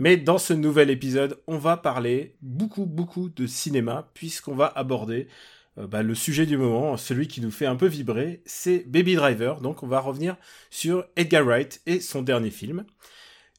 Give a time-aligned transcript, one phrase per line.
[0.00, 5.28] Mais dans ce nouvel épisode, on va parler beaucoup, beaucoup de cinéma, puisqu'on va aborder
[5.76, 9.14] euh, bah, le sujet du moment, celui qui nous fait un peu vibrer, c'est Baby
[9.14, 9.60] Driver.
[9.60, 10.38] Donc on va revenir
[10.70, 12.86] sur Edgar Wright et son dernier film.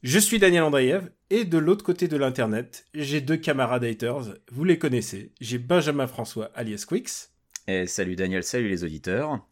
[0.01, 4.63] Je suis Daniel Andreev et de l'autre côté de l'internet, j'ai deux camarades haters, vous
[4.63, 5.31] les connaissez.
[5.41, 7.29] J'ai Benjamin François alias Quix
[7.67, 9.45] Et salut Daniel, salut les auditeurs.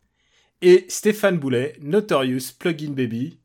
[0.63, 3.39] et Stéphane Boulet, Notorious Plugin Baby,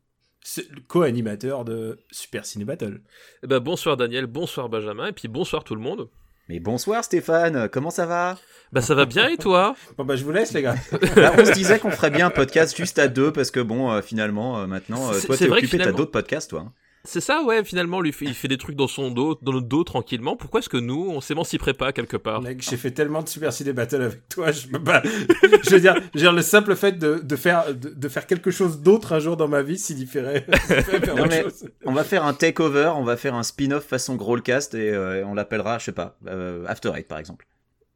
[0.87, 3.01] co-animateur de Super Ciné Battle.
[3.43, 6.09] Eh ben, bonsoir Daniel, bonsoir Benjamin, et puis bonsoir tout le monde.
[6.47, 8.37] Mais bonsoir Stéphane, comment ça va?
[8.71, 9.75] Bah ça va bien et toi?
[9.97, 10.75] Bon bah je vous laisse les gars.
[11.15, 13.91] Bah, On se disait qu'on ferait bien un podcast juste à deux parce que bon,
[13.91, 16.71] euh, finalement, euh, maintenant, euh, toi t'es occupé, t'as d'autres podcasts toi.
[17.05, 19.83] C'est ça ouais, finalement lui il fait des trucs dans son dos, dans notre dos
[19.83, 20.35] tranquillement.
[20.35, 23.53] Pourquoi est-ce que nous on s'émanciperait pas quelque part Mec, j'ai fait tellement de Super
[23.53, 25.01] Ciné Battle avec toi, je peux pas.
[25.63, 28.27] je veux dire, je veux dire, le simple fait de, de faire de, de faire
[28.27, 30.45] quelque chose d'autre un jour dans ma vie signifierait
[31.15, 31.45] Non, mais-.
[31.85, 35.33] On va faire un takeover, on va faire un spin-off façon Growlcast et euh, on
[35.33, 37.45] l'appellera, je sais pas, euh, After Eight par exemple.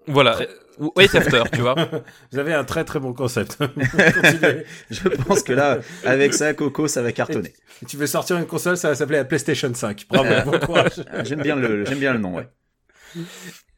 [0.07, 0.45] Voilà, euh,
[0.95, 1.75] wait after, tu vois.
[2.31, 3.57] Vous avez un très très bon concept.
[4.89, 7.53] Je pense que là, avec ça, Coco, ça va cartonner.
[7.87, 10.05] tu veux sortir une console, ça va s'appeler la PlayStation 5.
[10.09, 11.03] Bravo, bon courage.
[11.23, 12.47] J'aime bien le, j'aime bien le nom, ouais.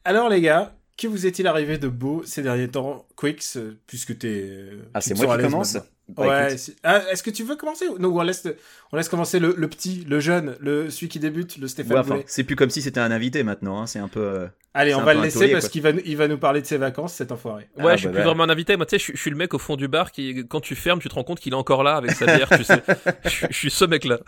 [0.04, 4.18] Alors les gars, que vous est-il arrivé de beau ces derniers temps, Quix, euh, puisque
[4.18, 4.44] t'es.
[4.46, 5.88] euh, Ah, tu c'est moi qui commence maintenant.
[6.08, 6.56] Bah, ouais.
[6.82, 8.46] Ah, Est-ce que tu veux commencer Non, ou on laisse,
[8.92, 11.98] on laisse commencer le, le petit, le jeune, le celui qui débute, le Stéphane Ouais,
[12.00, 14.20] enfin, c'est plus comme si c'était un invité maintenant, hein, c'est un peu...
[14.20, 16.60] euh, Allez, on va le laisser taulier, parce qu'il va, nous- il va nous parler
[16.60, 17.68] de ses vacances, cet enfoiré.
[17.76, 18.24] Ouais, Ah, je suis bah, plus ouais.
[18.24, 18.76] vraiment un invité.
[18.76, 20.60] Moi, tu sais, je suis- je suis le mec au fond du bar qui, quand
[20.60, 22.82] tu fermes, tu te rends compte qu'il est encore là avec sa bière, tu sais.
[23.24, 24.18] Je suis- je suis ce mec-là.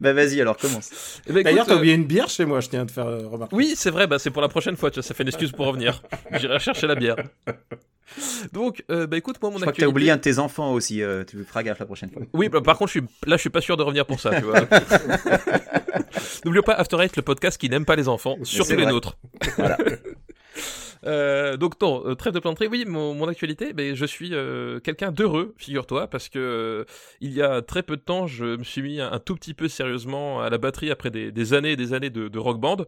[0.00, 1.20] Bah vas-y, alors commence.
[1.28, 3.06] Eh ben, D'ailleurs, t'as euh, oublié une bière chez moi, je tiens à te faire
[3.06, 3.56] euh, remarquer.
[3.56, 5.52] Oui, c'est vrai, bah, c'est pour la prochaine fois, tu vois, ça fait une excuse
[5.52, 6.02] pour revenir.
[6.32, 7.16] J'irai chercher la bière.
[8.52, 9.86] Donc, euh, bah écoute, moi, mon Je crois que actualité...
[9.86, 12.22] t'as oublié un de tes enfants aussi, euh, tu feras gaffe la prochaine fois.
[12.32, 14.34] Oui, bah, par contre, je suis, là, je suis pas sûr de revenir pour ça,
[14.38, 14.60] tu vois.
[16.44, 18.92] N'oublions pas After Eight, le podcast qui n'aime pas les enfants, surtout les vrai.
[18.92, 19.18] nôtres.
[19.56, 19.76] Voilà.
[21.06, 22.66] Euh, donc non, euh, trêve de planterie.
[22.68, 26.84] Oui, mon, mon actualité, ben, je suis euh, quelqu'un d'heureux, figure-toi, parce que euh,
[27.20, 29.54] il y a très peu de temps, je me suis mis un, un tout petit
[29.54, 32.60] peu sérieusement à la batterie après des, des années et des années de, de rock
[32.60, 32.78] band.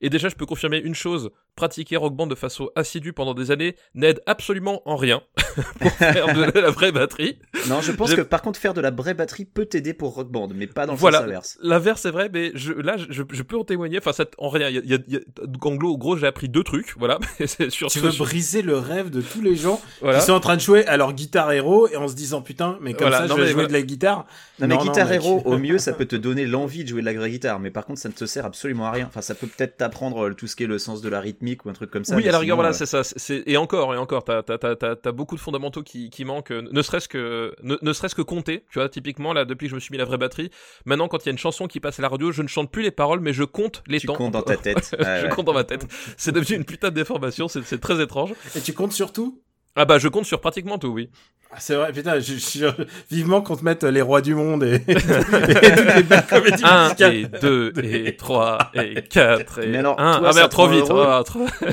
[0.00, 3.50] Et déjà, je peux confirmer une chose pratiquer rock band de façon assidue pendant des
[3.50, 5.22] années n'aide absolument en rien
[5.80, 7.38] pour faire de la vraie batterie.
[7.70, 10.12] Non, je pense Je- que par contre faire de la vraie batterie peut t'aider pour
[10.14, 11.18] Rock Band, mais pas dans le Voilà.
[11.20, 11.58] sens inverse.
[11.62, 13.96] L'inverse c'est vrai, mais je, là je, je peux en témoigner.
[13.96, 14.68] Enfin, ça, en rien.
[14.68, 15.20] Y a, il y a- il y a-
[15.66, 16.94] en gros, en gros, j'ai appris deux trucs.
[16.98, 17.18] Voilà.
[17.70, 20.18] Sur Tu veux sur- briser le rêve de tous les gens voilà.
[20.18, 22.78] qui sont en train de jouer à leur guitare héros et en se disant putain,
[22.80, 23.68] mais comme Voilà, ça, non, je vais mais jouer voilà.
[23.68, 24.26] de la guitare.
[24.58, 25.16] Non, mais Non, non, Guitar mec.
[25.16, 27.70] Hero, au mieux, ça peut te donner l'envie de jouer de la vraie guitare, mais
[27.70, 29.06] par contre, ça ne te sert absolument à rien.
[29.06, 31.64] Enfin, ça peut peut-être t'apprendre euh, tout ce qui est le sens de la rythmique
[31.64, 32.16] ou un truc comme ça.
[32.16, 33.02] oui, mais à la rigueur, voilà, euh, c'est ça.
[33.46, 36.50] Et encore, et encore, t'as t'as- t'as- t'as- t'as beaucoup de fondamentaux qui, qui manquent,
[36.52, 38.64] ne serait-ce que, ne, ne serait-ce que compter.
[38.70, 40.50] Tu vois, typiquement, là, depuis que je me suis mis la vraie batterie,
[40.86, 42.70] maintenant, quand il y a une chanson qui passe à la radio, je ne chante
[42.70, 44.14] plus les paroles, mais je compte les tu temps.
[44.14, 44.96] comptes dans ta tête.
[44.98, 45.28] Je ouais.
[45.34, 45.86] compte dans ma tête.
[46.16, 48.32] C'est devenu une putain de déformation, c'est c'est très étrange.
[48.54, 49.40] Et tu comptes sur tout?
[49.74, 51.10] Ah bah, je compte sur pratiquement tout, oui.
[51.52, 54.76] Ah, C'est vrai, putain, je, je- vivement qu'on te mette les rois du monde et,
[54.88, 57.14] et toutes les belles comédies 1 musicales.
[57.14, 60.18] et 2 et 3 et 4 et Mais alors, 1.
[60.18, 60.90] toi, Ah merde, te trop vite.
[60.90, 61.68] heureux Ah, trop- Toi,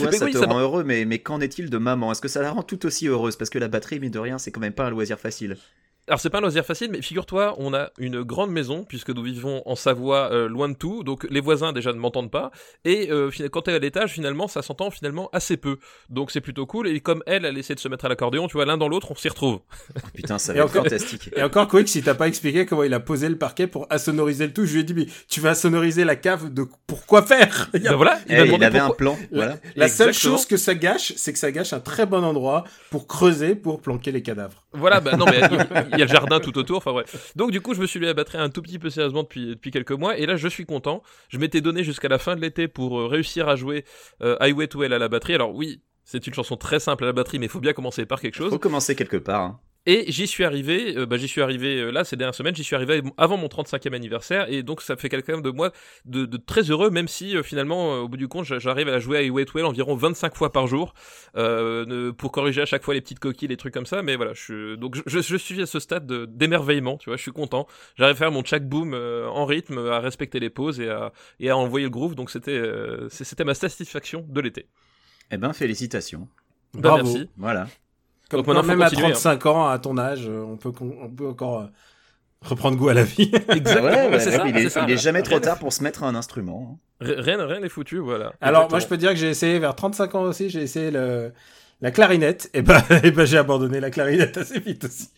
[0.00, 2.10] Mais ça oui, te ça rend heureux, mais, mais qu'en est-il de maman?
[2.12, 3.36] Est-ce que ça la rend tout aussi heureuse?
[3.36, 5.56] Parce que la batterie, mine de rien, c'est quand même pas un loisir facile.
[6.08, 9.22] Alors c'est pas un loisir facile, mais figure-toi, on a une grande maison puisque nous
[9.22, 12.50] vivons en Savoie, euh, loin de tout, donc les voisins déjà ne m'entendent pas.
[12.86, 15.76] Et euh, quand t'es à l'étage, finalement, ça s'entend finalement assez peu.
[16.08, 16.88] Donc c'est plutôt cool.
[16.88, 19.10] Et comme elle, elle essaie de se mettre à l'accordéon, tu vois, l'un dans l'autre,
[19.10, 19.60] on s'y retrouve.
[20.14, 21.30] Putain, ça va être encore- fantastique.
[21.36, 24.46] Et encore, Quick, si t'as pas expliqué comment il a posé le parquet pour assonoriser
[24.46, 27.68] le tout, je lui ai dit, mais tu vas assonoriser la cave de pourquoi faire?
[27.74, 29.56] Il a- Ben voilà, il Eh, il avait un plan, La, voilà.
[29.76, 30.36] la seule Exactement.
[30.38, 33.80] chose que ça gâche, c'est que ça gâche un très bon endroit pour creuser, pour
[33.82, 34.64] planquer les cadavres.
[34.72, 35.40] Voilà, bah non, mais
[35.98, 37.32] il il y a le jardin tout autour, enfin bref.
[37.34, 39.46] Donc du coup, je me suis mis à battre un tout petit peu sérieusement depuis,
[39.48, 41.02] depuis quelques mois, et là, je suis content.
[41.28, 43.84] Je m'étais donné jusqu'à la fin de l'été pour euh, réussir à jouer
[44.22, 45.34] euh, Highway to Hell à la batterie.
[45.34, 48.06] Alors oui, c'est une chanson très simple à la batterie, mais il faut bien commencer
[48.06, 48.50] par quelque chose.
[48.50, 49.42] Faut commencer quelque part.
[49.42, 49.60] hein.
[49.86, 52.64] Et j'y suis arrivé, euh, bah, j'y suis arrivé euh, là ces dernières semaines, j'y
[52.64, 55.72] suis arrivé avant mon 35e anniversaire et donc ça fait quelqu'un de moi
[56.04, 59.26] de, de, très heureux, même si euh, finalement au bout du compte j'arrive à jouer
[59.26, 60.92] à Wait Well environ 25 fois par jour
[61.32, 64.02] pour corriger à chaque fois les petites coquilles, les trucs comme ça.
[64.02, 67.32] Mais voilà, je, donc je, je suis à ce stade d'émerveillement, tu vois, je suis
[67.32, 67.66] content.
[67.96, 71.50] J'arrive à faire mon check boom en rythme, à respecter les pauses et à, et
[71.50, 72.14] à envoyer le groove.
[72.14, 72.60] Donc c'était
[73.08, 74.66] c'était ma satisfaction de l'été.
[75.30, 76.28] Eh ben félicitations.
[76.74, 77.30] Bah, merci.
[77.36, 77.68] Voilà.
[78.28, 79.50] Comme quoi, même à 35 hein.
[79.50, 81.66] ans, à ton âge, euh, on peut, on peut encore euh,
[82.42, 83.30] reprendre goût à la vie.
[83.48, 84.10] Exactement.
[84.10, 86.78] Ouais, ça, il, est, il, est, jamais trop tard pour se mettre à un instrument.
[87.00, 87.06] Hein.
[87.16, 88.32] Rien, rien n'est foutu, voilà.
[88.40, 91.32] Alors, moi, je peux dire que j'ai essayé vers 35 ans aussi, j'ai essayé le,
[91.80, 95.08] la clarinette, et ben, et ben j'ai abandonné la clarinette assez vite aussi.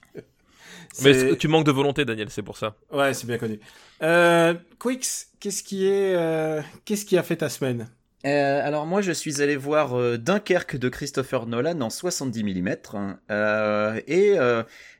[1.02, 2.74] Mais tu manques de volonté, Daniel, c'est pour ça?
[2.92, 3.60] Ouais, c'est bien connu.
[4.02, 7.88] Euh, Quicks, qu'est-ce qui est, euh, qu'est-ce qui a fait ta semaine?
[8.26, 12.76] Euh, alors moi je suis allé voir euh, Dunkerque de Christopher Nolan en 70 mm
[13.30, 14.38] euh, et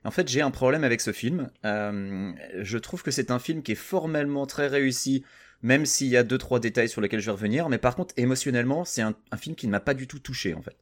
[0.05, 1.51] en fait j'ai un problème avec ce film.
[1.65, 5.23] je trouve que c'est un film qui est formellement très réussi,
[5.63, 8.15] même s'il y a deux trois détails sur lesquels je vais revenir, mais par contre
[8.17, 10.77] émotionnellement c'est un, un, film qui ne m'a pas du tout touché en fait.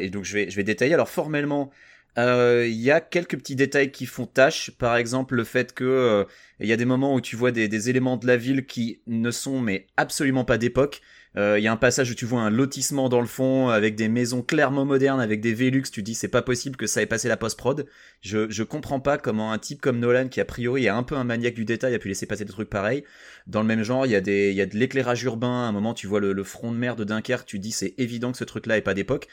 [0.00, 0.94] et donc je vais je vais détailler.
[0.94, 1.72] Alors formellement
[2.16, 6.24] il y a quelques petits détails qui font tâche, par exemple le fait que
[6.60, 9.00] il y a des moments où tu vois des, des éléments de la ville qui
[9.08, 11.02] ne sont mais absolument pas d'époque.
[11.36, 13.96] Il euh, y a un passage où tu vois un lotissement dans le fond avec
[13.96, 15.82] des maisons clairement modernes, avec des Velux.
[15.90, 17.86] Tu dis c'est pas possible que ça ait passé la post-prod.
[18.20, 21.16] Je, je comprends pas comment un type comme Nolan, qui a priori est un peu
[21.16, 23.02] un maniaque du détail, a pu laisser passer des trucs pareils.
[23.48, 25.64] Dans le même genre, il y a des, y a de l'éclairage urbain.
[25.64, 27.46] À un moment, tu vois le, front de mer de Dunkerque.
[27.46, 29.26] Tu dis c'est évident que ce truc-là est pas d'époque.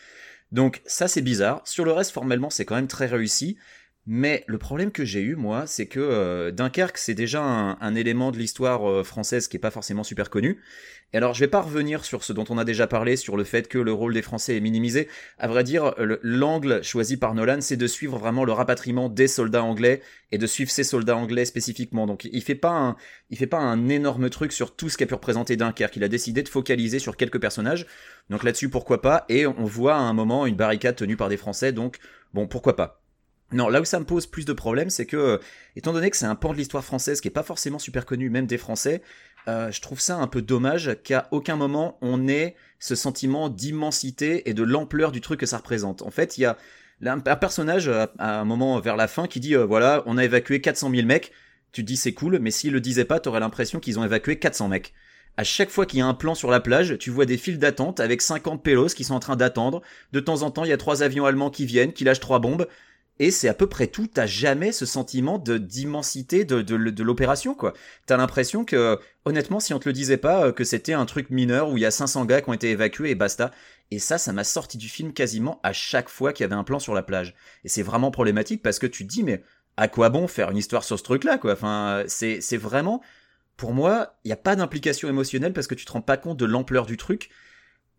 [0.51, 1.61] Donc ça c'est bizarre.
[1.65, 3.57] Sur le reste, formellement, c'est quand même très réussi.
[4.07, 8.31] Mais le problème que j'ai eu, moi, c'est que euh, Dunkerque, c'est déjà un, élément
[8.31, 10.59] de l'histoire euh, française qui est pas forcément super connu.
[11.13, 13.43] Et alors, je vais pas revenir sur ce dont on a déjà parlé, sur le
[13.43, 15.07] fait que le rôle des Français est minimisé.
[15.37, 15.93] À vrai dire,
[16.23, 20.01] l'angle choisi par Nolan, c'est de suivre vraiment le rapatriement des soldats anglais
[20.31, 22.07] et de suivre ces soldats anglais spécifiquement.
[22.07, 22.95] Donc, il fait pas un,
[23.29, 25.97] il fait pas un énorme truc sur tout ce qu'a pu représenter Dunkerque.
[25.97, 27.85] Il a décidé de focaliser sur quelques personnages.
[28.31, 29.25] Donc là-dessus, pourquoi pas?
[29.29, 31.71] Et on voit à un moment une barricade tenue par des Français.
[31.71, 31.99] Donc,
[32.33, 33.00] bon, pourquoi pas?
[33.53, 35.37] Non, là où ça me pose plus de problèmes, c'est que, euh,
[35.75, 38.29] étant donné que c'est un pan de l'histoire française qui est pas forcément super connu,
[38.29, 39.01] même des Français,
[39.47, 44.49] euh, je trouve ça un peu dommage qu'à aucun moment on ait ce sentiment d'immensité
[44.49, 46.01] et de l'ampleur du truc que ça représente.
[46.03, 46.57] En fait, il y a
[47.05, 50.61] un, personnage à, un moment vers la fin qui dit euh, voilà, on a évacué
[50.61, 51.31] 400 000 mecs.
[51.71, 54.67] Tu dis c'est cool, mais s'il le disait pas, t'aurais l'impression qu'ils ont évacué 400
[54.67, 54.93] mecs.
[55.37, 57.57] À chaque fois qu'il y a un plan sur la plage, tu vois des files
[57.57, 59.81] d'attente avec 50 pélos qui sont en train d'attendre.
[60.11, 62.39] De temps en temps, il y a trois avions allemands qui viennent, qui lâchent trois
[62.39, 62.67] bombes.
[63.19, 64.07] Et c'est à peu près tout.
[64.07, 67.73] T'as jamais ce sentiment de d'immensité de, de, l'opération, quoi.
[68.07, 71.29] T'as l'impression que, honnêtement, si on te le disait pas, euh, que c'était un truc
[71.29, 73.51] mineur où il y a 500 gars qui ont été évacués et basta.
[73.91, 76.63] Et ça, ça m'a sorti du film quasiment à chaque fois qu'il y avait un
[76.63, 77.35] plan sur la plage.
[77.63, 79.43] Et c'est vraiment problématique parce que tu te dis, mais
[79.77, 81.53] à quoi bon faire une histoire sur ce truc-là, quoi?
[81.53, 83.01] Enfin, c'est, c'est vraiment,
[83.57, 86.37] pour moi, il n'y a pas d'implication émotionnelle parce que tu te rends pas compte
[86.37, 87.29] de l'ampleur du truc.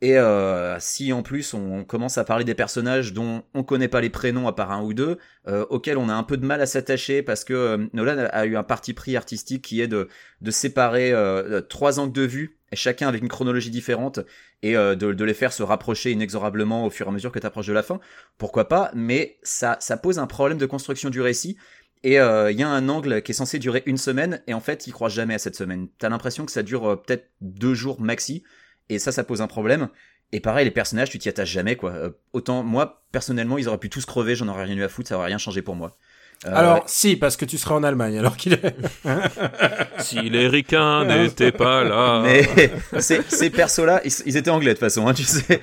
[0.02, 4.00] Et euh, si en plus on commence à parler des personnages dont on connaît pas
[4.00, 5.16] les prénoms à part un ou deux,
[5.46, 8.44] euh, auxquels on a un peu de mal à s'attacher parce que euh, Nolan a,
[8.46, 10.08] eu un parti pris artistique qui est de,
[10.40, 14.18] de séparer euh, trois angles de vue, chacun avec une chronologie différente,
[14.64, 17.66] et de, les faire se rapprocher inexorablement au fur et à mesure que tu approches
[17.66, 18.00] de la fin.
[18.38, 21.56] Pourquoi pas Mais ça, ça pose un problème de construction du récit.
[22.04, 24.86] Et il y a un angle qui est censé durer une semaine, et en fait,
[24.86, 25.88] il croit jamais à cette semaine.
[25.98, 28.44] T'as l'impression que ça dure peut-être deux jours maxi
[28.88, 29.88] et ça, ça pose un problème.
[30.32, 31.92] Et pareil, les personnages, tu t'y attaches jamais, quoi.
[31.92, 35.10] Euh, autant, moi, personnellement, ils auraient pu tous crever, j'en aurais rien eu à foutre,
[35.10, 35.92] ça aurait rien changé pour moi.
[36.46, 38.74] Euh, alors, si, parce que tu serais en Allemagne, alors qu'il est.
[39.98, 42.22] si les ricains n'étaient pas là.
[42.22, 42.48] Mais
[43.00, 45.60] ces, ces persos-là, ils, étaient anglais de toute façon, hein, tu sais.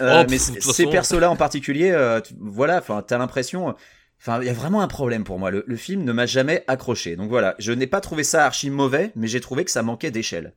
[0.00, 3.74] Euh, oh, mais ces persos-là en particulier, voilà, enfin, t'as l'impression.
[4.20, 5.50] Enfin, il y a vraiment un problème pour moi.
[5.50, 7.16] Le, le film ne m'a jamais accroché.
[7.16, 10.12] Donc voilà, je n'ai pas trouvé ça archi mauvais, mais j'ai trouvé que ça manquait
[10.12, 10.52] d'échelle.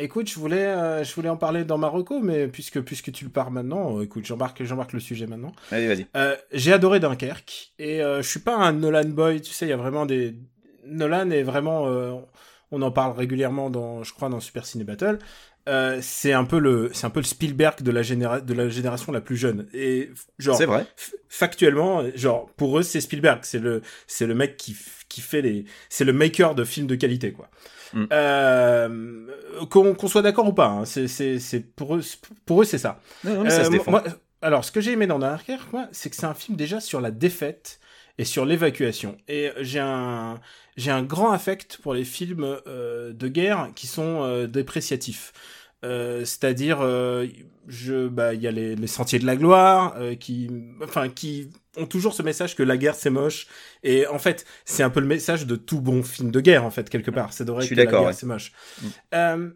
[0.00, 3.30] Écoute, je voulais, euh, je voulais en parler dans Marocco, mais puisque, puisque tu le
[3.30, 5.52] pars maintenant, euh, écoute, j'embarque, j'embarque le sujet maintenant.
[5.70, 6.06] Vas-y, vas-y.
[6.16, 9.72] Euh, j'ai adoré Dunkerque, et je suis pas un Nolan boy, tu sais, il y
[9.72, 10.34] a vraiment des...
[10.86, 11.84] Nolan est vraiment...
[12.70, 15.18] on en parle régulièrement dans, je crois, dans Super Ciné Battle.
[16.00, 19.12] c'est un peu le, c'est un peu le Spielberg de la, généra de la génération
[19.12, 19.66] la plus jeune.
[19.74, 20.86] Et genre, c'est vrai.
[21.28, 23.40] Factuellement, genre, pour eux, c'est Spielberg.
[23.42, 24.74] C'est le, c'est le mec qui,
[25.08, 27.50] qui fait les, c'est le maker de films de qualité, quoi.
[27.92, 28.04] Mm.
[28.12, 29.26] Euh,
[29.68, 32.02] qu'on soit d'accord ou pas, hein, c'est pour eux,
[32.46, 33.00] pour eux c'est ça.
[33.26, 33.80] Euh,
[34.42, 37.10] alors, ce que j'ai aimé dans Dunkerque, c'est que c'est un film déjà sur la
[37.10, 37.80] défaite
[38.18, 39.16] et sur l'évacuation.
[39.28, 40.40] Et j'ai un,
[40.76, 45.32] j'ai un grand affect pour les films euh, de guerre qui sont dépréciatifs.
[45.84, 47.26] Euh, c'est-à-dire, euh,
[47.66, 50.50] je, bah, il y a les, les sentiers de la gloire euh, qui,
[50.82, 53.46] enfin, qui ont toujours ce message que la guerre c'est moche.
[53.82, 56.70] Et en fait, c'est un peu le message de tout bon film de guerre en
[56.70, 57.32] fait quelque part.
[57.32, 58.12] C'est Je suis que la guerre ouais.
[58.12, 58.52] c'est moche.
[58.82, 58.86] Mm.
[59.14, 59.50] Euh,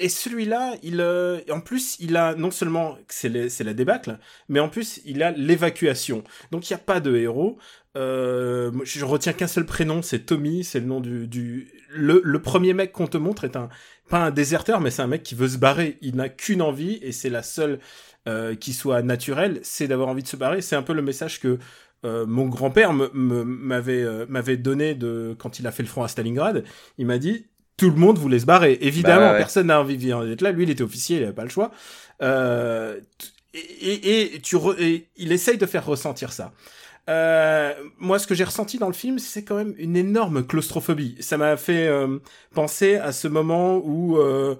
[0.00, 4.18] et celui-là, il, euh, en plus, il a non seulement c'est la débâcle,
[4.48, 6.22] mais en plus il a l'évacuation.
[6.52, 7.58] Donc il y a pas de héros.
[7.98, 11.68] Euh, je retiens qu'un seul prénom, c'est Tommy, c'est le nom du, du...
[11.90, 13.68] Le, le premier mec qu'on te montre est un
[14.08, 15.98] pas un déserteur, mais c'est un mec qui veut se barrer.
[16.00, 17.78] Il n'a qu'une envie et c'est la seule
[18.26, 20.62] euh, qui soit naturelle, c'est d'avoir envie de se barrer.
[20.62, 21.58] C'est un peu le message que
[22.04, 26.08] euh, mon grand-père m'avait euh, m'avait donné de quand il a fait le front à
[26.08, 26.64] Stalingrad.
[26.96, 28.78] Il m'a dit tout le monde voulait se barrer.
[28.80, 30.52] Évidemment, Bah ouais, personne n'a envie d'être là.
[30.52, 31.70] Lui, il était officier, il n'avait pas le choix.
[32.22, 36.52] Euh, t- et, et, et tu re- et il essaye de faire ressentir ça.
[37.08, 41.16] Euh, moi, ce que j'ai ressenti dans le film, c'est quand même une énorme claustrophobie.
[41.20, 42.18] Ça m'a fait euh,
[42.54, 44.56] penser à ce moment où euh,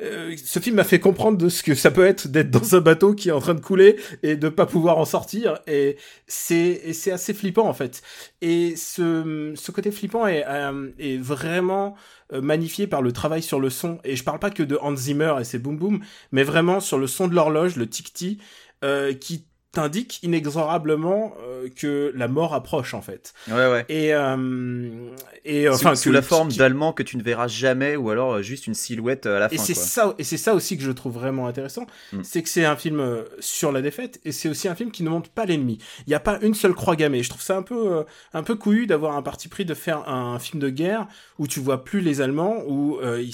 [0.00, 2.80] euh, ce film m'a fait comprendre de ce que ça peut être d'être dans un
[2.80, 5.60] bateau qui est en train de couler et de pas pouvoir en sortir.
[5.68, 8.02] Et c'est c'est assez flippant en fait.
[8.40, 11.94] Et ce ce côté flippant est euh, est vraiment
[12.32, 13.98] magnifié par le travail sur le son.
[14.04, 16.00] Et je parle pas que de Hans Zimmer et ses boom boom,
[16.32, 18.40] mais vraiment sur le son de l'horloge, le tic-tic,
[18.84, 23.32] euh, qui t'indique inexorablement euh, que la mort approche en fait.
[23.48, 23.84] Ouais, ouais.
[23.88, 25.08] Et euh,
[25.44, 28.10] et Sous- enfin sous, que- la forme qui- d'Allemand que tu ne verras jamais, ou
[28.10, 29.54] alors euh, juste une silhouette euh, à la fin.
[29.54, 32.20] et c'est ça et c'est ça aussi que je trouve vraiment intéressant Mm.
[32.22, 35.02] c'est que c'est un film euh, sur la défaite et c'est aussi un film qui
[35.02, 37.56] ne montre pas l'ennemi il n'y a pas une seule croix gammée je trouve ça
[37.56, 38.02] un peu euh,
[38.34, 41.06] un peu couillu d'avoir un parti pris de faire un, film de guerre
[41.38, 43.24] où tu vois plus les allemands où euh,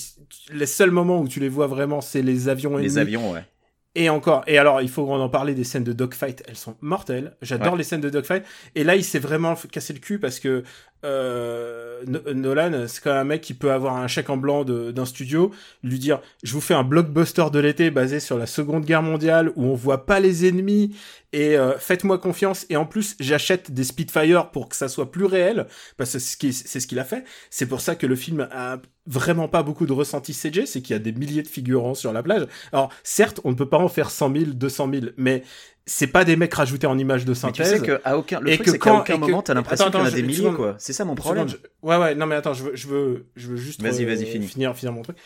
[0.53, 3.45] les seuls moments où tu les vois vraiment c'est les avions Les ennemis avions, ouais.
[3.95, 7.37] Et encore, et alors il faut en parler des scènes de dogfight, elles sont mortelles.
[7.43, 7.79] J'adore Ouais.
[7.79, 8.45] les scènes de dogfight.
[8.75, 10.63] Et là, il s'est vraiment cassé le cul parce que
[11.05, 14.65] euh, No- Nolan, c'est quand même un mec qui peut avoir un chèque en blanc
[14.65, 15.51] d'un studio,
[15.83, 19.53] lui dire je vous fais un blockbuster de l'été basé sur la Seconde Guerre mondiale
[19.57, 20.95] où on voit pas les ennemis
[21.33, 22.67] et euh, faites-moi confiance.
[22.71, 26.81] Et en plus, j'achète des Spitfire pour que ça soit plus réel parce que c'est
[26.81, 27.25] ce qu'il a fait.
[27.51, 30.95] C'est pour ça que le film a vraiment pas beaucoup de ressenti CG, c'est qu'il
[30.95, 32.47] y a des milliers de figurants sur la plage.
[32.73, 35.43] Alors, certes, on ne peut pas en faire 100 000, 200 000, mais
[35.89, 37.71] c'est pas des mecs rajoutés en images de Mais tu synthèse.
[37.71, 39.99] sais qu'à aucun, le Et truc que quand- aucun et que- moment t'as l'impression qu'il
[39.99, 40.77] y en a des milliers, quoi.
[40.79, 41.49] C'est ça mon problème.
[41.49, 44.05] seconde, je- Ouais, ouais, non, mais attends, je veux, je veux, je veux juste Vas-y,
[44.05, 44.47] euh, vas-y, finis.
[44.47, 45.17] finir, finir mon truc.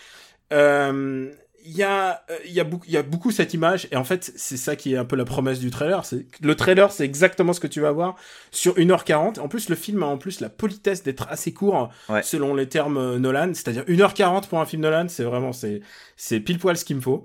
[0.53, 1.31] Euh,
[1.65, 3.97] Il y a, euh, il y a beaucoup, il y a beaucoup cette image, et
[3.97, 6.05] en fait, c'est ça qui est un peu la promesse du trailer.
[6.05, 8.17] C'est le trailer, c'est exactement ce que tu vas voir
[8.51, 9.39] sur 1h40.
[9.39, 12.21] En plus, le film a en plus la politesse d'être assez court, Ouais.
[12.25, 13.53] selon les termes euh, Nolan.
[13.55, 15.83] C'est-à-dire 1h40 pour un film Nolan, c'est vraiment, c'est,
[16.17, 17.23] c'est pile poil ce qu'il me faut.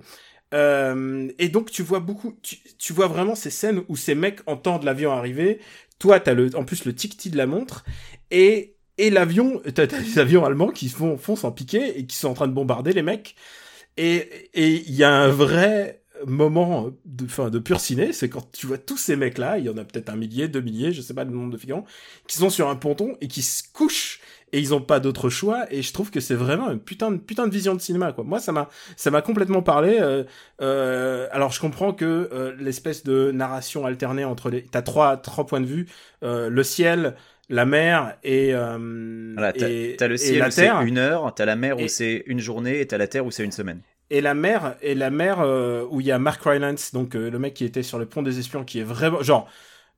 [0.54, 4.84] Euh, et donc tu vois beaucoup, tu, vois vraiment ces scènes où ces mecs entendent
[4.84, 5.60] l'avion arriver.
[6.00, 7.84] Toi, t'as le, en plus le tic-tic de la montre
[8.32, 12.16] et et l'avion, t'as t'as des avions allemands qui font foncent en piqué et qui
[12.16, 13.36] sont en train de bombarder les mecs.
[13.98, 18.52] Et et il y a un vrai moment de fin de pur ciné, c'est quand
[18.52, 20.92] tu vois tous ces mecs là, il y en a peut-être un millier, deux milliers,
[20.94, 21.86] je sais pas le nombre de figurants,
[22.28, 24.20] qui sont sur un ponton et qui se couchent
[24.54, 27.18] et ils ont pas d'autre choix et je trouve que c'est vraiment une putain de
[27.18, 28.24] putain de vision de cinéma quoi.
[28.24, 29.98] Moi ça m'a ça m'a complètement parlé.
[30.00, 30.24] euh,
[30.62, 35.46] euh, alors je comprends que euh, l'espèce de narration alternée entre les t'as trois trois
[35.46, 35.88] points de vue,
[36.24, 37.16] euh, le ciel,
[37.50, 41.34] la mer et euh, Voilà, t'as et, t'as le ciel la où c'est une heure,
[41.36, 43.52] t'as la mer où Et- c'est une journée, et t'as la terre où c'est une
[43.52, 43.82] semaine.
[44.10, 47.30] et la mer et la mer euh, où il y a Mark Rylance donc euh,
[47.30, 49.50] le mec qui était sur le pont des espions qui est vraiment genre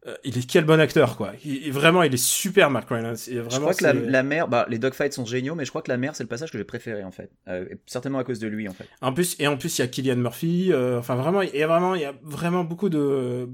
[0.07, 1.33] euh, il est quel bon acteur quoi.
[1.43, 3.27] Il, il- vraiment il est super Mark Rylance.
[3.27, 5.69] Il est Je vraiment crois que la, mer, bah, les dogfights sont géniaux, mais je
[5.71, 7.29] crois que la mer, c'est le passage que j'ai préféré en fait.
[7.49, 8.85] Euh, et certainement à cause de lui en fait.
[9.01, 10.69] En plus, et en plus, il y a Killian Murphy.
[10.71, 13.49] euh, enfin, vraiment, il y a vraiment, il y a vraiment beaucoup de,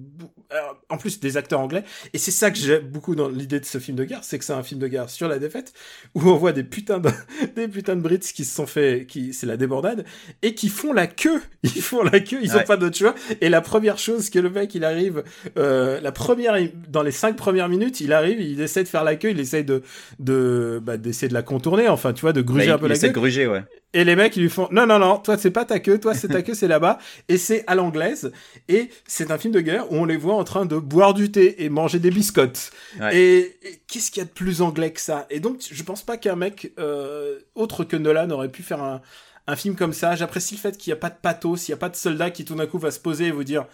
[0.90, 1.84] en plus des acteurs anglais.
[2.14, 4.46] Et c'est ça que j'aime beaucoup dans l'idée de ce film de guerre, c'est que
[4.46, 5.74] c'est un film de guerre sur la défaite,
[6.14, 7.10] où on voit des putains de,
[7.56, 10.06] des putains de Brits qui se sont fait, qui, c'est la débordade,
[10.42, 11.42] et qui font la queue.
[11.64, 12.64] Ils font la queue, ils ont Ouais.
[12.64, 13.16] pas d'autre choix.
[13.42, 15.24] Et la première chose que le mec, il arrive,
[15.58, 16.35] euh, la première,
[16.90, 19.64] dans les cinq premières minutes, il arrive, il essaie de faire la queue, il essaie
[19.64, 19.82] de,
[20.20, 22.90] de, bah, d'essayer de la contourner, enfin, tu vois, de gruger Bah, un peu il
[22.90, 23.14] la essaie queue.
[23.14, 23.64] de gruger, ouais.
[23.94, 26.14] Et les mecs, ils lui font non, non, non, toi, c'est pas ta queue, toi,
[26.14, 26.98] c'est ta queue, c'est là-bas.
[27.30, 28.32] Et c'est à l'anglaise.
[28.68, 31.32] Et c'est un film de guerre où on les voit en train de boire du
[31.32, 32.72] thé et manger des biscottes.
[33.00, 33.16] Ouais.
[33.18, 35.26] Et, et qu'est-ce qu'il y a de plus anglais que ça?
[35.30, 39.02] Et donc, je pense pas qu'un mec euh, autre que Nolan aurait pu faire un,
[39.48, 40.16] un film comme ça.
[40.18, 42.32] J'apprécie le fait qu'il n'y a pas de pathos, il n'y a pas de soldat
[42.32, 43.66] qui tout d'un coup va se poser et vous dire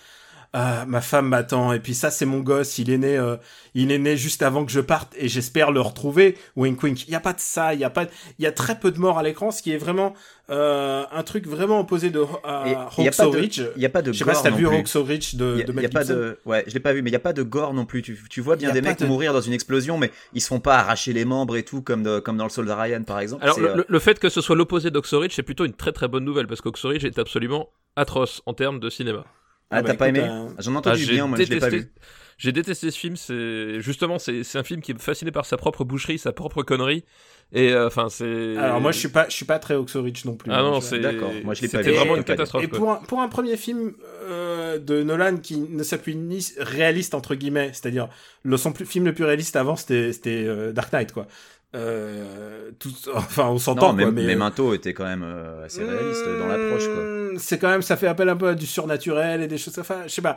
[0.53, 3.37] ah, ma femme m'attend et puis ça c'est mon gosse, il est né, euh,
[3.73, 6.37] il est né juste avant que je parte et j'espère le retrouver.
[6.57, 7.07] Wink wink.
[7.07, 8.05] Il y a pas de ça, il y a pas,
[8.37, 10.13] il y a très peu de morts à l'écran, ce qui est vraiment
[10.49, 12.19] euh, un truc vraiment opposé de
[12.65, 13.61] il y a pas Hawksaw de- Ridge.
[13.77, 14.67] Il y a pas de Je sais pas si t'as vu.
[14.67, 16.73] Hawksaw Ridge de, Il y a- de il Mel y a pas de, ouais, je
[16.73, 18.01] l'ai pas vu, mais il y a pas de gore non plus.
[18.01, 20.59] Tu, tu vois bien des mecs de- mourir dans une explosion, mais ils se font
[20.59, 23.43] pas arracher les membres et tout comme, de- comme dans le Soldat Ryan par exemple.
[23.43, 25.93] Alors le, euh, le- le fait que ce soit l'opposé d'Oxoridge, c'est plutôt une très
[25.93, 29.23] très bonne nouvelle parce qu'Oxoridge est absolument atroce en termes de cinéma.
[29.71, 31.37] Ah, Ah bah t'as pas écoute, aimé euh, J'en ai Ah, entendu j'ai bien, moi
[31.37, 31.91] je l'ai pas détesté- vu.
[32.37, 33.15] J'ai détesté ce film.
[33.17, 36.63] C'est justement c'est c'est un film qui est fasciné par sa propre boucherie, sa propre
[36.63, 37.03] connerie.
[37.53, 38.57] Et euh, enfin c'est.
[38.57, 40.51] Alors moi je suis pas, je suis pas très Ridge non plus.
[40.51, 40.99] Ah non, Je- c'est.
[40.99, 42.63] D'accord, moi, je l'ai pas C'était vu, vraiment une catastrophe.
[42.63, 42.79] Et quoi.
[42.79, 47.35] pour un, pour un premier film euh, de Nolan qui ne s'appuie ni réaliste entre
[47.35, 48.07] guillemets, c'est-à-dire
[48.43, 51.27] le son plus, film le plus réaliste avant c'était c'était euh, Dark Knight quoi.
[51.73, 56.47] Euh, tout, enfin on s'entend mais, mais Memento était quand même euh, assez réaliste dans
[56.47, 57.01] l'approche quoi.
[57.01, 59.79] Mmh, C'est quand même ça fait appel un peu à du surnaturel et des choses
[59.79, 60.35] enfin je sais pas.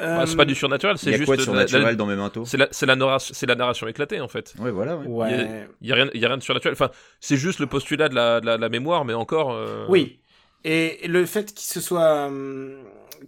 [0.00, 1.82] Euh, Ah, c'est pas du surnaturel, Il c'est y a juste quoi de la- surnaturel
[1.84, 4.52] la- dans Memento C'est la, c'est la narration, la narration éclatée en fait.
[4.58, 4.96] Ouais, voilà.
[4.96, 5.06] Ouais.
[5.06, 5.28] Ouais.
[5.30, 6.72] Il y a- Il y a rien, il y a rien de surnaturel.
[6.74, 6.90] Enfin,
[7.20, 9.52] c'est juste le postulat de la, de la, de la mémoire, mais encore.
[9.52, 10.18] euh, Oui.
[10.64, 12.72] Et le fait qu'il se soit hum,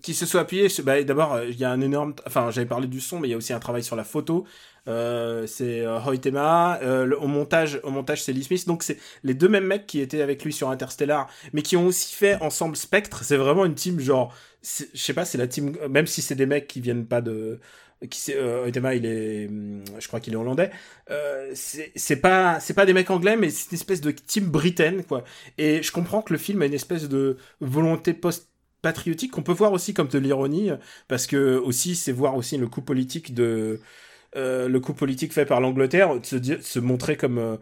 [0.03, 2.87] qu'il se soit appuyé, bah, d'abord euh, il y a un énorme, enfin j'avais parlé
[2.89, 4.47] du son, mais il y a aussi un travail sur la photo.
[4.89, 6.79] Euh, c'est euh, Hoytema.
[6.83, 8.67] Euh, le- au montage, au montage c'est Lee Smith.
[8.67, 11.87] Donc c'est les deux mêmes mecs qui étaient avec lui sur Interstellar, mais qui ont
[11.87, 13.25] aussi fait ensemble Spectre.
[13.25, 16.47] C'est vraiment une team genre, je sais pas, c'est la team, même si c'est des
[16.47, 17.61] mecs qui viennent pas de
[18.11, 20.71] qui euh, il est hum, je crois qu'il est hollandais
[21.11, 24.45] euh, c'est c'est pas c'est pas des mecs anglais mais c'est une espèce de team
[24.51, 25.25] britaine quoi
[25.57, 28.51] et je comprends que le film a une espèce de volonté post
[28.83, 30.71] patriotique qu'on peut voir aussi comme de l'ironie
[31.09, 33.81] parce que aussi c'est voir aussi le coup politique de
[34.37, 37.57] euh, le coup politique fait par l'Angleterre se, se montrer comme euh,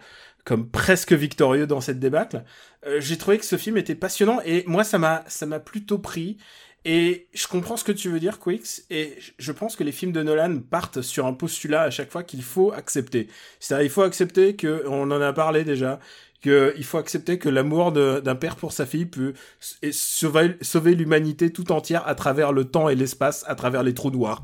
[0.44, 2.44] comme presque victorieux dans cette débâcle.
[2.86, 6.36] Euh, J'ai trouvé que ce film était passionnant et moi ça m'a plutôt pris
[6.84, 10.12] et je comprends ce que tu veux dire Quix et je pense que les films
[10.12, 13.28] de Nolan partent sur un postulat à chaque fois qu'il faut accepter.
[13.58, 15.98] C'est-à-dire il faut accepter que on en a parlé déjà
[16.42, 19.32] que il faut accepter que l'amour d'un père pour sa fille peut
[19.92, 24.10] sauver, sauver l'humanité tout entière à travers le temps et l'espace, à travers les trous
[24.10, 24.42] noirs.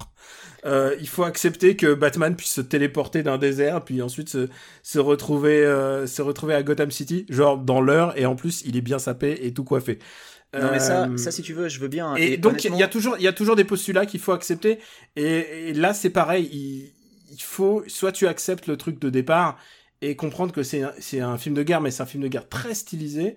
[0.66, 4.48] Euh, il faut accepter que Batman puisse se téléporter d'un désert, puis ensuite se,
[4.82, 8.76] se retrouver, euh, se retrouver à Gotham City, genre dans l'heure, et en plus il
[8.76, 9.98] est bien sapé et tout coiffé.
[10.52, 12.14] Non mais ça, Euh, ça si tu veux, je veux bien.
[12.16, 14.32] et, donc il honnêtement- y a toujours il y a toujours des postulats qu'il faut
[14.32, 14.80] accepter
[15.16, 16.92] et, et là c'est pareil il,
[17.32, 19.58] il faut soit tu acceptes le truc de départ
[20.02, 22.48] et comprendre que c'est c'est un film de guerre mais c'est un film de guerre
[22.48, 23.36] très stylisé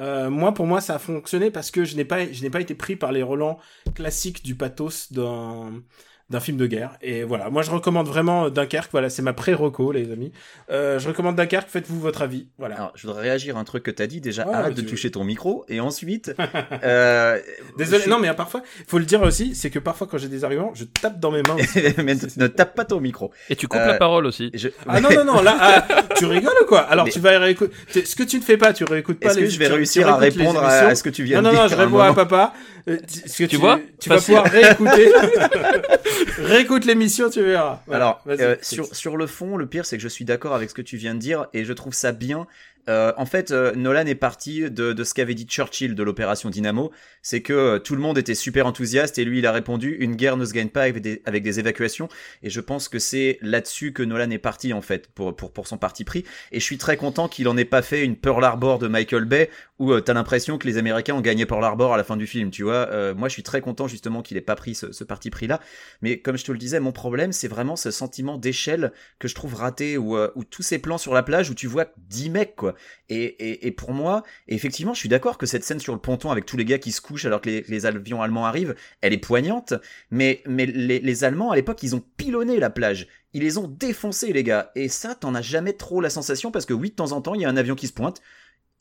[0.00, 2.60] Euh, moi pour moi ça a fonctionné parce que je n'ai pas je n'ai pas
[2.60, 3.58] été pris par les relents
[3.94, 5.82] classiques du pathos d'un
[6.30, 9.90] d'un film de guerre et voilà moi je recommande vraiment Dunkerque voilà c'est ma pré-reco
[9.92, 10.32] les amis
[10.70, 13.82] euh, je recommande Dunkerque faites-vous votre avis voilà Alors, je voudrais réagir à un truc
[13.82, 14.20] que t'as dit.
[14.20, 15.64] Déjà, Ouais, arrête de toucher ton micro.
[15.68, 16.32] Et ensuite,
[16.84, 17.38] euh,
[17.78, 20.28] désolé je- non mais euh, parfois faut le dire aussi c'est que parfois quand j'ai
[20.28, 21.80] des arguments je tape dans mes mains aussi.
[22.04, 23.32] mais ne tape pas ton micro.
[23.48, 24.50] Et tu coupes Euh, la parole aussi.
[24.54, 26.80] Je- Ah non, non, non, là, ah, tu rigoles ou quoi?
[26.80, 27.72] Alors Mais- tu vas réécouter.
[28.04, 30.08] Ce que tu ne fais pas, tu réécoutes pas Est-ce les que je vais réussir
[30.08, 32.14] à répondre à, ce que tu viens Non, de non, non, dire je réponds à
[32.14, 32.52] papa.
[32.88, 33.78] Euh, tu- ce que tu, vois?
[34.00, 35.12] Tu vas pouvoir réécouter.
[36.38, 37.80] Réécoute l'émission, tu verras.
[37.86, 40.70] Voilà, Alors, euh, sur, sur le fond, le pire, c'est que je suis d'accord avec
[40.70, 42.46] ce que tu viens de dire et je trouve ça bien.
[42.88, 46.50] Euh, en fait, euh, Nolan est parti de, de ce qu'avait dit Churchill de l'opération
[46.50, 46.90] Dynamo,
[47.22, 50.16] c'est que euh, tout le monde était super enthousiaste et lui, il a répondu une
[50.16, 52.08] guerre ne se gagne pas avec des, avec des évacuations.
[52.42, 55.66] Et je pense que c'est là-dessus que Nolan est parti en fait pour pour pour
[55.66, 56.24] son parti pris.
[56.52, 59.24] Et je suis très content qu'il en ait pas fait une Pearl Harbor de Michael
[59.24, 62.26] Bay où t'as l'impression que les Américains ont gagné Pearl Harbor à la fin du
[62.26, 62.50] film.
[62.50, 65.46] Tu vois, moi, je suis très content justement qu'il ait pas pris ce, parti pris
[65.46, 65.58] là.
[66.02, 69.34] Mais comme je te le disais, mon problème, c'est vraiment ce sentiment d'échelle que je
[69.34, 72.56] trouve raté, où, où tous ces plans sur la plage où tu vois 10 mecs,
[72.56, 72.69] quoi.
[73.08, 76.30] Et, et, et pour moi, effectivement, je suis d'accord que cette scène sur le ponton
[76.30, 79.12] avec tous les gars qui se couchent alors que les, les avions allemands arrivent, elle
[79.12, 79.74] est poignante,
[80.10, 83.06] mais, mais les, les Allemands, à l'époque, ils ont pilonné la plage.
[83.32, 84.72] Ils les ont défoncés, les gars.
[84.74, 87.34] Et ça, t'en as jamais trop la sensation parce que oui, de temps en temps,
[87.34, 88.20] il y a un avion qui se pointe.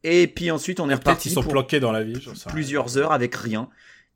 [0.04, 2.18] Et puis ensuite, on est reparti qu'ils sont pour planqués dans la rien.
[2.48, 3.70] plusieurs heures avec rien.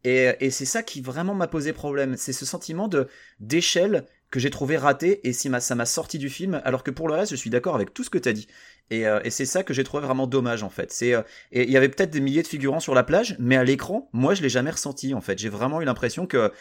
[0.05, 2.15] Et, et c'est ça qui vraiment m'a posé problème.
[2.17, 3.07] C'est ce sentiment de
[3.39, 6.59] d'échelle que j'ai trouvé raté et si ça m'a sorti du film.
[6.65, 8.47] Alors que pour le reste, je suis d'accord avec tout ce que t'as dit.
[8.89, 10.91] Et, euh, et c'est ça que j'ai trouvé vraiment dommage en fait.
[10.91, 13.55] C'est euh, et il y avait peut-être des milliers de figurants sur la plage, mais
[13.57, 15.37] à l'écran, moi je l'ai jamais ressenti en fait.
[15.37, 16.51] J'ai vraiment eu l'impression que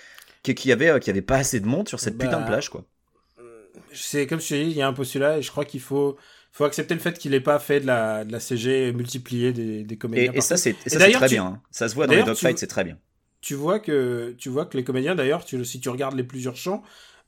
[0.42, 2.40] qu'il y avait euh, qu'il y avait pas assez de monde sur cette Bah, putain
[2.40, 2.84] de plage quoi.
[3.92, 6.16] C'est comme je te dis, il y a un postulat et je crois qu'il faut,
[6.52, 9.82] faut accepter le fait qu'il ait pas fait de la, de la CG multipliée des,
[9.84, 10.32] des comédiens.
[10.34, 11.44] et ça c'est et ça, c'est d'ailleurs, très tu- bien.
[11.46, 11.62] hein.
[11.70, 12.98] Ça se voit dans les tu- dogfights, c'est très bien.
[13.40, 16.82] tu vois que tu vois que les comédiens d'ailleurs si tu regardes les plusieurs champs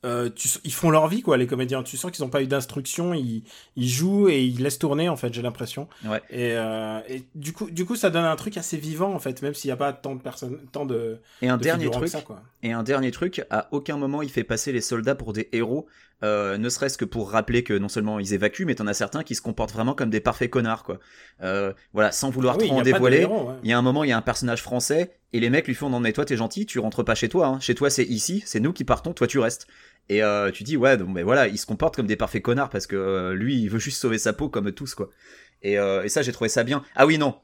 [0.05, 2.47] euh, tu, ils font leur vie quoi les comédiens tu sens qu'ils n'ont pas eu
[2.47, 3.43] d'instruction ils,
[3.77, 6.21] ils jouent et ils laissent tourner en fait j'ai l'impression Ouais.
[6.31, 9.41] et, euh, et du coup du coup ça donne un truc assez vivant en fait
[9.43, 12.09] même s'il n'y a pas tant de personnes tant de, Et un de dernier truc,
[12.09, 12.43] ça, quoi.
[12.63, 15.87] Et un dernier truc, à aucun moment il fait passer les soldats pour des héros,
[16.23, 19.23] euh, ne serait-ce que pour rappeler que non seulement ils évacuent, mais t'en as certains
[19.23, 20.99] qui se comportent vraiment comme des parfaits connards, quoi.
[21.43, 23.25] Euh, voilà, sans vouloir Ah oui, trop en dévoiler.
[23.25, 23.55] ouais.
[23.63, 25.75] Il y a un moment, il y a un personnage français, et les mecs lui
[25.75, 27.61] font non mais toi t'es gentil, tu rentres pas chez toi, hein.
[27.61, 29.67] chez toi c'est ici, c'est nous qui partons, toi tu restes.
[30.09, 32.71] Et euh, tu dis ouais, donc mais voilà, il se comporte comme des parfaits connards
[32.71, 35.11] parce que lui il veut juste sauver sa peau comme tous quoi.
[35.63, 36.85] Et, et ça j'ai trouvé ça bien.
[36.95, 37.35] Ah oui non,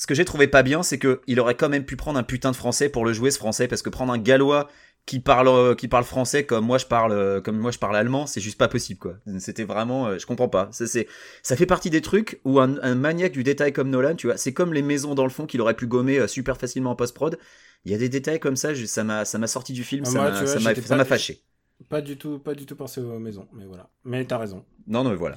[0.00, 2.22] ce que j'ai trouvé pas bien, c'est que il aurait quand même pu prendre un
[2.22, 4.68] putain de français pour le jouer ce français, parce que prendre un gallois
[5.10, 7.96] qui parle euh, qui parle français comme moi je parle euh, comme moi je parle
[7.96, 9.14] allemand, c'est juste pas possible quoi.
[9.38, 10.68] C'était vraiment, euh, je comprends pas.
[10.72, 11.06] Ça c'est,
[11.42, 14.36] ça fait partie des trucs où un, un maniaque du détail comme Nolan, tu vois,
[14.36, 17.14] c'est comme les maisons dans le fond qu'il aurait pu gommer super facilement en post
[17.14, 17.38] prod.
[17.84, 20.04] Il y a des détails comme ça, je- ça m'a ça m'a sorti du film,
[20.04, 20.10] Ah,
[20.46, 21.42] ça m'a ça m'a fâché.
[21.88, 25.04] pas du tout pas du tout pensé aux maisons mais voilà mais t'as raison Non
[25.04, 25.36] non mais voilà.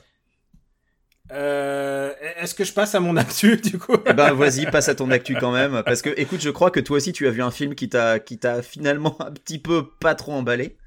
[1.31, 3.95] Euh, est-ce que je passe à mon actu du coup?
[4.05, 6.79] Eh ben vas-y, passe à ton actu quand même, parce que écoute, je crois que
[6.79, 9.89] toi aussi tu as vu un film qui t'a qui t'a finalement un petit peu
[9.89, 10.77] pas trop emballé.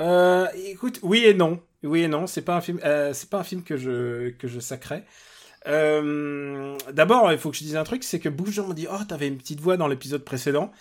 [0.00, 1.60] Euh, écoute, oui et non.
[1.82, 4.48] Oui et non, c'est pas un film, euh, c'est pas un film que je que
[4.48, 5.04] je sacrais.
[5.68, 8.74] Euh, D'abord, il faut que je dise un truc, c'est que beaucoup de gens m'ont
[8.74, 10.72] dit, oh, t'avais une petite voix dans l'épisode précédent.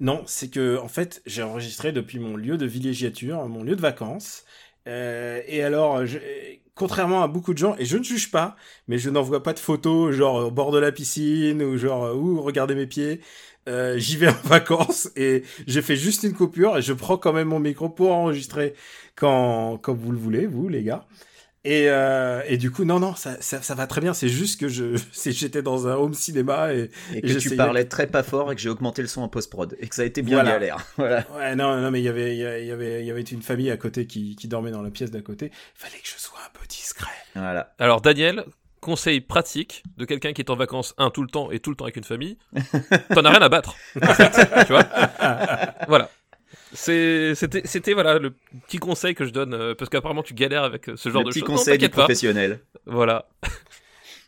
[0.00, 3.82] Non, c'est que en fait, j'ai enregistré depuis mon lieu de villégiature, mon lieu de
[3.82, 4.44] vacances.
[4.88, 6.18] Euh, et alors, je-
[6.78, 8.56] contrairement à beaucoup de gens, et je ne juge pas,
[8.88, 12.40] mais je n'envoie pas de photos, genre au bord de la piscine ou genre ouh,
[12.40, 13.20] regardez mes pieds.
[13.68, 17.32] Euh, J'y vais en vacances et j'ai fait juste une coupure et je prends quand
[17.34, 18.74] même mon micro pour enregistrer
[19.16, 21.06] quand quand vous le voulez, vous les gars.
[21.70, 24.14] Et, euh, et du coup, non, non, ça, ça, ça va très bien.
[24.14, 27.56] C'est juste que je, c'est j'étais dans un home cinéma et Et que Et tu
[27.56, 29.76] parlais très pas fort et que j'ai augmenté le son en post-prod.
[29.78, 30.52] Et que ça a été bien Voilà.
[30.52, 30.78] galère.
[30.96, 31.26] Voilà.
[31.36, 33.10] ouais, non, non, mais il y avait, il y avait- il y avait, il y
[33.10, 35.50] avait une famille à côté qui, qui dormait dans la pièce d'à côté.
[35.74, 37.10] Fallait que je sois un peu discret.
[37.34, 37.74] Voilà.
[37.78, 38.44] Alors Daniel,
[38.80, 41.76] conseil pratique de quelqu'un qui est en vacances un tout le temps et tout le
[41.76, 42.38] temps avec une famille,
[43.14, 43.74] t'en as rien à battre.
[44.00, 44.30] En fait,
[44.66, 44.84] tu vois?
[45.88, 46.08] Voilà.
[46.72, 48.34] C'est- C'était, c'était voilà le
[48.66, 51.26] petit conseil que je donne euh, parce qu'apparemment tu galères avec euh, ce genre le
[51.26, 51.48] de petit choses.
[51.48, 52.02] conseil non, du pas.
[52.02, 52.60] professionnel.
[52.86, 53.28] Voilà.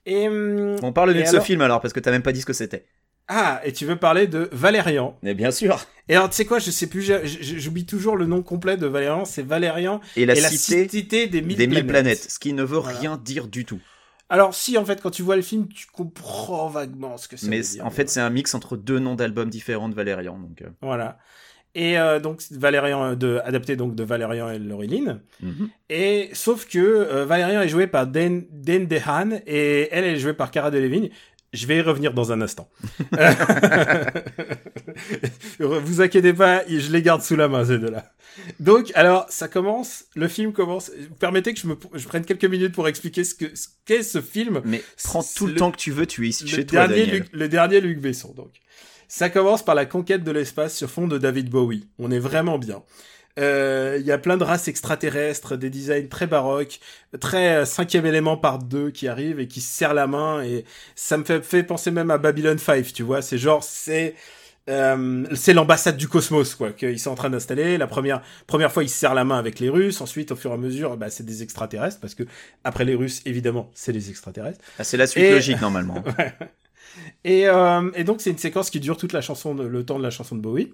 [0.06, 2.40] Et hum, On parle de ce alors film alors, parce que t'as même pas dit
[2.40, 2.86] ce que c'était.
[3.28, 5.78] ah, et tu veux parler de Valérian Mais bien sûr.
[6.08, 9.24] Et alors, tu sais quoi, je sais plus, j'oublie toujours le nom complet de Valérian.
[9.24, 11.90] C'est Valérian Et la et la cité cité des mille des mille planètes.
[12.18, 12.30] planètes.
[12.30, 12.98] Ce qui ne veut Voilà.
[12.98, 13.78] rien dire du tout.
[14.30, 17.46] Alors, si en fait, quand tu vois le film, tu comprends vaguement ce que ça
[17.48, 17.86] Mais veut dire.
[17.86, 20.38] en fait, c'est un mix entre deux noms d'albums différents de Valérian.
[20.38, 21.18] Donc, euh, Voilà.
[21.74, 25.20] Et euh, donc Valérian de adapté donc de Valérian et Laureline.
[25.40, 25.68] mhm.
[25.88, 30.34] Et sauf que euh, Valérian est joué par Dan, Dan DeHaan et elle est jouée
[30.34, 31.10] par Cara Delevingne.
[31.52, 32.68] Je vais y revenir dans un instant.
[35.58, 38.12] Vous inquiétez pas, je les garde sous la main ces deux-là.
[38.60, 40.90] Donc alors ça commence, le film commence.
[41.08, 44.02] Vous permettez que je me je prenne quelques minutes pour expliquer ce que ce qu'est
[44.02, 46.50] ce film Mais prends tout le, le- temps que tu veux, tu es ici le
[46.50, 47.16] chez toi, dernier, Daniel.
[47.20, 48.60] Luc, le dernier Luc Besson, donc.
[49.12, 51.88] Ça commence par la conquête de l'espace sur fond de David Bowie.
[51.98, 52.84] On est vraiment bien.
[53.40, 56.78] Euh, Il y a plein de races extraterrestres, des designs très baroques,
[57.18, 60.64] très euh, cinquième élément par deux qui arrivent et qui se serrent la main et
[60.94, 63.20] ça me fait, fait penser même à Babylon 5, tu vois.
[63.20, 64.14] C'est genre, c'est
[64.68, 67.78] euh, c'est l'ambassade du cosmos quoi qu'ils sont en train d'installer.
[67.78, 70.52] La première première fois ils se serrent la main avec les Russes, ensuite au fur
[70.52, 72.22] et à mesure bah, c'est des extraterrestres parce que
[72.62, 74.60] après les Russes évidemment c'est les extraterrestres.
[74.78, 76.04] Ah, c'est la suite Et- logique normalement.
[77.24, 79.98] Et, euh, et donc c'est une séquence qui dure toute la chanson, de- le temps
[79.98, 80.72] de la chanson de Bowie.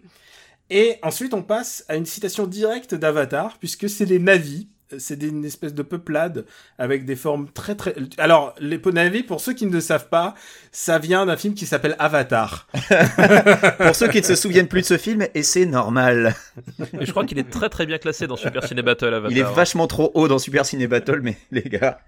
[0.71, 4.69] Et ensuite on passe à une citation directe d'Avatar puisque c'est les navis.
[4.99, 6.47] C'est des- une espèce de peuplade
[6.79, 7.93] avec des formes très très.
[8.19, 10.37] Alors les navis, pour ceux qui ne le savent pas,
[10.71, 12.69] ça vient d'un film qui s'appelle Avatar.
[13.79, 16.37] Pour ceux qui ne se souviennent plus de ce film, et c'est normal.
[17.01, 19.07] Et je crois qu'il est très très bien classé dans Super Ciné Battle.
[19.13, 19.31] Avatar.
[19.33, 21.99] Il est vachement trop haut dans Super Ciné Battle, mais les gars.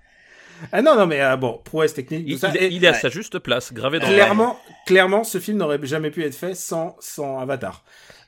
[0.73, 2.25] Ah non non mais euh, bon prouesse technique.
[2.27, 2.49] tout Il, ça.
[2.51, 5.39] il est- Et il est à sa juste place, gravé dans le clairement, clairement, ce
[5.39, 7.85] film n'aurait jamais pu être fait sans, sans Avatar.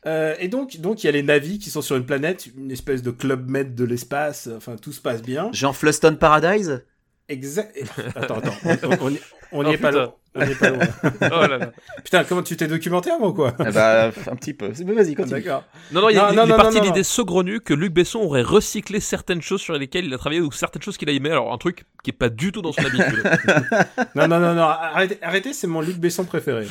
[0.06, 2.70] Euh, et donc, donc il y a les navis qui sont sur une planète, une
[2.70, 4.48] espèce de club med de l'espace.
[4.56, 5.50] Enfin, tout se passe bien.
[5.52, 6.84] Jean Fluston Paradise?
[7.28, 7.76] Exact.
[8.16, 8.54] Attends, attends.
[8.64, 9.20] On, on, y-
[9.52, 10.12] on y Oh, est pas loin.
[10.34, 10.80] On y est pas loin.
[11.22, 11.72] Oh là là.
[12.04, 14.70] Putain, comment tu t'es documenté avant quoi Ah Bah, un petit peu.
[14.84, 15.42] Mais Vas-y, continue.
[15.42, 15.64] D'accord.
[15.92, 16.92] Non, non, il, Non, il- non, il non, est parti non, de non.
[16.94, 20.52] l'idée saugrenue que Luc Besson aurait recyclé certaines choses sur lesquelles il a travaillé ou
[20.52, 21.30] certaines choses qu'il a aimées.
[21.32, 23.22] Alors, un truc qui est pas du tout dans son habitude.
[24.14, 24.62] Non, non, non, non.
[24.62, 26.66] Arrêtez, arrêtez c'est mon Luc Besson préféré.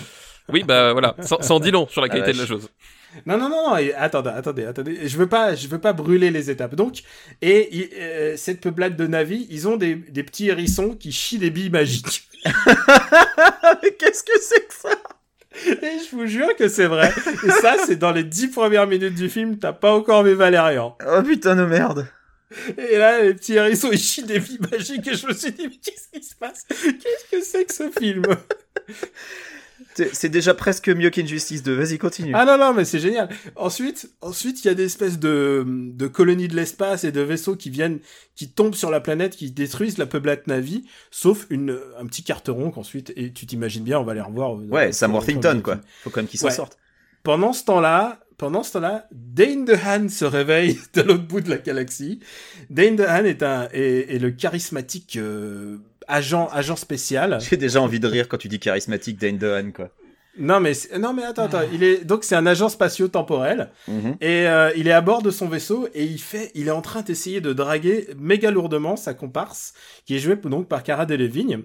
[0.51, 2.69] Oui, bah voilà, sans, sans dit long sur la Ah, qualité de la chose.
[3.25, 3.91] Non, non, non, non.
[3.97, 5.07] attendez, attendez, attendez.
[5.07, 6.75] Je veux pas, je veux pas brûler les étapes.
[6.75, 7.01] Donc,
[7.41, 11.49] et euh, cette peuplade de navis, ils ont des, des petits hérissons qui chient des
[11.49, 12.29] billes magiques.
[12.45, 14.89] mais qu'est-ce que c'est que ça?
[15.65, 17.11] Et je vous jure que c'est vrai.
[17.45, 20.97] Et ça, c'est dans les dix premières minutes du film, t'as pas encore vu Valérian.
[21.05, 22.07] Oh putain de merde.
[22.77, 25.67] Et là, les petits hérissons, ils chient des vies magiques et je me suis dit,
[25.67, 26.65] mais qu'est-ce qui se passe?
[26.67, 28.23] Qu'est-ce que c'est que ce film?
[29.95, 31.73] C'est déjà presque mieux qu'Injustice 2.
[31.73, 32.32] Vas-y, continue.
[32.34, 33.28] Ah non, non, mais c'est génial.
[33.56, 37.56] Ensuite, ensuite, il y a des espèces de, de colonies de l'espace et de vaisseaux
[37.56, 37.99] qui viennent,
[38.36, 42.71] qui tombent sur la planète, qui détruisent la peuplade Navi, sauf une, un petit carteron
[42.71, 44.58] qu'ensuite, et tu t'imagines bien, on va les revoir.
[44.58, 45.80] euh, ouais, Sam Worthington, quoi.
[46.04, 46.54] Faut quand même qu'il s'en Ouais.
[46.54, 46.78] sorte.
[47.23, 51.58] Pendant ce temps-là, pendant ce temps-là, Dane DeHaan se réveille de l'autre bout de la
[51.58, 52.21] galaxie.
[52.69, 55.78] Dane DeHaan est un, est, est le charismatique, euh,
[56.09, 57.39] agent, agent spécial.
[57.39, 59.91] J'ai déjà envie de rire quand tu dis charismatique Dane DeHaan, quoi.
[60.37, 61.61] Non, mais, non, mais attends, attends.
[61.73, 63.71] Il est, donc c'est un agent spatio-temporel.
[63.87, 64.15] Mhm.
[64.21, 66.81] Et euh, il est à bord de son vaisseau et il fait, il est en
[66.81, 69.73] train d'essayer de draguer méga lourdement sa comparse,
[70.05, 71.63] qui est jouée donc par Cara Delevingne.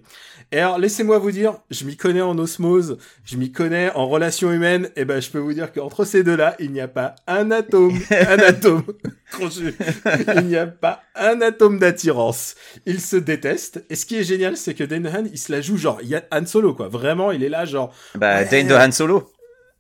[0.51, 4.51] Et alors, laissez-moi vous dire, je m'y connais en osmose, je m'y connais en relations
[4.51, 7.51] humaines, et ben je peux vous dire qu'entre ces deux-là, il n'y a pas un
[7.51, 8.83] atome, un atome,
[9.41, 12.55] il n'y a pas un atome d'attirance.
[12.87, 13.85] Ils se détestent.
[13.91, 16.09] Et ce qui est génial, c'est que Dan Han, il se la joue genre, il
[16.09, 16.89] y a Han Solo, quoi.
[16.89, 18.54] Vraiment, il est là, genre, Bah, Ouais.
[18.59, 19.31] Dane DeHaan solo.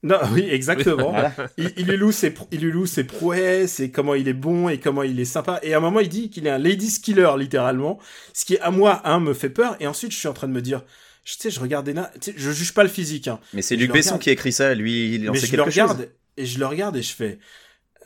[0.02, 1.10] non, oui, exactement.
[1.12, 1.32] Voilà.
[1.56, 4.68] il, il lui loue ses, il lui loue ses prouesses et comment il est bon
[4.68, 5.60] et comment il est sympa.
[5.62, 7.98] Et à un moment, il dit qu'il est un ladies killer, littéralement.
[8.32, 9.76] Ce qui, à moi, un, me fait peur.
[9.80, 10.82] Et ensuite, je suis en train de me dire,
[11.24, 13.40] je tu sais, je regarde Dana, tu sais, je juge pas le physique, hein.
[13.54, 14.22] Mais c'est Luc le Besson regarde.
[14.22, 15.92] qui a écrit ça, lui, il en Mais sait je le quelque chose.
[15.92, 17.38] regarde et je le regarde et je fais,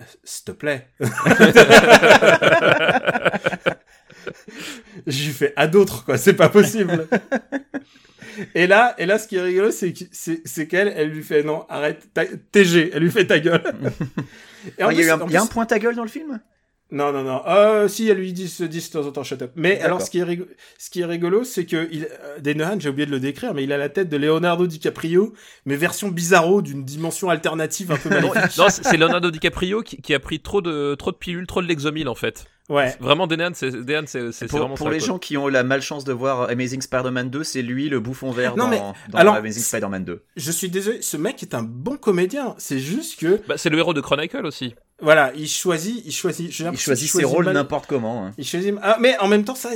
[0.00, 0.86] euh, s'il te plaît.
[5.06, 6.18] je lui fais à d'autres, quoi.
[6.18, 7.08] C'est pas possible.
[8.54, 11.22] Et là, et là, ce qui est rigolo, c'est que- c'est c'est qu'elle, elle lui
[11.22, 12.08] fait non, arrête,
[12.52, 13.62] TG, elle lui fait ta gueule.
[14.78, 15.94] Et en Il y a un, en il y a un plus- point ta gueule
[15.94, 16.40] dans le film?
[16.90, 17.42] Non, non, non.
[17.46, 19.52] Euh, si, elle lui dit, se dit de temps en temps, shut up.
[19.56, 20.46] Mais alors, ce qui est, rigo-
[20.78, 23.62] ce qui est rigolo, c'est que il, euh, Dane j'ai oublié de le décrire, mais
[23.64, 25.34] il a la tête de Leonardo DiCaprio,
[25.66, 28.56] mais version bizarro d'une dimension alternative un peu Non, maléfique.
[28.58, 31.60] non, c'est c'est Leonardo DiCaprio qui, qui a pris trop de trop de pilules, trop
[31.60, 32.46] de Lexomil en fait.
[32.68, 32.94] Ouais.
[33.00, 35.06] Vraiment, Denehan, c'est Denehan, c'est c'est Pour, vraiment pour ça, les quoi.
[35.08, 38.56] gens qui ont la malchance de voir Amazing Spider-Man 2, c'est lui le bouffon vert
[38.56, 40.22] Non, dans, mais, dans alors, Amazing Spider-Man 2.
[40.36, 42.54] Je suis désolé, ce mec est un bon comédien.
[42.58, 44.74] C'est juste que, Bah, c'est le héros de Chronicle aussi.
[45.00, 48.26] voilà, il choisit, il choisit, j'ai Il choisit ses rôles n'importe comment.
[48.26, 48.32] hein.
[48.36, 49.70] Il choisit, ah, mais en même temps, ça,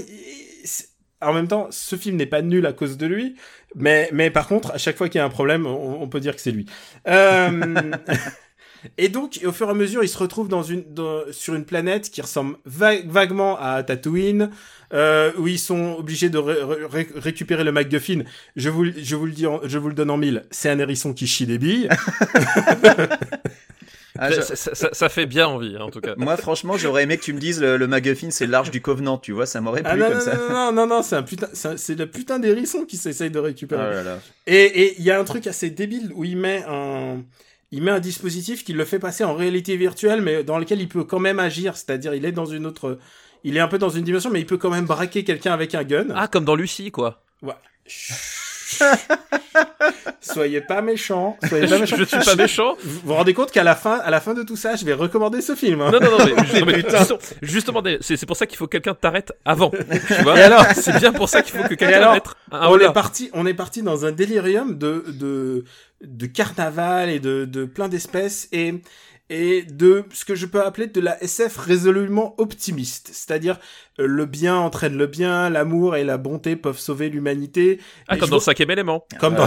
[1.22, 3.36] en même temps, ce film n'est pas nul à cause de lui,
[3.74, 6.20] mais, mais par contre, à chaque fois qu'il y a un problème, on, on peut
[6.20, 6.66] dire que c'est lui.
[7.08, 7.92] Euh,
[8.98, 11.64] et donc, au fur et à mesure, il se retrouve dans une, dans- sur une
[11.64, 14.50] planète qui ressemble va- vaguement à Tatooine,
[14.92, 16.56] euh, où ils sont obligés de ré-
[16.90, 18.22] ré- récupérer le MacGuffin.
[18.56, 20.44] Je vous, je vous le dis, en- je vous le donne en mille.
[20.50, 21.88] C'est un hérisson qui chie des billes.
[24.18, 26.12] Ah, Ça- je- ça, ça- ça- ça fait bien envie, en tout cas.
[26.18, 29.16] Moi, franchement, j'aurais aimé que tu me dises le, le MacGuffin, c'est l'arche du Covenant,
[29.16, 30.34] tu vois, ça m'aurait Ah plu non, comme non, ça.
[30.36, 33.42] non, non, non, non, c'est un putain, c'est le putain d'hérisson qui s'essaye de Oh
[33.42, 33.82] récupérer.
[33.82, 34.18] là là.
[34.46, 37.22] Et et il y a un truc assez débile où il met un
[37.72, 40.88] il met un dispositif qui le fait passer en réalité virtuelle mais dans lequel il
[40.88, 42.98] peut quand même agir, c'est-à-dire il est dans une autre
[43.44, 45.74] il est un peu dans une dimension mais il peut quand même braquer quelqu'un avec
[45.74, 46.06] un gun.
[46.14, 47.24] Ah, comme dans Lucie, quoi.
[50.20, 51.96] Soyez pas méchants, soyez pas méchants.
[51.98, 52.76] Je suis pas méchant.
[52.82, 54.92] Vous vous rendez compte qu'à la fin à la fin de tout ça, je vais
[54.92, 55.80] recommander ce film.
[55.80, 55.90] hein.
[55.90, 59.32] Non, non, non, mais, non, mais justement, c'est pour ça qu'il faut que quelqu'un t'arrête
[59.44, 59.70] avant.
[59.70, 62.12] Tu vois Et alors C'est bien pour ça qu'il faut que quelqu'un
[62.52, 65.64] un on est parti, on est parti dans un délirium de de
[66.02, 68.74] de carnaval et de de plein d'espèces et
[69.34, 73.58] et de ce que je peux appeler de la SF résolument optimiste, c'est-à-dire
[73.98, 77.80] euh, le bien entraîne le bien, l'amour et la bonté peuvent sauver l'humanité.
[78.08, 79.06] Ah, comme dans le vois- cinquième élément.
[79.18, 79.46] comme Ah dans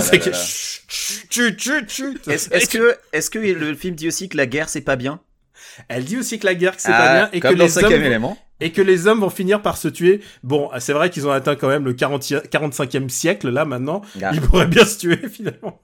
[1.87, 2.27] chut.
[2.27, 5.19] Est-ce est-ce que, est-ce que le film dit aussi que la guerre c'est pas bien?
[5.87, 7.69] Elle dit aussi que la guerre c'est Ah, pas bien et que comme dans les
[7.69, 8.37] cinquième hommes élément.
[8.61, 10.21] et que les hommes vont finir par se tuer.
[10.43, 14.01] Bon, c'est vrai qu'ils ont atteint quand même le 40, 45e siècle là maintenant.
[14.21, 14.31] Ah.
[14.33, 15.81] Ils pourraient bien se tuer finalement.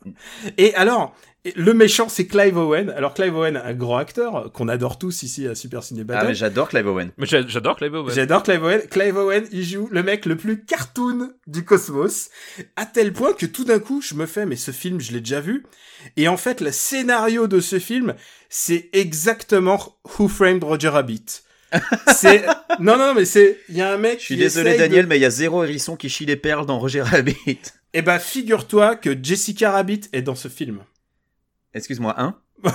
[0.57, 2.89] Et alors, et le méchant c'est Clive Owen.
[2.91, 6.27] Alors Clive Owen, un grand acteur qu'on adore tous ici à Super Ciné Ah, Battle.
[6.27, 7.11] mais j'adore Clive Owen.
[7.17, 8.13] Mais j'a- j'adore Clive Owen.
[8.13, 8.81] J'adore Clive Owen.
[8.89, 12.29] Clive Owen, il joue le mec le plus cartoon du cosmos,
[12.75, 15.19] à tel point que tout d'un coup, je me fais, mais ce film, je l'ai
[15.21, 15.63] déjà vu.
[16.17, 18.13] Et en fait, le scénario de ce film,
[18.49, 21.25] c'est exactement Who Framed Roger Rabbit.
[22.13, 22.43] c'est
[22.81, 25.07] non non mais c'est il y a un mec Je suis qui désolé de- Daniel,
[25.07, 27.37] mais il y a zéro hérisson qui chie les perles dans Roger Rabbit.
[27.93, 30.79] Eh ben, figure-toi que Jessica Rabbit est dans ce film.
[31.73, 32.35] Excuse-moi, hein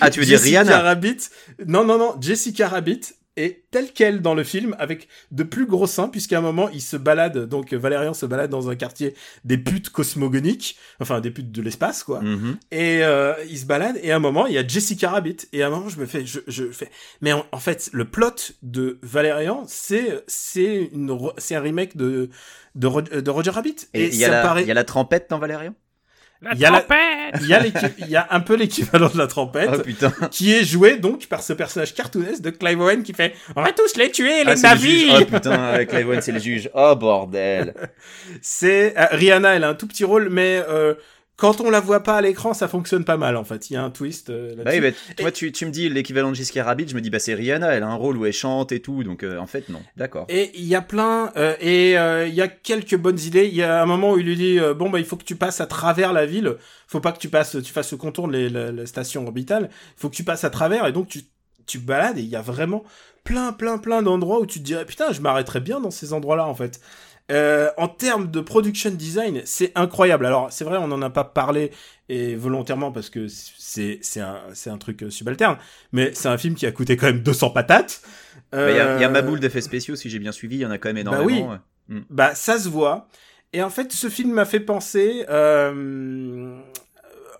[0.00, 1.18] Ah, tu veux dire Jessica Rihanna Rabbit.
[1.66, 2.14] Non, non, non.
[2.20, 3.00] Jessica Rabbit
[3.36, 6.80] est telle quelle dans le film, avec de plus gros seins, puisqu'à un moment, il
[6.80, 11.50] se balade, donc Valérian se balade dans un quartier des putes cosmogoniques, enfin des putes
[11.50, 12.20] de l'espace, quoi.
[12.20, 12.56] Mhm.
[12.70, 15.36] Et euh, il se balade, et à un moment, il y a Jessica Rabbit.
[15.52, 16.90] Et à un moment, je me fais, je, je fais,
[17.22, 22.30] mais en, en fait, le plot de Valérian, c'est, c'est une, c'est un remake de,
[22.76, 23.88] de, Ro- de Roger Rabbit.
[23.94, 24.62] Et il y, a ça la- paraît.
[24.62, 25.74] il y a la trempette dans Valérian?
[26.44, 28.54] La Il y a la- trompette Il y a, l'équi- il y a un peu
[28.54, 30.12] l'équivalent de la trompette, Oh putain.
[30.30, 33.72] qui est joué donc par ce personnage cartoonesque de Clive Owen qui fait On va
[33.72, 34.62] tous les tuer, Ah, les le juge.
[34.62, 36.70] navis Oh putain, avec Clive Owen, c'est le juge.
[36.74, 37.74] Oh bordel.
[38.42, 40.94] C'est euh, Rihanna, elle a un tout petit rôle, mais euh,
[41.36, 43.68] quand on la voit pas à l'écran, ça fonctionne pas mal en fait.
[43.68, 45.02] Il y a un twist euh, Bah oui, là-dessus.
[45.08, 47.34] bah, toi, tu, tu me dis l'équivalent de Giscard Rabbit, je me dis, bah c'est
[47.34, 49.82] Rihanna, elle a un rôle où elle chante et tout, donc euh, en fait, non.
[49.96, 50.26] D'accord.
[50.28, 53.46] Et il y a plein euh, et euh, il y a quelques bonnes idées.
[53.46, 55.36] Il y a un moment où il lui dit bon bah il faut que tu
[55.36, 56.56] passes à travers la ville.
[56.86, 59.70] Faut pas que tu passes, tu fasses ce contour de la, station orbitale.
[59.96, 61.22] Faut que tu passes à travers et donc tu
[61.66, 62.84] tu balades et il y a vraiment
[63.24, 66.46] plein plein plein d'endroits où tu te dirais putain je m'arrêterais bien dans ces endroits-là
[66.46, 66.80] en fait.
[67.32, 70.26] Euh, en termes de production design, c'est incroyable.
[70.26, 71.70] Alors c'est vrai on en a pas parlé
[72.10, 75.56] et volontairement parce que c'est c'est un c'est un truc euh, subalterne,
[75.92, 78.02] mais c'est un film qui a coûté quand même 200 patates.
[78.52, 80.32] Bah, Il y, a, il y a Euh, ma boule d'effets spéciaux, si j'ai bien
[80.32, 81.58] suivi, il y en a quand même Bah énormément.
[82.10, 83.08] bah ça se voit.
[83.54, 86.58] Et en fait, ce film m'a fait penser, euh,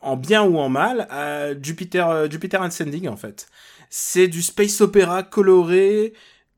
[0.01, 3.47] en bien ou en mal, à Jupiter, euh, Jupiter Ascending en fait.
[3.91, 6.15] C'est du space opéra coloré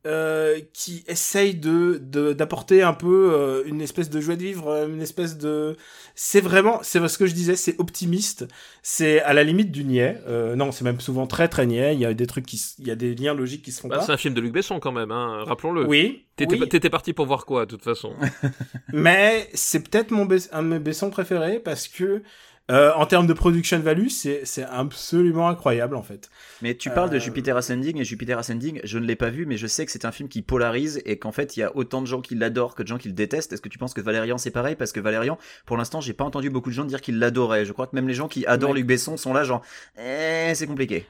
[0.07, 1.99] euh, qui essaye de
[2.33, 5.77] d'apporter un peu euh, une espèce de joie de vivre, euh, une espèce de.
[6.14, 8.47] C'est vraiment, c'est ce que je disais, c'est optimiste.
[8.83, 10.19] C'est à la limite du niais.
[10.29, 11.95] Euh, non, c'est même souvent très très niais.
[11.95, 13.88] Il y a des trucs qui, il y a des liens logiques qui se font
[13.88, 14.03] Bah, pas.
[14.05, 15.87] C'est un film de Luc Besson quand même, hein, rappelons-le.
[15.87, 16.25] Oui.
[16.37, 16.90] T'étais oui.
[16.90, 18.12] parti pour voir quoi, de toute façon?
[18.92, 22.23] Mais c'est peut-être mon un de mes Bessons préférés parce que
[22.70, 26.31] euh, en termes de production value, c'est c'est absolument incroyable en fait.
[26.62, 29.46] Mais tu parles de Euh, Jupiter Ascending, et Jupiter Ascending, je ne l'ai pas vu,
[29.46, 31.74] mais je sais que c'est un film qui polarise, et qu'en fait, il y a
[31.76, 33.52] autant de gens qui l'adorent que de gens qui le détestent.
[33.52, 34.76] Est-ce que tu penses que Valérian, c'est pareil?
[34.76, 37.64] Parce que Valérian, pour l'instant, j'ai pas entendu beaucoup de gens dire qu'ils l'adoraient.
[37.64, 39.62] Je crois que même les gens qui adorent Luc Besson sont là, genre,
[39.98, 41.07] eh, c'est compliqué.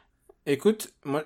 [0.46, 1.24] Écoute, moi,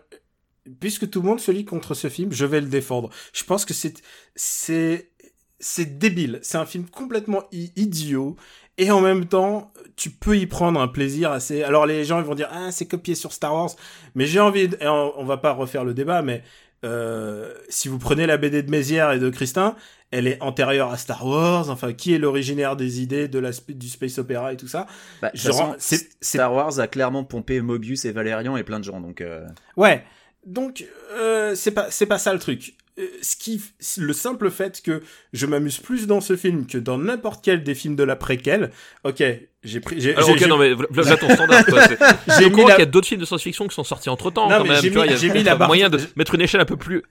[0.78, 3.10] puisque tout le monde se lit contre ce film, je vais le défendre.
[3.32, 4.00] Je pense que c'est
[4.34, 5.10] c'est
[5.58, 6.38] c'est débile.
[6.42, 8.36] C'est un film complètement idiot.
[8.80, 11.62] Et en même temps, tu peux y prendre un plaisir assez.
[11.62, 13.70] Alors les gens ils vont dire ah c'est copié sur Star Wars,
[14.14, 14.68] mais j'ai envie.
[14.68, 14.76] De...
[14.80, 16.42] et on, on va pas refaire le débat, mais
[16.82, 19.76] euh, si vous prenez la BD de Mézières et de Christin,
[20.10, 21.68] elle est antérieure à Star Wars.
[21.68, 24.86] Enfin, qui est l'originaire des idées de la du space opéra et tout ça?
[25.20, 25.76] Bah, façon,
[26.22, 29.20] Star Wars a clairement pompé Mobius et Valérian et plein de gens, donc.
[29.20, 30.02] euh, Ouais.
[30.46, 32.74] Donc euh, c'est pas c'est pas ça le truc.
[32.98, 33.62] Euh, Ce qui
[33.98, 37.74] le simple fait que je m'amuse plus dans ce film que dans n'importe quel des
[37.74, 38.70] films de la préquelle.
[39.04, 39.22] OK,
[39.62, 41.82] j'ai pris j'ai j'ai- ok, non, mais voilà ton standard, quoi.
[42.38, 44.48] J'ai mis la- qu'il y a d'autres films de science-fiction qui sont sortis entre temps,
[44.48, 44.74] quand même.
[44.82, 46.76] j'ai tu vois, mis- j'ai mis la barre- moyen de mettre une échelle un peu
[46.76, 47.02] plus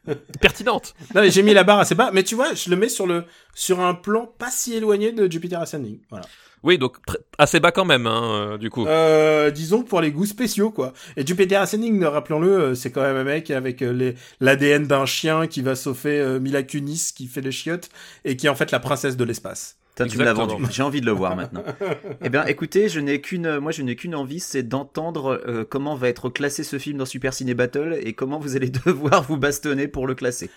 [0.41, 0.93] pertinente.
[1.15, 3.07] Non, mais j'ai mis la barre assez bas, mais tu vois, je le mets sur
[3.07, 3.23] le
[3.55, 5.99] sur un plan pas si éloigné de Jupiter Ascending.
[6.09, 6.25] Voilà.
[6.63, 6.97] Oui, donc
[7.37, 8.85] assez bas quand même, hein, euh, du coup.
[8.85, 10.93] Euh, disons pour les goûts spéciaux quoi.
[11.17, 15.47] Et Jupiter Ascending, rappelons-le, euh, c'est quand même un mec avec euh, l'ADN d'un chien
[15.47, 17.89] qui va sauver euh, Mila Kunis qui fait les chiottes
[18.25, 19.79] et qui est en fait la princesse de l'espace.
[20.07, 20.63] Tu me l'as vendu.
[20.69, 21.63] J'ai envie de le voir maintenant.
[22.23, 25.95] eh bien, écoutez, je n'ai qu'une, moi, je n'ai qu'une envie, c'est d'entendre euh, comment
[25.95, 29.37] va être classé ce film dans Super Ciné Battle et comment vous allez devoir vous
[29.37, 30.49] bastonner pour le classer.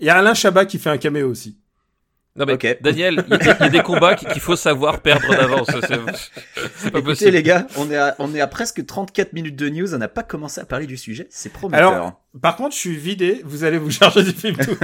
[0.00, 1.56] Il y a Alain Chabat qui fait un caméo aussi.
[2.36, 2.58] Non, mais.
[2.80, 5.68] Daniel, il y, a- il y a des combats qu'il faut savoir perdre d'avance.
[5.70, 5.80] C'est-
[6.76, 7.30] C'est pas Écoutez, possible.
[7.30, 10.08] les gars, on est à, on est à presque 34 minutes de news, on n'a
[10.08, 11.92] pas commencé à parler du sujet, c'est prometteur.
[11.92, 14.76] Alors, par contre, je suis vidé, vous allez vous charger du film tout.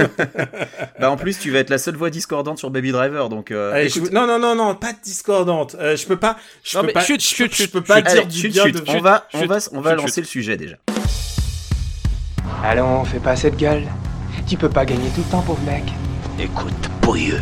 [1.01, 3.73] bah, en plus, tu vas être la seule voix discordante sur Baby Driver, donc, euh,
[3.73, 5.75] Allez, écoute, Non, non, non, non, pas discordante.
[5.77, 6.37] Euh, je peux pas.
[6.63, 7.01] Je Non, peux mais pas.
[7.03, 8.81] chut, je chut, peux- chut, je peux pas dire allez, du bien de.
[8.87, 10.77] on va, on va, on va lancer le sujet déjà.
[12.63, 13.83] Allons, fais pas cette gueule.
[14.47, 15.83] Tu peux pas gagner tout le temps, pauvre mec.
[16.41, 17.41] Écoute, pourrieux.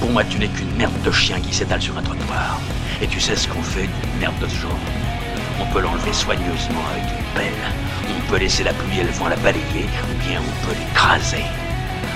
[0.00, 2.58] Pour moi, tu n'es qu'une merde de chien qui s'étale sur un trottoir.
[3.02, 4.78] Et tu sais ce qu'on fait d'une merde de ce genre?
[5.60, 7.52] On peut l'enlever soigneusement avec une pelle.
[8.08, 11.44] On peut laisser la pluie et le vent la balayer, ou bien on peut l'écraser.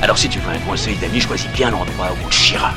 [0.00, 2.72] Alors si tu veux un conseil d'ami, choisis bien l'endroit où on chira.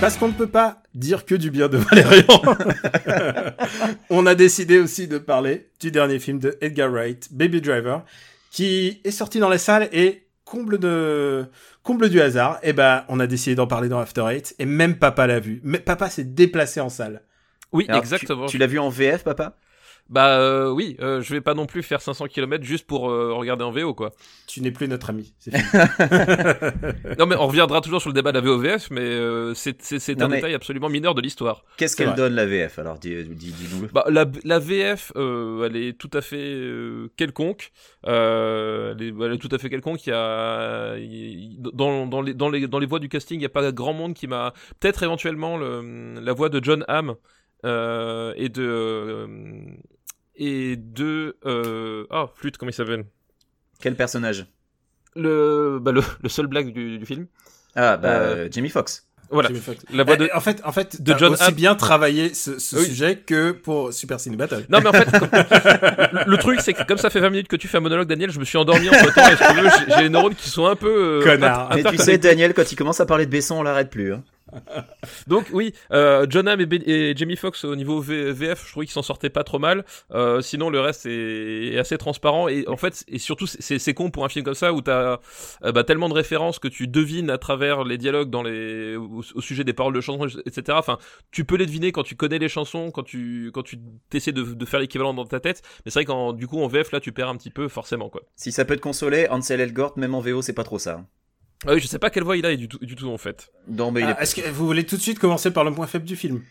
[0.00, 2.42] Parce qu'on ne peut pas dire que du bien de Valérian.
[4.10, 8.04] On a décidé aussi de parler du dernier film de Edgar Wright, Baby Driver,
[8.50, 11.46] qui est sorti dans les salles et comble de
[11.84, 14.96] comble du hasard, et ben on a décidé d'en parler dans After Eight et même
[14.96, 15.60] papa l'a vu.
[15.62, 17.22] Mais papa s'est déplacé en salle.
[17.72, 18.46] Oui, Alors, tu- exactement.
[18.46, 19.56] Tu, l'as vu en VF, papa?
[20.10, 23.32] Bah euh, oui, euh, je vais pas non plus faire 500 km juste pour euh,
[23.32, 24.12] regarder en VO quoi.
[24.46, 25.32] Tu n'es plus notre ami.
[25.38, 25.64] c'est fini.
[27.18, 29.98] Non mais on reviendra toujours sur le débat de la VOVF, mais euh, c'est c'est-
[29.98, 31.64] c'est Non, un mais- détail absolument mineur de l'histoire.
[31.78, 33.88] Qu'est-ce qu'elle donne la VF Alors, dis- dis- dis-nous.
[33.92, 37.72] Bah, la, la VF, euh, elle est tout à fait euh, quelconque.
[38.06, 40.06] Euh, elle, est, elle est tout à fait quelconque.
[40.06, 43.40] Il y a il- dans, dans, les, dans, les, dans les voix du casting, il
[43.40, 44.52] n'y a pas grand monde qui m'a.
[44.80, 47.14] Peut-être éventuellement le, la voix de John Hamm
[47.64, 49.26] euh, et de euh,
[50.36, 53.04] et de euh, ah flûte comment il s'appelle?
[53.80, 54.46] Quel personnage?
[55.16, 57.26] Le, bah, le le seul blague du, du film.
[57.76, 59.06] Ah, bah, Euh, euh, Jamie Foxx.
[59.30, 59.48] Voilà.
[59.92, 61.54] La voix de- Eh, En fait, en fait, de John aussi Hamm.
[61.54, 62.84] bien travaillé ce, ce Oui.
[62.84, 64.64] sujet que pour Super Ciné Battle.
[64.68, 65.28] Non mais en fait, comme-
[66.26, 68.30] le, truc c'est que comme ça fait 20 minutes que tu fais un monologue, Daniel,
[68.30, 69.22] je me suis endormi entre temps
[69.96, 71.70] j'ai les neurones qui sont un peu euh, Connard.
[71.74, 74.12] Mais tu sais, Daniel, quand il commence à parler de Besson, on l'arrête plus.
[74.12, 74.22] Hein.
[75.26, 78.92] Donc oui, euh, John Hamm et, Ben- Jamie Foxx au niveau VF, je trouvais qu'ils
[78.92, 79.84] s'en sortaient pas trop mal.
[80.12, 84.24] Euh, sinon le reste est, assez transparent et en fait et surtout c'est con pour
[84.24, 85.18] un film comme ça où t'as
[85.64, 89.22] euh, bah, tellement de références que tu devines à travers les dialogues dans les au,
[89.40, 90.78] sujet des paroles de chansons etc.
[90.78, 90.98] Enfin
[91.30, 93.78] tu peux les deviner quand tu connais les chansons, quand tu quand tu
[94.12, 95.62] essaies de, de faire l'équivalent dans ta tête.
[95.84, 98.08] Mais c'est vrai qu'en du coup en VF là tu perds un petit peu forcément
[98.08, 98.22] quoi.
[98.36, 101.04] Si ça peut te consoler, Ansel Elgort, même en VO, c'est pas trop ça.
[101.66, 103.50] Ah oui je sais pas quelle voix il a du tout du tout en fait.
[103.68, 105.72] Non, mais il est- Ah, Est-ce que vous voulez tout de suite commencer par le
[105.72, 106.42] point faible du film?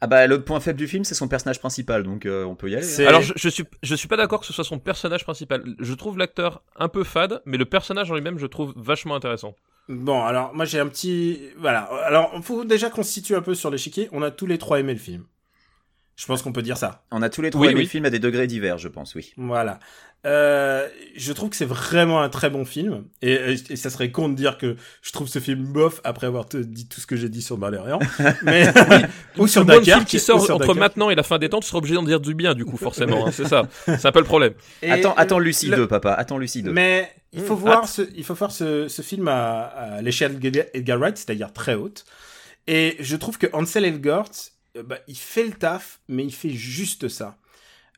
[0.00, 2.70] Ah bah le point faible du film, c'est son personnage principal, donc euh, on peut
[2.70, 2.86] y aller.
[3.02, 3.08] hein.
[3.08, 5.64] Alors je, je suis je suis pas d'accord que ce soit son personnage principal.
[5.80, 9.56] Je trouve l'acteur un peu fade, mais le personnage en lui-même je trouve vachement intéressant.
[9.88, 11.40] Bon, alors moi j'ai un petit...
[11.58, 14.08] Voilà, alors il faut déjà qu'on se situe un peu sur l'échiquier.
[14.12, 15.24] On a tous les trois aimé le film.
[16.14, 17.04] Je pense qu'on peut dire ça.
[17.10, 17.84] On a tous les trois Oui, aimé oui.
[17.84, 19.32] le film à des degrés divers, je pense, oui.
[19.36, 19.78] Voilà.
[20.26, 23.04] Euh, je trouve que c'est vraiment un très bon film.
[23.22, 23.34] Et,
[23.70, 26.56] et ça serait con de dire que je trouve ce film bof après avoir te-
[26.56, 28.00] dit tout ce que j'ai dit sur Valérian.
[28.42, 28.66] Mais...
[29.38, 31.68] ou sur bon film qui sort sur entre maintenant et la fin des temps, tu
[31.68, 33.26] seras obligé d'en dire du bien du coup forcément.
[33.26, 33.68] hein, c'est ça.
[33.86, 34.54] C'est un peu le problème.
[34.82, 36.72] Et attends, attends Lucie le- 2, papa, attends Lucie 2.
[36.72, 37.88] Mais il faut Mmh, voir hâte.
[37.88, 41.74] ce, il faut voir ce, ce film à, à l'échelle d'Edgar Edgar Wright, c'est-à-dire très
[41.74, 42.04] haute.
[42.66, 44.30] Et je trouve que Ansel Elgort,
[44.76, 47.36] euh, bah, il fait le taf, mais il fait juste ça.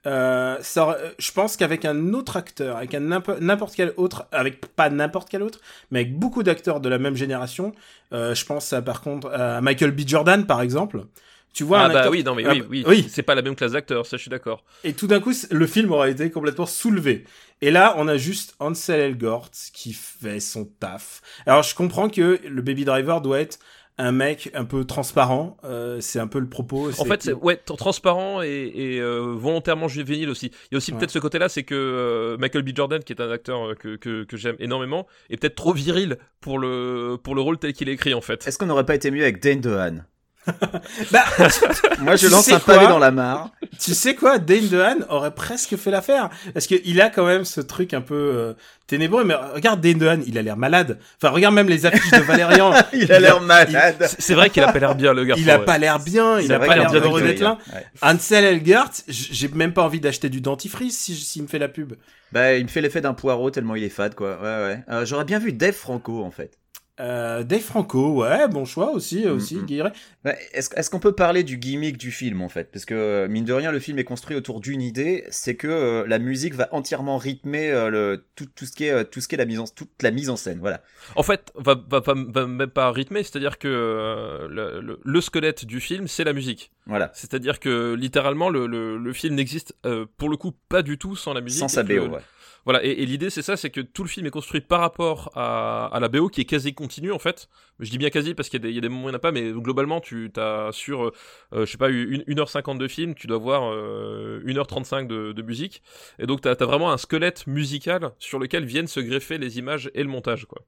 [0.06, 4.26] Euh, ça euh, je pense qu'avec un autre acteur, avec un n'impo- n'importe quel autre,
[4.32, 7.72] avec pas n'importe quel autre, mais avec beaucoup d'acteurs de la même génération,
[8.14, 10.00] euh, je pense à, par contre à Michael B.
[10.06, 11.04] Jordan par exemple.
[11.52, 13.24] Tu vois ah un bah acteur- oui, non mais Ah oui, bah- oui, oui, c'est
[13.24, 14.64] pas la même classe d'acteurs, ça je suis d'accord.
[14.84, 17.24] et tout d'un coup, le film aurait été complètement soulevé.
[17.60, 21.20] Et là, on a juste Ansel Elgort qui fait son taf.
[21.44, 23.58] Alors, je comprends que le Baby Driver doit être
[24.00, 25.56] un mec un peu transparent.
[25.64, 26.90] euh, c'est un peu le propos.
[27.00, 30.46] En fait, c'est ouais, transparent et, et, euh, volontairement juvénile aussi.
[30.46, 30.98] Il y a aussi Ouais.
[30.98, 32.70] peut-être ce côté-là, c'est que euh, Michael B.
[32.74, 36.58] Jordan, qui est un acteur que, que, que j'aime énormément, est peut-être trop viril pour
[36.58, 38.46] le pour le rôle tel qu'il est écrit en fait.
[38.46, 40.04] Est-ce qu'on n'aurait pas été mieux avec Dane DeHaan
[41.10, 41.24] Bah,
[42.00, 43.50] Moi, je Tu lance sais un pavé quoi dans la mare.
[43.78, 46.30] tu sais quoi, Dane DeHaan aurait presque fait l'affaire.
[46.52, 48.52] Parce qu'il a quand même ce truc un peu euh,
[48.86, 49.24] ténébreux.
[49.24, 50.98] Mais regarde Dane DeHaan, il a l'air malade.
[51.22, 52.72] Enfin, regarde même les affiches de Valérian.
[52.92, 54.08] Il a l'air malade.
[54.18, 55.42] C'est vrai qu'il a pas l'air bien le garçon.
[55.42, 55.64] Il a ouais.
[55.64, 57.58] pas l'air bien, il a pas l'air heureux d'être là.
[57.72, 57.84] Ouais.
[58.02, 61.68] Ansel Elgort, j- j'ai même pas envie d'acheter du dentifrice si s'il me fait la
[61.68, 61.94] pub.
[62.32, 64.36] Bah, il me fait l'effet d'un poireau tellement il est fade, quoi.
[64.40, 64.80] Ouais, ouais.
[64.90, 66.52] Euh, J'aurais bien vu Dave Franco, en fait.
[66.98, 69.64] Euh, Dave Franco, ouais, bon choix aussi, aussi, Mhm.
[69.66, 69.92] Guilleret.
[70.26, 72.70] Ouais, Est-ce qu'on peut parler du gimmick du film en fait?
[72.70, 75.66] Parce que euh, mine de rien, le film est construit autour d'une idée, c'est que
[75.66, 79.28] euh, la musique va entièrement rythmer euh, le, tout, tout ce qui est tout ce
[79.28, 80.58] qui est la mise en toute la mise en scène.
[80.60, 80.82] Voilà.
[81.16, 85.20] En fait, va, va, va, va même pas rythmer, c'est-à-dire que euh, le, le- le
[85.22, 86.70] squelette du film, c'est la musique.
[86.86, 87.10] Voilà.
[87.14, 91.16] C'est-à-dire que littéralement, le, le, le film n'existe euh, pour le coup pas du tout
[91.16, 91.60] sans la musique.
[91.60, 92.08] Sans sa BO.
[92.08, 92.18] Ouais.
[92.66, 95.30] Voilà, et, et l'idée c'est ça, c'est que tout le film est construit par rapport
[95.34, 97.48] à, à la BO qui est quasi continue en fait.
[97.78, 99.08] Je dis bien quasi parce qu'il y, a des- il y a des moments où
[99.08, 101.12] il n'y en a pas, mais globalement tu as sur, euh,
[101.54, 105.42] euh, je sais pas, une, 1h50 de film, tu dois voir euh, 1h35 de, de
[105.42, 105.82] musique.
[106.18, 109.90] Et donc tu as, vraiment un squelette musical sur lequel viennent se greffer les images
[109.94, 110.62] et le montage quoi.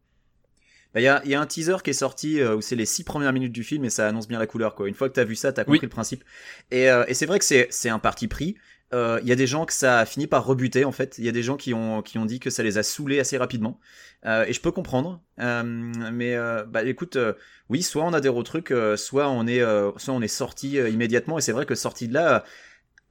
[0.94, 2.76] Bah, Il y, a, il y a un teaser qui est sorti euh, où c'est
[2.76, 4.74] les six premières minutes du film et ça annonce bien la couleur.
[4.74, 4.88] Quoi.
[4.88, 5.84] Une fois que t'as vu ça, t'as compris Oui.
[5.86, 6.22] le principe.
[6.70, 8.56] Et, euh, et c'est vrai que c'est un parti pris.
[8.94, 11.16] Euh, Il y a des gens que ça a fini par rebuter en fait.
[11.18, 13.20] Il y a des gens qui ont qui ont dit que ça les a saoulés
[13.20, 13.80] assez rapidement.
[14.26, 15.22] Euh, et je peux comprendre.
[15.40, 15.62] Euh,
[16.12, 17.32] mais euh, bah écoute, euh,
[17.70, 18.28] oui, soit on a des
[18.72, 21.38] euh, soit on est euh, soit est sorti euh, immédiatement.
[21.38, 22.36] Et c'est vrai que sorti de là.
[22.36, 22.40] euh,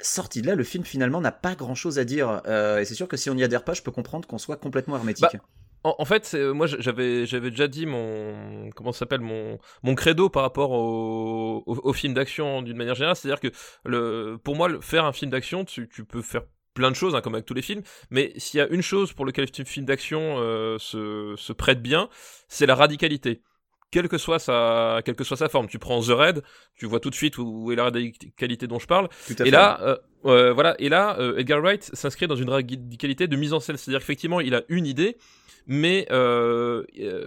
[0.04, 2.42] Sorti de là, le film finalement n'a pas grand chose à dire.
[2.48, 4.58] Euh, et c'est sûr que si on n'y adhère pas, je peux comprendre qu'on soit
[4.58, 5.38] complètement hermétique.
[5.38, 5.42] Bah,
[5.84, 10.30] En, en fait, c'est- moi j'avais j'avais déjà dit mon comment s'appelle mon mon credo
[10.30, 13.48] par rapport au au, au film d'action d'une manière générale, c'est-à-dire que
[13.86, 16.44] le pour moi le- faire un film d'action, tu, tu peux faire
[16.76, 19.12] plein de choses hein, comme avec tous les films, mais s'il y a une chose
[19.14, 22.10] pour laquelle un film d'action euh, se se prête bien,
[22.48, 23.42] c'est la radicalité.
[23.90, 26.44] Quelle que soit sa quelle que soit sa forme, tu prends The Raid,
[26.76, 29.10] tu vois tout de suite où, où est la radicalité dont je parle.
[29.26, 29.52] Tout à Et fait.
[29.52, 33.52] là, euh, euh, voilà, et là, euh, Edgar Wright s'inscrit dans une radicalité de mise
[33.52, 35.18] en scène, c'est-à-dire qu'effectivement, il a une idée,
[35.68, 37.26] mais euh, euh,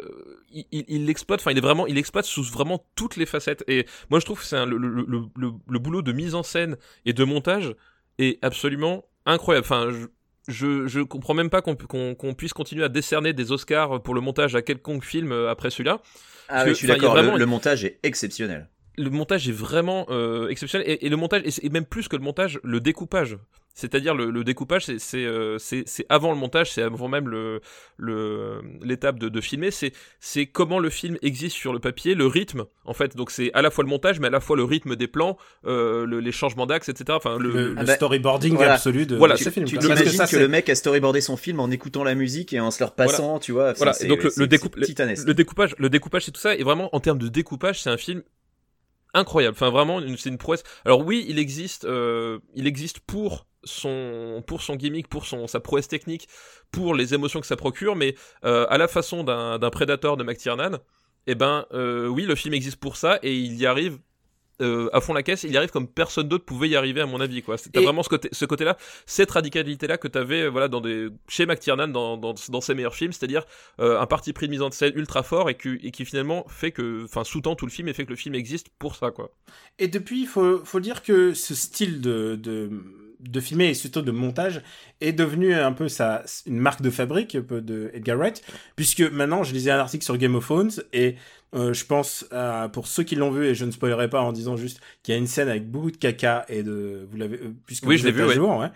[0.51, 1.41] il, il- il l'exploite.
[1.41, 3.64] Enfin, il est vraiment, il exploite sous vraiment toutes les facettes.
[3.68, 6.35] Et moi, je trouve que c'est un- le, le, le, le, le boulot de mise
[6.35, 6.76] en scène
[7.07, 7.74] et de montage
[8.18, 9.64] est absolument incroyable.
[9.66, 10.07] Enfin, je,
[10.49, 14.14] je, je comprends même pas qu'on qu'on qu'on puisse continuer à décerner des Oscars pour
[14.14, 16.01] le montage à quelconque film euh, après celui-là.
[16.49, 17.12] Ah Parce oui, que, je suis d'accord.
[17.12, 18.68] vraiment le montage est exceptionnel.
[18.97, 22.23] Le montage est vraiment euh, exceptionnel et, et, le montage et, même plus que le
[22.23, 23.39] montage, le découpage.
[23.77, 25.59] C'est-à-dire le, le, découpage, c'est euh,
[26.09, 27.61] avant le montage, c'est avant même le
[28.81, 29.73] l'étape de, de, filmer.
[29.73, 33.17] C'est c'est comment le film existe sur le papier, le rythme en fait.
[33.17, 35.37] Donc c'est à la fois le montage, mais à la fois le rythme des plans,
[35.67, 37.07] euh, le, les changements d'axe, etc.
[37.17, 39.67] Enfin le, le, ah bah, storyboarding absolu de, voilà, ce film.
[39.67, 42.61] Tu imagines que, que le mec a storyboardé son film en écoutant la musique et
[42.61, 43.41] en se le repassant, voilà.
[43.41, 43.73] tu vois.
[43.73, 43.93] Voilà.
[44.07, 46.55] Donc le, le, découpe, le découpage, le découpage, c'est tout ça.
[46.55, 48.23] Et vraiment en termes de découpage, c'est un film
[49.15, 49.57] incroyable.
[49.57, 50.62] Enfin, vraiment, c'est une prouesse.
[50.85, 55.61] Alors oui, il existe, euh, il existe pour son pour son gimmick, pour son sa
[55.61, 56.29] prouesse technique,
[56.71, 60.79] pour les émotions que ça procure, mais euh, à la façon d'un Predator de McTiernan,
[61.27, 63.99] eh ben euh, oui, le film existe pour ça et il y arrive
[64.61, 67.07] euh, à fond la caisse, il y arrive comme personne d'autre pouvait y arriver à
[67.07, 67.57] mon avis quoi.
[67.59, 68.77] T'as vraiment ce côté, ce côté-là,
[69.07, 72.95] cette radicalité-là que t'avais euh, voilà dans des chez McTiernan dans, dans, dans ses meilleurs
[72.95, 73.45] films, c'est-à-dire
[73.81, 76.45] euh, un parti pris de mise en scène ultra fort et, que, et qui finalement
[76.49, 79.11] fait que, enfin sous-tend tout le film et fait que le film existe pour ça
[79.11, 79.33] quoi.
[79.79, 82.71] Et depuis, il faut faut dire que ce style de, de
[83.29, 84.63] de filmer et surtout de montage
[85.01, 88.43] est devenu un peu sa une marque de fabrique un peu de Edgar Wright
[88.77, 91.17] puisque maintenant je lisais un article sur Game of Thrones et
[91.55, 94.33] euh, je pense à, pour ceux qui l'ont vu et je ne spoilerai pas en
[94.33, 97.39] disant juste qu'il y a une scène avec beaucoup de caca et de vous l'avez
[97.39, 98.35] euh, puisque oui vous je l'ai vu ouais.
[98.35, 98.71] Jour, ouais.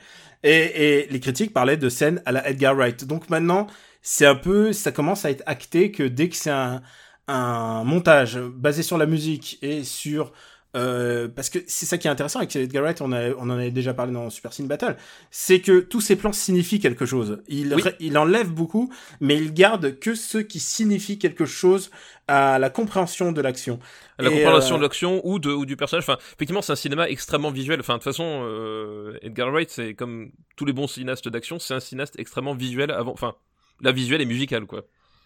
[0.45, 3.67] Et, et les critiques parlaient de scènes à la Edgar Wright donc maintenant
[4.03, 6.83] c'est un peu ça commence à être acté que dès que c'est un
[7.29, 10.33] un montage basé sur la musique et sur
[10.77, 13.51] euh, parce que c'est ça qui est intéressant avec Edgar Wright, on, a, on en
[13.51, 14.97] avait déjà parlé dans Super Cine Battle,
[15.31, 17.43] c'est que tous ces plans signifient quelque chose.
[17.49, 17.83] Il, oui.
[18.01, 21.91] il enlève beaucoup, mais il garde que ce qui signifie quelque chose
[22.27, 23.79] à la compréhension de l'action.
[24.19, 24.79] À la Et compréhension euh...
[24.79, 26.05] de l'action ou, de, ou du personnage.
[26.05, 27.81] Enfin, effectivement, c'est un cinéma extrêmement visuel.
[27.81, 31.75] Enfin, de toute façon, euh, Edgar Wright, c'est comme tous les bons cinéastes d'action, c'est
[31.75, 33.13] un cinéaste extrêmement visuel avant.
[33.13, 33.35] Enfin,
[33.81, 34.85] la visuelle est musicale, quoi.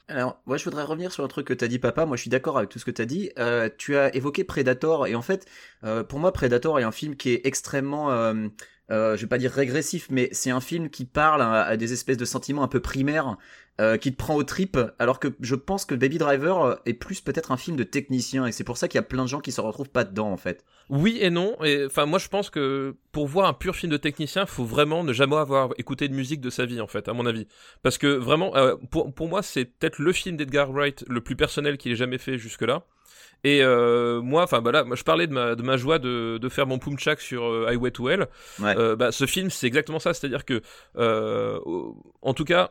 [0.09, 2.07] Alors, moi, je voudrais revenir sur un truc que t'as dit, papa.
[2.07, 3.31] Moi, je suis d'accord avec tout ce que t'as dit.
[3.39, 5.47] Euh, tu as évoqué Predator, et en fait,
[5.85, 8.49] euh, pour moi, Predator est un film qui est extrêmement, euh,
[8.91, 11.93] euh, je vais pas dire régressif, mais c'est un film qui parle à, à, des
[11.93, 13.37] espèces de sentiments un peu primaires,
[13.83, 17.21] euh, qui te prend aux tripes, alors que je pense que Baby Driver est plus
[17.21, 19.41] peut-être un film de technicien, et c'est pour ça qu'il y a plein de gens
[19.41, 20.65] qui se retrouvent pas dedans, en fait.
[20.89, 21.57] Oui et non.
[21.63, 25.05] Et enfin, moi, je pense que pour voir un pur film de technicien, faut vraiment
[25.05, 27.47] ne jamais avoir écouté de musique de sa vie, en fait, à mon avis.
[27.83, 31.37] Parce que vraiment, euh, pour, pour moi, c'est peut-être le film d'Edgar Wright le plus
[31.37, 32.85] personnel qu'il ait jamais fait jusque-là.
[33.45, 36.39] Et euh, moi, enfin bah là, moi, je parlais de ma, de ma joie de,
[36.39, 38.29] de faire mon pumchak sur euh, Highway to Hell.
[38.61, 38.79] Ouais.
[38.79, 40.15] Euh, bah, ce film, c'est exactement ça.
[40.15, 40.63] C'est-à-dire que,
[40.97, 41.59] euh,
[42.21, 42.71] en tout cas,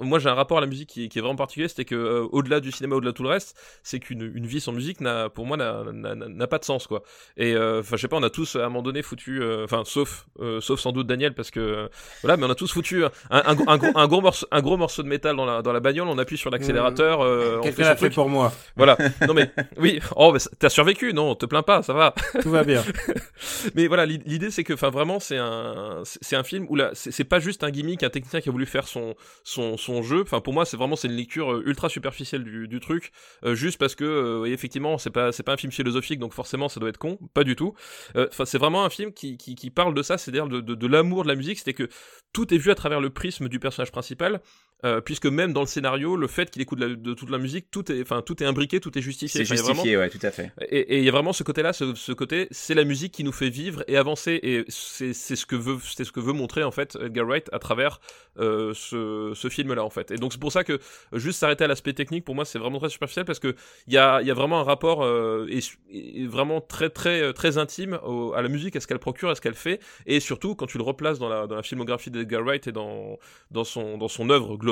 [0.00, 1.68] moi j'ai un rapport à la musique qui, qui est vraiment particulier.
[1.68, 4.60] C'était que euh, au-delà du cinéma, au-delà de tout le reste, c'est qu'une une vie
[4.60, 7.02] sans musique n'a, pour moi, n'a pas de sens quoi.
[7.36, 9.82] Et euh, enfin, je sais pas, on a tous à un moment donné foutu, enfin,
[9.84, 10.26] sauf,
[10.60, 11.88] sauf sans doute Daniel parce que
[12.22, 14.60] voilà, mais on a tous foutu un, un, un, un, gros, un gros morceau, un
[14.60, 16.08] gros morceau de métal dans la dans la bagnole.
[16.08, 17.20] On appuie sur l'accélérateur.
[17.20, 17.80] Mmh.
[17.90, 18.52] L'a fait pour moi.
[18.76, 18.96] Voilà.
[19.26, 20.00] Non mais oui.
[20.16, 22.14] Oh, t'as survécu, non Te plains pas, ça va.
[22.42, 22.82] Tout va bien.
[23.74, 27.24] mais voilà, l'idée c'est que, enfin, vraiment, c'est un, c'est un film où là, c'est
[27.24, 29.14] pas juste un gimmick, un technicien qui a voulu faire son,
[29.44, 30.19] son, son jeu.
[30.22, 33.12] Enfin, pour moi, c'est vraiment une lecture euh, ultra superficielle du, du truc,
[33.44, 36.88] euh, juste parce que, euh, effectivement, c'est pas, un film philosophique, donc forcément, ça doit
[36.88, 37.74] être con, pas du tout.
[38.14, 41.58] Enfin, c'est vraiment un film qui, parle de ça, c'est-à-dire de l'amour de la musique,
[41.58, 41.88] c'était que
[42.32, 44.40] tout est vu à travers le prisme du personnage principal.
[44.84, 47.36] Euh, puisque même dans le scénario, le fait qu'il écoute de, la, de, toute la
[47.36, 49.44] musique, tout est, enfin, tout est imbriqué, tout est justifié.
[49.44, 50.04] C'est justifié, vraiment...
[50.04, 50.52] ouais, tout à fait.
[50.70, 53.32] Et il y a vraiment ce côté-là, ce, ce, côté, c'est la musique qui nous
[53.32, 56.70] fait vivre et avancer, et c'est ce que veut, c'est ce que veut montrer en
[56.70, 58.00] fait Edgar Wright à travers
[58.38, 60.12] euh, ce, ce film-là en fait.
[60.12, 60.80] Et donc c'est pour ça que
[61.12, 63.54] juste s'arrêter à l'aspect technique, pour moi, c'est vraiment très superficiel parce que
[63.86, 65.60] il y a, y a vraiment un rapport euh, et,
[65.90, 69.34] et, vraiment très très très intime au, à la musique, à ce qu'elle procure, à
[69.34, 72.42] ce qu'elle fait, et surtout quand tu le replaces dans la, dans la filmographie d'Edgar
[72.42, 73.18] Wright et dans
[73.50, 74.69] dans son dans son œuvre globale.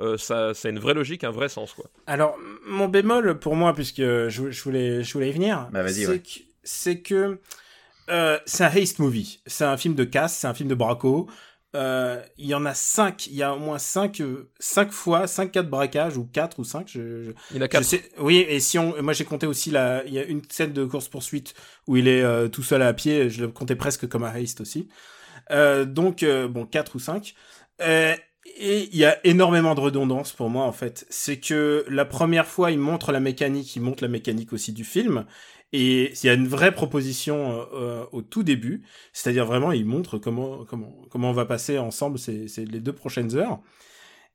[0.00, 1.86] Euh, ça, ça a une vraie logique, un vrai sens, quoi.
[2.06, 2.36] Alors,
[2.66, 6.18] mon bémol pour moi, puisque je, je voulais, je voulais y venir, bah, c'est ouais.
[6.18, 6.28] que,
[6.62, 7.38] c'est que
[8.10, 9.40] euh, c'est un haste movie.
[9.46, 11.28] C'est un film de casse, c'est un film de braco.
[11.76, 15.28] Euh, il y en a cinq, il y a au moins cinq, euh, cinq fois,
[15.28, 16.88] cinq cas de braquage ou quatre ou cinq.
[16.88, 17.84] Je, je, il y en a quatre.
[17.84, 20.72] Sais, oui, et si on, moi j'ai compté aussi la, il y a une scène
[20.72, 21.54] de course poursuite
[21.86, 23.30] où il est euh, tout seul à pied.
[23.30, 24.88] Je le comptais presque comme un haste aussi.
[25.52, 27.34] Euh, donc bon, quatre ou cinq.
[28.56, 31.06] Et il y a énormément de redondance pour moi en fait.
[31.10, 34.84] C'est que la première fois, il montre la mécanique, il montre la mécanique aussi du
[34.84, 35.26] film.
[35.72, 38.82] Et il y a une vraie proposition euh, au tout début,
[39.12, 42.92] c'est-à-dire vraiment, il montre comment comment comment on va passer ensemble ces, ces les deux
[42.92, 43.60] prochaines heures.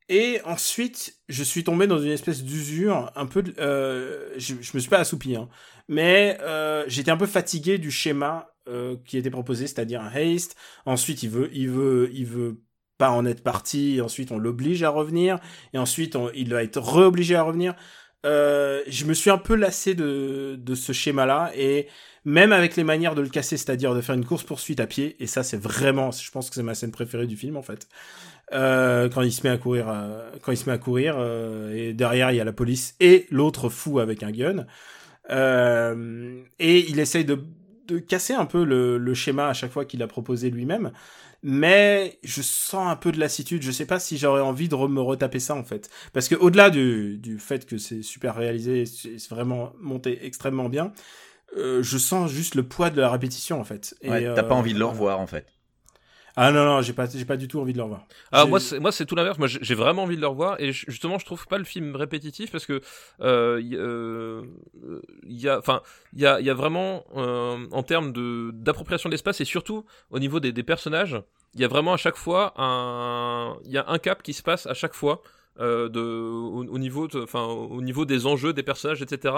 [0.07, 3.43] Et ensuite, je suis tombé dans une espèce d'usure, un peu.
[3.57, 5.49] Euh, je, je me suis pas assoupi, hein,
[5.87, 10.55] mais euh, j'étais un peu fatigué du schéma euh, qui était proposé, c'est-à-dire un haste.
[10.85, 12.61] Ensuite, il veut, il veut, il veut
[12.97, 15.39] pas en être parti, et ensuite on l'oblige à revenir,
[15.73, 17.75] et ensuite il va être re-obligé à revenir.
[18.25, 21.87] euh, je me suis un peu lassé de, ce schéma-là et
[22.25, 25.15] même avec les manières de le casser, c'est-à-dire de faire une course poursuite à pied,
[25.19, 27.87] et ça c'est vraiment, je pense que c'est ma scène préférée du film en fait.
[28.53, 31.17] Euh, quand il se met à courir, euh, quand il se met à courir,
[31.73, 34.65] et derrière il y a la police et l'autre fou avec un gun,
[36.59, 37.39] et il essaye de,
[37.87, 40.91] de casser un peu le, le schéma à chaque fois qu'il a proposé lui-même
[41.47, 43.61] mais je sens un peu de lassitude.
[43.61, 46.71] Je sais pas si j'aurais envie de me retaper ça en fait, parce que au-delà
[46.71, 50.91] du, du fait que c'est super réalisé, c'est vraiment monté extrêmement bien,
[51.55, 53.95] euh, je sens juste le poids de la répétition en fait.
[54.01, 55.45] Et ouais, t'as pas envie de le revoir en fait.
[56.37, 58.05] Ah non non, j'ai pas j'ai pas du tout envie de le revoir.
[58.31, 59.37] Ah moi c'est moi c'est tout l'inverse.
[59.37, 62.51] Moi j'ai vraiment envie de le revoir et justement je trouve pas le film répétitif
[62.51, 62.81] parce que
[63.21, 64.43] euh, il euh,
[65.27, 65.81] y a enfin
[66.13, 69.45] il y a il y a vraiment euh, en termes de d'appropriation de l'espace et
[69.45, 71.21] surtout au niveau des, des personnages,
[71.53, 74.43] il y a vraiment à chaque fois un il y a un cap qui se
[74.43, 75.21] passe à chaque fois.
[75.61, 79.33] Euh, de, au, au niveau, enfin au niveau des enjeux des personnages, etc.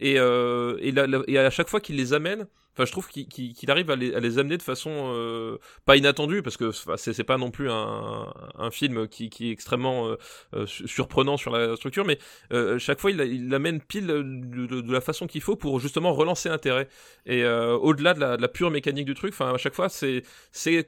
[0.00, 3.08] Et, euh, et, la, la, et à chaque fois qu'il les amène, Enfin, je trouve
[3.08, 7.24] qu'il qu qu arrive à les, amener de façon euh, pas inattendue, parce que c'est
[7.24, 10.16] pas non plus un, film qui, est extrêmement
[10.54, 12.18] euh, surprenant sur la structure, mais
[12.52, 16.88] euh, chaque fois il, l'amène pile de, la façon qu'il faut pour justement relancer l'intérêt.
[17.26, 20.22] Et euh, au-delà de, la pure mécanique du truc, enfin à chaque fois c'est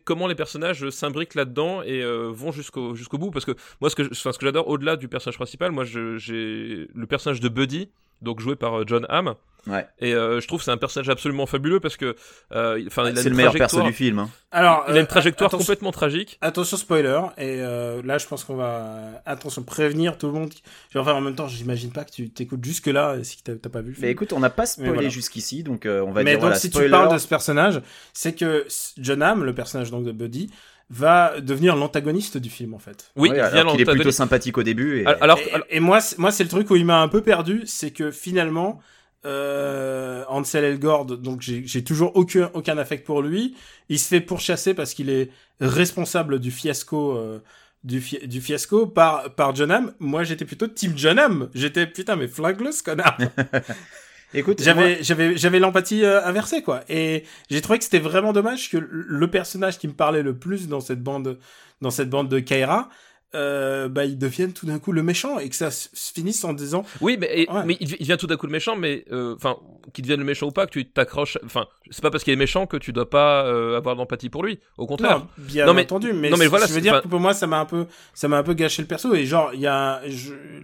[0.04, 3.30] comment les personnages s'imbriquent là-dedans et euh, vont jusqu'au jusqu'au bout.
[3.30, 7.06] Parce que moi ce que ce que j'adore au-delà du personnage principal, moi j'ai le
[7.06, 7.90] personnage de Buddy,
[8.22, 9.34] donc joué par John Hamm.
[9.66, 9.86] Ouais.
[9.98, 12.16] Et euh, je trouve c'est un personnage absolument fabuleux parce que
[12.52, 14.18] euh, il a c'est le meilleur perso du film.
[14.18, 14.30] Hein.
[14.50, 16.38] Alors il a une trajectoire euh, complètement tragique.
[16.40, 20.52] Attention spoiler et euh, là je pense qu'on va attention prévenir tout le monde.
[20.94, 23.88] Enfin en même temps j'imagine pas que tu t'écoutes jusque là si t'as pas vu.
[23.88, 24.06] Le film.
[24.06, 25.08] Mais écoute on n'a pas spoilé voilà.
[25.08, 26.88] jusqu'ici donc on va Mais dire donc voilà, si spoiler.
[26.88, 27.80] tu parles de ce personnage
[28.12, 28.66] c'est que
[28.98, 30.50] John Hamm le personnage donc de Buddy
[30.90, 33.10] va devenir l'antagoniste du film en fait.
[33.16, 35.00] Oui, ouais, alors qu'il est plutôt sympathique au début.
[35.00, 37.62] Et, alors, et, et moi, moi c'est le truc où il m'a un peu perdu,
[37.64, 38.80] c'est que finalement,
[39.26, 43.56] euh, Ansel Elgort, donc j'ai toujours aucun, aucun affect pour lui.
[43.88, 47.40] Il se fait pourchasser parce qu'il est responsable du fiasco, euh,
[47.84, 49.92] du, fi du, fiasco par, par John Hamm.
[49.98, 51.48] Moi, j'étais plutôt team John Hamm.
[51.54, 53.18] J'étais putain, mais flingue-le, ce connard.
[54.34, 56.82] Écoute, j'avais, j'avais, j'avais l'empathie euh, inversée, quoi.
[56.88, 60.66] Et j'ai trouvé que c'était vraiment dommage que le personnage qui me parlait le plus
[60.66, 61.38] dans cette bande,
[61.80, 62.88] dans cette bande de Kaira,
[63.34, 66.52] euh, bah, ils deviennent tout d'un coup le méchant et que ça se finisse en
[66.52, 66.84] disant.
[67.00, 67.64] Oui, mais, et, ouais.
[67.64, 70.46] mais il devient tout d'un coup le méchant, mais enfin, euh, qu'il devienne le méchant
[70.46, 71.38] ou pas, que tu t'accroches.
[71.44, 74.44] Enfin, c'est pas parce qu'il est méchant que tu dois pas euh, avoir d'empathie pour
[74.44, 74.58] lui.
[74.78, 75.18] Au contraire.
[75.18, 77.34] Non, bien non, mais, entendu, mais, non, mais voilà, je veux dire que pour moi,
[77.34, 79.66] ça m'a un peu, ça m'a un peu gâché le perso et genre, il y
[79.66, 80.00] a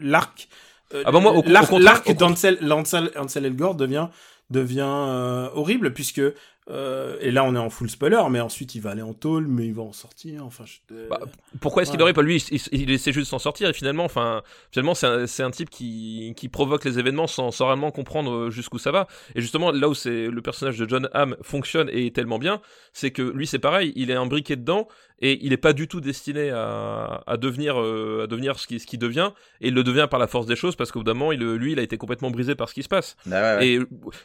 [0.01, 0.49] l'arc.
[0.93, 4.09] ah bah moi, au, l'arc, contraire, d'Ansel, Ansel, Ansel Elgort devient
[4.51, 6.23] devient euh, horrible puisque
[6.69, 9.49] euh, et là on est en full spoiler mais ensuite il va aller en tôle
[9.49, 11.09] mais il va en sortir enfin je...
[11.09, 11.19] bah,
[11.61, 12.37] pourquoi est-ce qu'il aurait pas lui?
[12.37, 15.43] Il, il, il essaie juste de s'en sortir et finalement enfin finalement c'est un, c'est
[15.43, 19.09] un type qui, qui provoque les événements sans, sans réellement comprendre jusqu'où ça va.
[19.35, 22.61] Et justement là où c'est le personnage de John Hamm fonctionne et est tellement bien
[22.93, 24.87] c'est que lui c'est pareil il est imbriqué dedans
[25.23, 28.79] et il est pas du tout destiné à, à devenir euh, à devenir ce qui
[28.81, 29.31] ce qui devient
[29.61, 31.41] et il le devient par la force des choses parce qu'au bout d'un moment il,
[31.41, 33.17] lui il a été complètement brisé par ce qui se passe.
[33.27, 33.69] Ah ouais, ouais.
[33.69, 33.81] et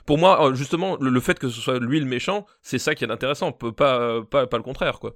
[0.05, 2.24] pour moi justement le, le, fait que ce soit lui le méchant
[2.61, 5.15] c'est ça qui est intéressant peut pas le contraire quoi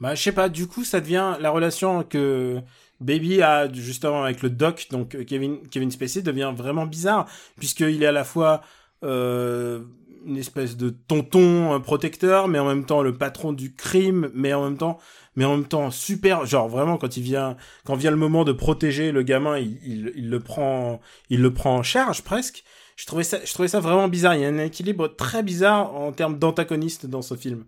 [0.00, 2.60] bah je sais pas du coup ça devient la relation que
[3.00, 8.06] Baby a justement avec le doc donc Kevin Kevin Spacey devient vraiment bizarre puisqu'il est
[8.06, 8.62] à la fois
[9.04, 9.80] euh,
[10.26, 14.64] une espèce de tonton protecteur, mais en même temps le patron du crime, mais en
[14.64, 14.98] même temps,
[15.36, 18.52] mais en même temps super, genre vraiment quand il vient, quand vient le moment de
[18.52, 21.00] protéger le gamin, il le prend,
[21.30, 22.64] il le prend en charge presque.
[22.98, 23.22] Je trouvais
[23.68, 24.34] ça, vraiment bizarre.
[24.34, 27.64] Il y a un équilibre très bizarre en termes d'antagoniste dans ce film.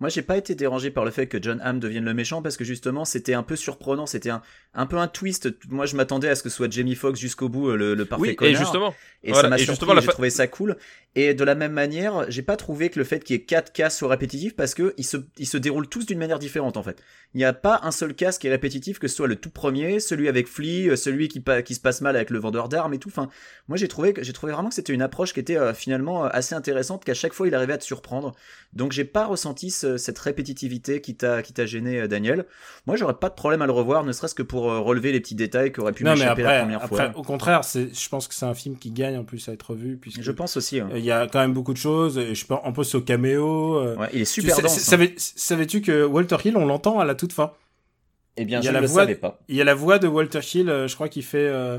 [0.00, 2.56] Moi, j'ai pas été dérangé par le fait que John Hamm devienne le méchant parce
[2.56, 4.42] que justement, c'était un peu surprenant, c'était un,
[4.74, 5.50] un peu un twist.
[5.68, 8.30] Moi, je m'attendais à ce que ce soit Jamie Foxx jusqu'au bout, le, le parfait
[8.30, 8.54] oui, connard.
[8.54, 8.94] Et justement.
[9.22, 10.12] Et voilà, ça m'a surpris, j'ai fa...
[10.12, 10.78] trouvé ça cool.
[11.14, 13.72] Et de la même manière, j'ai pas trouvé que le fait qu'il y ait quatre
[13.72, 16.82] cases soit répétitif parce que ils se, ils se déroulent tous d'une manière différente, en
[16.82, 17.02] fait.
[17.34, 19.50] Il n'y a pas un seul casse qui est répétitif, que ce soit le tout
[19.50, 22.98] premier, celui avec Flea, celui qui, qui se passe mal avec le vendeur d'armes et
[22.98, 23.08] tout.
[23.08, 23.28] Enfin,
[23.68, 26.54] moi, j'ai trouvé, j'ai trouvé vraiment que c'était une approche qui était euh, finalement assez
[26.54, 28.32] intéressante, qu'à chaque fois, il arrivait à te surprendre.
[28.72, 32.46] Donc, j'ai pas ressenti ce, cette répétitivité qui t'a, qui t'a gêné, Daniel.
[32.86, 35.20] Moi, j'aurais pas de problème à le revoir, ne serait-ce que pour euh, relever les
[35.20, 37.12] petits détails qui auraient pu m'échapper la première après, fois.
[37.18, 39.74] Au contraire, c'est, je pense que c'est un film qui gagne en plus à être
[39.74, 39.96] vu.
[39.96, 40.80] Puisque je pense aussi.
[40.94, 42.20] Il y a quand même beaucoup de choses.
[42.32, 43.76] Je pense, en plus au caméo.
[43.76, 44.76] euh, Ouais, il est super tu dense.
[44.76, 44.80] hein.
[44.80, 47.52] savais- Savais-tu que Walter Hill, on l'entend à la toute fin?
[48.36, 49.38] Eh bien, il y je a ne la le voix- savais pas.
[49.48, 51.78] Il y a la voix de Walter Hill, euh, je crois qu'il fait, euh,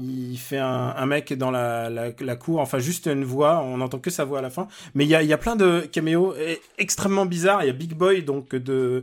[0.00, 3.78] il fait un, un mec dans la, la, la cour, enfin juste une voix, on
[3.78, 4.68] n'entend que sa voix à la fin.
[4.94, 6.34] Mais il y a, il y a plein de caméos
[6.78, 7.64] extrêmement bizarres.
[7.64, 9.02] Il y a Big Boy donc de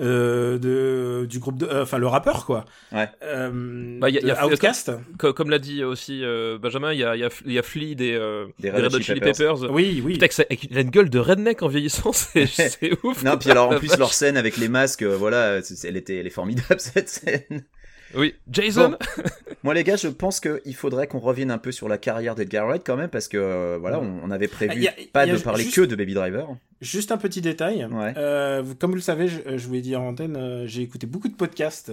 [0.00, 2.64] euh, de du groupe de, euh, enfin le rappeur quoi.
[2.92, 3.08] Ouais.
[3.24, 4.30] Euh, Bah, y a- y.
[5.18, 7.62] Co- Comme l'a dit aussi euh, Benjamin, il y a, il y, a, y a
[7.64, 9.68] Flea des, euh, Des des Red Hot Chili Peppers.
[9.72, 10.12] Oui, oui.
[10.12, 13.24] Putain, ça- il a une gueule de redneck en vieillissant, c'est ouf.
[13.24, 13.98] Non, puis alors en plus vache.
[13.98, 17.64] leur scène avec les masques, voilà, elle était, elle est formidable cette scène.
[18.14, 18.90] Oui, Jason.
[18.90, 19.22] Bon.
[19.64, 22.66] Moi les gars, je pense qu'il faudrait qu'on revienne un peu sur la carrière d'Edgar
[22.66, 25.36] Wright quand même parce que euh, voilà, on, on avait prévu Ah, a- pas de
[25.38, 26.48] parler juste- que de Baby Driver.
[26.80, 27.84] Juste un petit détail.
[27.90, 28.14] Ouais.
[28.16, 31.06] Euh, comme vous le savez, je, je vous l'ai dit en antenne, euh, j'ai écouté
[31.06, 31.90] beaucoup de podcasts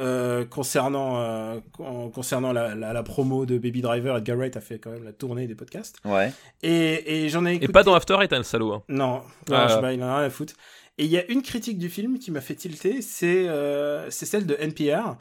[0.00, 4.16] euh, concernant euh, con- concernant la, la, la promo de Baby Driver.
[4.16, 5.96] Edgar Wright a fait quand même la tournée des podcasts.
[6.04, 6.32] Ouais.
[6.62, 7.64] Et, et j'en ai écouté.
[7.66, 8.72] Et pas dans After Eight, hein, le salaud.
[8.72, 8.82] Hein.
[8.88, 9.16] Non,
[9.48, 9.66] non, Ah.
[9.68, 10.54] je sais pas, il en a rien à foutre.
[10.96, 14.26] Et il y a une critique du film qui m'a fait tilter, c'est euh, c'est
[14.26, 15.16] celle de NPR,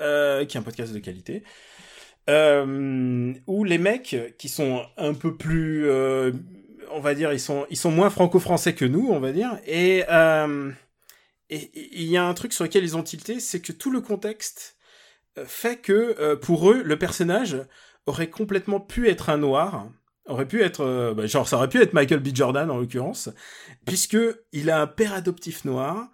[0.00, 1.42] euh, qui est un podcast de qualité,
[2.30, 6.32] euh, où les mecs qui sont un peu plus, euh,
[6.92, 10.04] on va dire, ils sont ils sont moins franco-français que nous, on va dire, et
[11.50, 14.76] il y a un truc sur lequel ils ont tilté, c'est que tout le contexte
[15.46, 17.56] fait que pour eux, le personnage
[18.06, 19.90] aurait complètement pu être un noir,
[20.26, 22.28] aurait pu être, bah, genre ça aurait pu être Michael B.
[22.34, 23.30] Jordan en l'occurrence,
[23.84, 24.18] puisque
[24.52, 26.08] il a un père adoptif noir.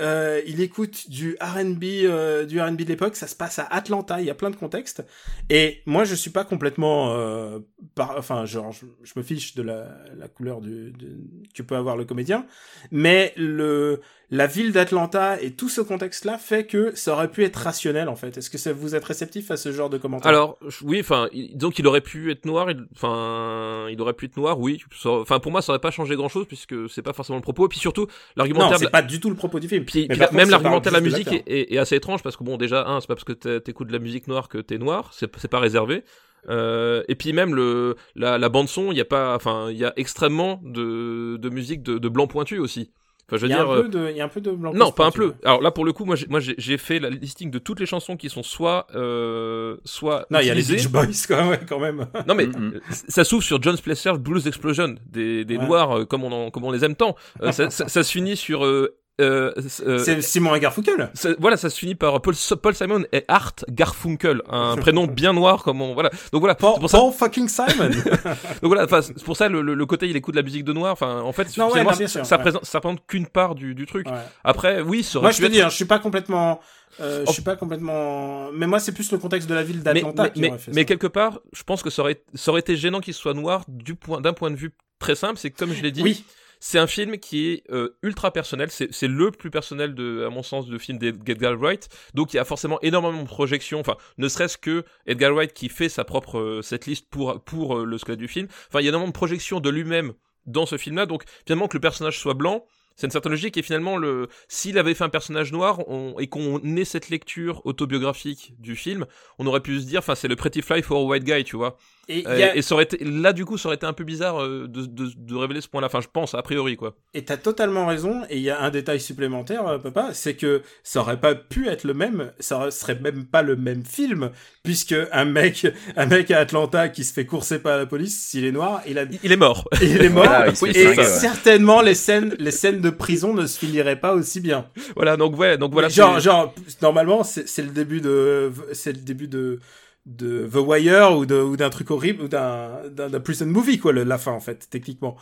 [0.00, 3.16] Euh, il écoute du R&B, euh, du R&B de l'époque.
[3.16, 4.20] Ça se passe à Atlanta.
[4.20, 5.04] Il y a plein de contextes.
[5.48, 7.60] Et moi, je suis pas complètement, euh,
[7.94, 11.18] par, enfin, genre, je, me fiche de la, la couleur du, de-
[11.54, 12.46] que peut avoir le comédien,
[12.90, 17.56] mais le, la ville d'Atlanta et tout ce contexte-là fait que ça aurait pu être
[17.56, 18.36] rationnel en fait.
[18.36, 21.78] Est-ce que ça, vous êtes réceptif à ce genre de commentaires Alors, oui, enfin, donc
[21.78, 24.82] il aurait pu être noir, enfin, il aurait pu être noir, oui.
[25.04, 27.66] Enfin, pour moi, ça aurait pas changé grand-chose puisque c'est pas forcément le propos.
[27.66, 29.84] Et puis surtout, Non, l'argumentaire, de c'est la- pas du tout le propos du film.
[29.84, 32.36] puis, puis la- même contre, l'argumentaire de la musique est, est- est assez étrange parce
[32.36, 34.58] que bon, déjà, un, c'est pas parce que t'es- t'écoutes de la musique noire que
[34.58, 36.02] t'es noir, c'est c'est pas réservé.
[36.48, 39.76] Euh, et puis même le la, la bande son, il y a pas, enfin, il
[39.78, 42.90] y a extrêmement de, de musique de, de blanc pointu aussi.
[43.28, 44.28] Enfin, je veux Il y, a dire, un euh, peu de, il y a un
[44.28, 44.72] peu de blanc.
[44.72, 45.34] non, pas un peu.
[45.44, 47.80] Alors là, pour le coup, moi, j'ai- moi, j'ai j'ai fait la listing de toutes
[47.80, 50.62] les chansons qui sont soit, euh, soit Non, il y a les.
[50.62, 51.58] Beach Boys quand même.
[51.68, 52.06] Quand même.
[52.28, 55.66] Non mais euh, ça s'ouvre sur John Splacer Blues Explosion, des, des Ouais.
[55.66, 57.16] noirs euh, comme on en- comme on les aime tant.
[57.42, 59.52] Euh, ça, ça- ça se finit sur euh, euh,
[59.86, 61.10] euh, C'est Simon et Garfunkel.
[61.38, 65.62] voilà, ça se finit par Paul, Paul Simon et Art Garfunkel, un prénom bien noir
[65.62, 66.10] comme on voilà.
[66.32, 66.98] Donc voilà, Paul, pour ça.
[66.98, 67.88] Paul fucking Simon.
[68.62, 70.92] Donc voilà, enfin, c'est pour ça le, côté il écoute la musique de noir.
[70.92, 72.42] Enfin, en fait, Non, ouais, non, ça, sûr, ça ouais.
[72.42, 74.06] présente, ça représente qu'une part du, du truc.
[74.08, 74.14] Ouais.
[74.44, 76.60] Après, oui, ça Moi, je te être- hein, je suis pas complètement.
[77.00, 77.24] euh, Oh.
[77.28, 78.50] Je suis pas complètement.
[78.52, 80.80] Mais moi, c'est plus le contexte de la ville d'Atlanta mais, qui mais, fait mais
[80.82, 80.84] ça.
[80.84, 83.94] quelque part, je pense que ça aurait, ça aurait été gênant qu'il soit noir du
[83.94, 85.36] point, d'un point de vue très simple.
[85.38, 86.24] C'est que, comme je l'ai dit, Oui.
[86.68, 88.70] C'est un film qui est euh, ultra personnel.
[88.72, 89.94] C'est, le plus personnel
[90.26, 91.88] à mon sens, de film d'Edgar Wright.
[92.12, 93.78] Donc il y a forcément énormément de projections.
[93.78, 97.78] Enfin, ne serait-ce que Edgar Wright qui fait sa propre euh, cette liste pour pour
[97.78, 98.48] euh, le squelette du film.
[98.68, 100.14] Enfin, il y a énormément de projections de lui-même
[100.46, 101.06] dans ce film-là.
[101.06, 102.66] Donc finalement que le personnage soit blanc.
[102.96, 105.80] C'est une certaine logique et finalement le s'il avait fait un personnage noir
[106.18, 109.06] et qu'on ait cette lecture autobiographique du film,
[109.38, 111.56] on aurait pu se dire enfin c'est le Pretty Fly for a White Guy, tu
[111.56, 111.76] vois.
[112.08, 113.86] Et il Euh, y a- Et ça aurait été, là, du coup, ça aurait été
[113.86, 115.88] un peu bizarre euh, de, de, de révéler ce point-là.
[115.88, 116.94] Enfin, je pense, a priori, quoi.
[117.14, 118.22] Et t'as totalement raison.
[118.30, 121.66] Et il y a un détail supplémentaire, euh, papa, c'est que ça aurait pas pu
[121.68, 122.32] être le même.
[122.38, 124.30] Ça aurait- serait même pas le même film,
[124.62, 128.44] puisque un mec, un mec à Atlanta qui se fait courser par la police, s'il
[128.44, 129.68] est noir, il a, Il, il est mort.
[129.82, 130.24] il est mort.
[130.26, 131.04] Voilà, il fait et ouais.
[131.04, 134.66] certainement les scènes, les scènes de prison ne se finiraient pas aussi bien.
[134.94, 135.88] voilà, donc, ouais, donc voilà.
[135.88, 139.58] genre, genre, normalement, c'est c'est le début de, c'est le début de,
[140.06, 143.78] de The Wire ou de, ou d'un truc horrible ou d'un, d'un, d'un prison movie,
[143.78, 145.16] quoi, le- la fin, en fait, techniquement.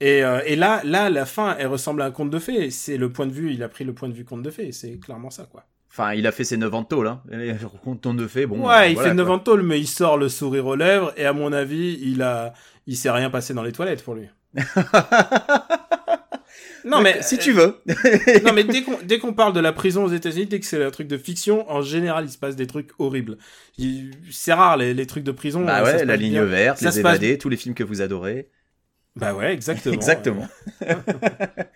[0.00, 2.70] Et, euh, et là, là, la fin, elle ressemble à un conte de fées.
[2.70, 4.70] C'est le point de vue, il a pris le point de vue conte de fées.
[4.72, 5.64] C'est clairement ça, quoi.
[5.90, 7.22] Enfin, il a fait ses 9 ans de tôle, hein.
[7.82, 8.68] Compte on de fait, bon.
[8.68, 9.34] ouais, euh, il voilà, fait 9 quoi.
[9.34, 11.14] ans de tôle, mais il sort le sourire aux lèvres.
[11.16, 12.52] Et à mon avis, il a,
[12.86, 14.28] il s'est rien passé dans les toilettes pour lui.
[16.86, 17.76] non, mais si tu veux.
[18.44, 20.82] non mais dès qu'on dès qu'on parle de la prison aux États-Unis, dès que c'est
[20.82, 23.36] un truc de fiction, en général, il se passe des trucs horribles.
[23.78, 25.62] Il- C'est rare les, les trucs de prison.
[25.64, 26.44] bah euh, ouais, la ligne bien.
[26.44, 28.48] verte, Ça les se passe- évadés, tous les films que vous adorez.
[29.16, 29.94] Bah ouais, exactement.
[29.94, 30.48] Exactement.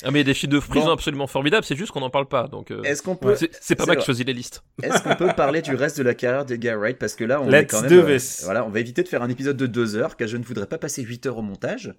[0.02, 0.92] Ah, mais il y a des films de prison Bon.
[0.92, 2.48] absolument formidables, c'est juste qu'on n'en parle pas.
[2.48, 4.62] Donc, euh, Est-ce qu'on peut, c'est pas moi qui choisis les listes.
[4.82, 6.98] est-ce qu'on peut parler du reste de la carrière d'Edgar Wright?
[6.98, 7.92] Parce que là, on Let's est quand même.
[7.92, 10.42] euh, voilà, on va éviter de faire un épisode de 2 heures, car je ne
[10.44, 11.94] voudrais pas passer 8 heures au montage.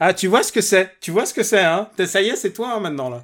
[0.00, 2.28] Ah, tu vois ce que c'est Tu vois ce que c'est, hein T'es- Ça y
[2.28, 3.22] est, c'est toi hein, maintenant là.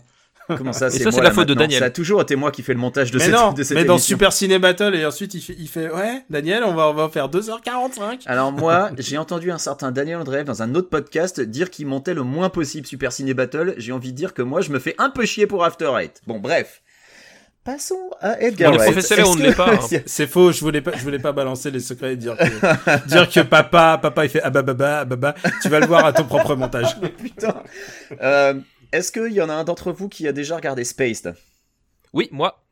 [0.56, 1.78] Comment ça, Et c'est ça, moi, c'est la là, faute de Daniel.
[1.78, 3.76] Ça a toujours été moi qui fais le montage de mais cette, non, de cette
[3.76, 3.98] mais dans.
[3.98, 7.08] Super Ciné Battle et ensuite il fait, il fait ouais, Daniel, on va on va
[7.08, 8.22] faire 2h45.
[8.26, 12.14] Alors moi, j'ai entendu un certain Daniel Andreev dans un autre podcast dire qu'il montait
[12.14, 13.74] le moins possible Super Ciné Battle.
[13.76, 16.20] J'ai envie de dire que moi, je me fais un peu chier pour After Eight.
[16.26, 16.82] Bon, bref.
[17.64, 19.20] Passons à Edgar On est Wright.
[19.26, 20.00] on ne l'est que- pas, hein.
[20.06, 23.28] C'est faux, je voulais pas je voulais pas balancer les secrets et dire que dire
[23.28, 25.34] que papa papa il fait ah bah bah bah bah bah.
[25.62, 26.96] Tu vas le voir à ton propre montage.
[27.18, 27.62] Putain.
[28.22, 28.54] Euh,
[28.92, 31.34] Est-ce qu'il y en a un d'entre vous qui a déjà regardé Spaced?
[32.14, 32.62] Oui, moi.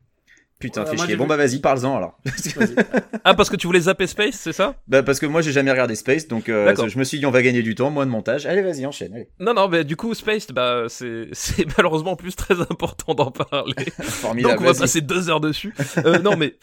[0.58, 1.16] Putain, Ouais, fais chier.
[1.16, 1.28] Bon vu.
[1.28, 2.18] bah vas-y, parle-en alors.
[3.24, 4.76] Ah, parce que tu voulais zapper Space, c'est ça?
[4.88, 7.30] Bah parce que moi j'ai jamais regardé Space, donc euh, je me suis dit on
[7.30, 8.46] va gagner du temps, moins de montage.
[8.46, 9.12] Allez vas-y, enchaîne.
[9.14, 9.28] Allez.
[9.38, 11.28] Non, non, mais du coup, Space, bah, c'est
[11.76, 13.74] malheureusement en plus très important d'en parler.
[14.00, 14.54] Formidable.
[14.54, 15.74] Donc on va passer deux heures dessus.
[15.98, 16.54] Euh, non mais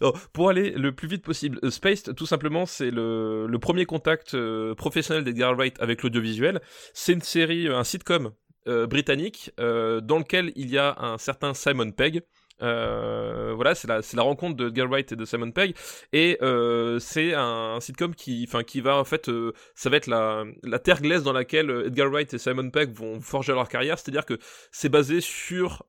[0.00, 3.86] Non, pour aller le plus vite possible, euh, Spaced, tout simplement, c'est le, le premier
[3.86, 6.60] contact euh, professionnel d'Edgar Wright avec l'audiovisuel.
[6.92, 8.32] C'est une série, euh, un sitcom
[8.68, 12.22] euh, britannique euh, dans lequel il y a un certain Simon Pegg.
[12.62, 15.74] Euh, voilà, c'est la, la rencontre de Edgar Wright et de Simon Pegg,
[16.12, 20.44] et euh, c'est un, sitcom qui, qui va en fait, euh, ça va être la,
[20.62, 23.98] la terre glaise dans laquelle Edgar Wright et Simon Pegg vont forger leur carrière.
[23.98, 24.38] C'est-à-dire que
[24.70, 25.84] c'est basé sur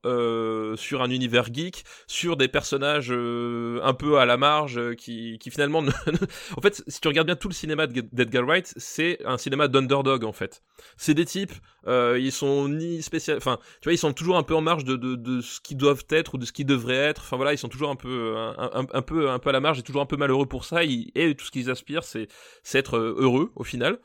[0.76, 5.80] sur un univers geek, sur des personnages un peu à la marge qui, qui finalement
[6.56, 9.68] en fait si tu regardes bien tout le cinéma de- d'Edgar Wright c'est un cinéma
[9.68, 10.62] d'underdog en fait
[10.96, 11.52] c'est des types
[11.86, 14.96] ils sont ni spécial enfin tu vois ils sont toujours un peu en marge de,
[14.96, 17.58] de, de ce qu'ils doivent être ou de ce qu'ils devraient être enfin voilà ils
[17.58, 20.06] sont toujours un peu un, un, peu un peu à la marge et toujours un
[20.06, 22.28] peu malheureux pour ça et tout ce qu'ils aspirent c'est
[22.74, 23.98] être euh, heureux au final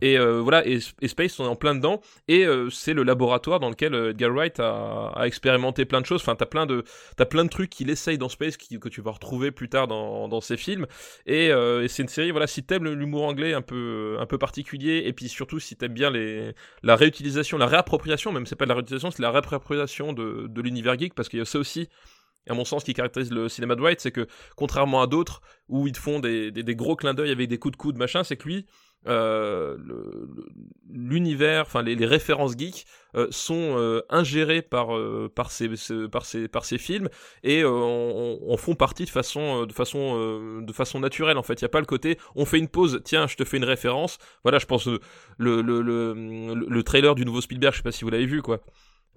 [0.00, 3.60] et euh, voilà et, Space on est en plein dedans et euh, c'est le laboratoire
[3.60, 6.20] dans lequel euh, Edgar Wright a, expérimenté plein de choses.
[6.20, 6.84] Enfin, t'as plein de
[7.16, 9.88] t'as plein de trucs qu'il essaye dans Space qui, que tu vas retrouver plus tard
[9.88, 10.86] dans, dans ses films.
[11.26, 12.30] Et, euh, et c'est une série.
[12.30, 15.92] Voilà, si t'aimes l'humour anglais un peu un peu particulier, et puis surtout si t'aimes
[15.92, 16.52] bien les
[16.82, 20.62] la réutilisation, la réappropriation, même c'est pas de la réutilisation, c'est la réappropriation de, de
[20.62, 21.88] l'univers geek, parce qu'il y a ça aussi.
[22.48, 24.26] À mon sens, qui caractérise le cinéma de Wright, c'est que
[24.56, 27.76] contrairement à d'autres où ils font des, des, gros clins d'œil avec des coups de
[27.76, 28.66] coude machin, c'est que lui,
[29.06, 29.76] euh,
[30.88, 34.88] l'univers, enfin les, références geeks euh, sont euh, ingérées par
[35.34, 37.08] par ces, ce- par ces par ces films
[37.42, 37.70] et en,
[38.48, 41.54] en font partie de façon de façon de façon naturelle en fait.
[41.60, 43.64] Il y a pas le côté on fait une pause, tiens je te fais une
[43.64, 44.18] référence.
[44.42, 45.00] Voilà, je pense le
[45.38, 48.42] le le, le, le trailer du nouveau Spielberg, je sais pas si vous l'avez vu
[48.42, 48.60] quoi.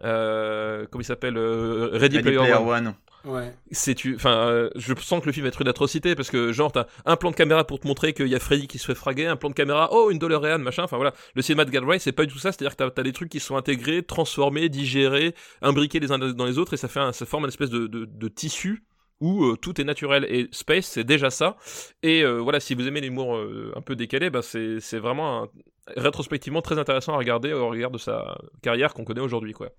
[0.03, 2.95] Euh, comment il s'appelle euh, Ready, Ready Player, Player One One.
[3.25, 3.53] Ouais.
[3.71, 6.51] c'est tu enfin euh, je sens que le film va être une atrocité parce que
[6.51, 8.85] genre t'as un plan de caméra pour te montrer qu'il y a Freddy qui se
[8.85, 11.69] fait fraguer un plan de caméra oh une DeLorean machin enfin voilà le cinéma de
[11.69, 13.39] Galway c'est pas du tout ça c'est à dire que t'as as des trucs qui
[13.39, 17.25] sont intégrés transformés digérés imbriqués les uns dans les autres et ça fait un, ça
[17.25, 18.83] forme une espèce de, de, de tissu
[19.24, 21.55] où euh, tout est naturel et Space c'est déjà ça
[22.01, 25.43] et euh, voilà si vous aimez l'humour euh, un peu décalé bah c'est c'est vraiment
[25.43, 25.49] un-
[25.97, 29.69] rétrospectivement très intéressant à regarder au regard de sa carrière qu'on connaît aujourd'hui quoi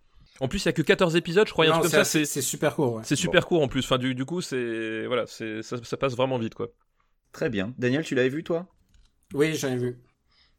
[0.41, 2.05] en plus il y a que 14 épisodes je crois un Non, truc c'est comme
[2.05, 2.95] ça assez- c'est super court.
[2.95, 3.03] Ouais.
[3.05, 3.85] c'est super court en plus.
[3.85, 6.69] Enfin, du, du coup, c'est voilà, c'est ça, ça passe vraiment vite quoi.
[7.31, 7.73] Très bien.
[7.79, 8.67] Daniel, tu l'avais vu toi?
[9.33, 9.97] Oui, j'en ai vu.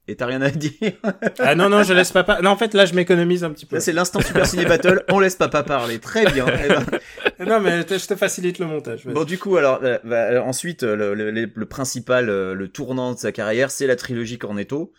[0.08, 0.72] Et t'as rien à dire
[1.40, 2.40] Ah non, non, je laisse papa.
[2.42, 3.78] Non, en fait, là, je m'économise un petit peu.
[3.78, 5.04] Là c'est l'instant Super Ciné Battle.
[5.10, 5.98] On laisse papa parler.
[6.00, 6.46] Très bien.
[6.64, 6.86] Eh ben,
[7.48, 9.06] Non, mais je te- facilite le montage.
[9.08, 12.68] Bon, du coup, alors, euh, bah, euh, ensuite, euh, le, le- le- le principal, le
[12.68, 14.94] tournant de sa carrière, c'est la trilogie Cornetto.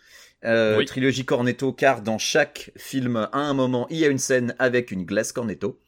[0.45, 0.85] Euh, Oui.
[0.85, 4.91] Trilogie Cornetto, car dans chaque film, à un moment, il y a une scène avec
[4.91, 5.79] une glace Cornetto.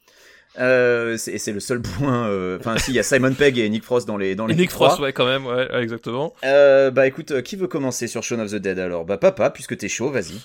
[0.58, 2.26] Euh, c'est c'est le seul point.
[2.28, 4.54] euh, Enfin, si, il y a Simon Pegg et Nick Frost dans les dans les
[4.54, 4.70] Et Nick.
[4.70, 6.32] Frost, ouais, quand même, ouais, ouais, exactement.
[6.44, 9.04] Euh, bah écoute, euh, qui veut commencer sur Shaun of the Dead alors?
[9.04, 10.40] Bah papa, puisque t'es chaud, vas-y.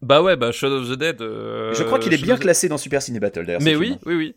[0.00, 1.16] Bah ouais, bah Shaun of the Dead.
[1.20, 3.60] Je crois qu'il est Shaun bien of classé dans Super Ciné Battle d'ailleurs.
[3.62, 3.98] Mais film.
[4.06, 4.34] oui, oui,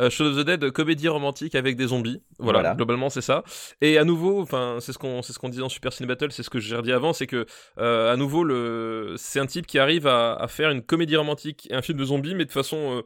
[0.00, 0.10] oui.
[0.10, 2.20] Shaun of the Dead, comédie romantique avec des zombies.
[2.40, 2.74] Voilà, Voilà.
[2.74, 3.44] globalement c'est ça.
[3.80, 6.32] Et à nouveau, enfin, c'est ce qu'on, c'est ce qu'on disait dans Super Cine Battle,
[6.32, 7.46] c'est ce que j'ai dit avant, c'est que
[7.76, 11.74] à nouveau le, c'est un type qui arrive à, à faire une comédie romantique et
[11.74, 13.04] un film de zombies, mais de façon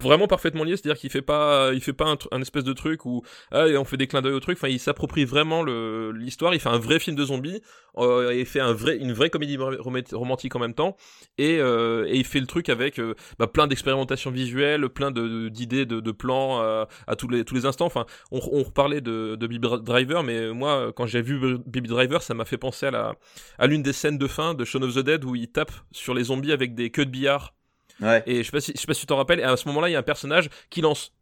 [0.00, 3.22] vraiment parfaitement liée, c'est-à-dire qu'il fait pas, il fait pas un, espèce de truc où
[3.52, 4.58] ah, et on fait des clins d'œil au truc.
[4.58, 6.54] Enfin, il s'approprie vraiment l'histoire.
[6.54, 7.60] Il fait un vrai film de zombies
[7.98, 10.96] euh, il fait un vrai, une vraie comédie rom- romantique en même temps.
[11.38, 15.86] Et, euh, et il fait le truc avec euh, bah, plein d'expérimentations visuelles, plein d'idées,
[15.86, 17.86] de, de plans euh, à tous les, tous les instants.
[17.86, 22.22] Enfin, on, on reparlait de, de Baby Driver, mais moi, quand j'ai vu Baby Driver,
[22.22, 23.14] ça m'a fait penser à la,
[23.58, 26.14] à l'une des scènes de fin de Shaun of the Dead où il tape sur
[26.14, 27.55] les zombies avec des queues de billard.
[28.00, 28.22] Ouais.
[28.26, 29.40] Et je sais pas si, je sais pas si tu t'en rappelles.
[29.40, 31.12] Et à ce moment-là, il y a un personnage qui lance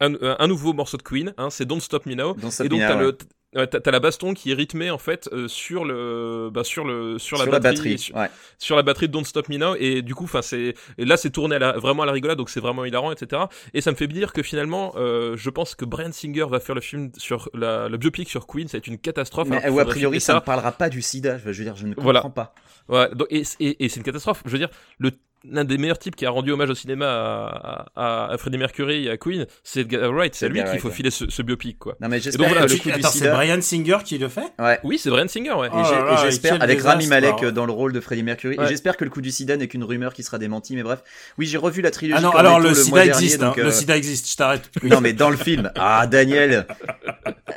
[0.00, 1.32] un, un nouveau morceau de Queen.
[1.38, 2.34] Hein, c'est Don't Stop Me Now.
[2.64, 3.16] Et donc t'as le
[3.54, 7.18] ouais, t'as la baston qui est rythmée en fait euh, sur le bah, sur le
[7.18, 8.30] sur, sur la la batterie, sur, Ouais.
[8.58, 11.28] sur la batterie de Don't Stop Me Now et du coup enfin c'est là c'est
[11.28, 13.42] tourné à la- vraiment à la rigolade donc c'est vraiment hilarant etc
[13.74, 16.74] et ça me fait dire que finalement euh, je pense que Brian Singer va faire
[16.74, 19.68] le film sur la le biopic sur Queen ça va être une catastrophe Mais qu'il
[19.70, 21.36] ou a priori, ça ne parlera pas du sida.
[21.36, 22.22] Je veux dire, je ne comprends Voilà.
[22.30, 22.54] pas.
[22.88, 24.42] Ouais, donc, et, et, et c'est une catastrophe.
[24.46, 25.10] Je veux dire, le
[25.50, 29.06] l'un des meilleurs types qui a rendu hommage au cinéma à, à, à Freddie Mercury
[29.06, 30.34] et à Queen, c'est Edgar Wright.
[30.34, 31.96] C'est lui qu'il faut filer ce, ce biopic, quoi.
[32.00, 33.32] Non mais donc j'espère voilà, le le c'est sida.
[33.34, 34.78] Brian Singer qui le fait Ouais.
[34.84, 35.68] Oui, c'est Brian Singer, ouais.
[35.68, 37.44] Et Oh et j'espère, avec Rami Malek alors.
[37.44, 38.64] euh, dans le rôle de Freddie Mercury, Ouais.
[38.64, 41.00] et j'espère que le coup du sida n'est qu'une rumeur qui sera démentie, mais bref.
[41.38, 42.18] Oui, j'ai revu la trilogie.
[42.18, 43.48] Ah non, Cornetto alors le sida dernier, existe, hein.
[43.48, 44.70] donc, euh, Le sida existe, je t'arrête.
[44.82, 45.70] Non, mais dans le film.
[45.76, 46.66] Ah, Daniel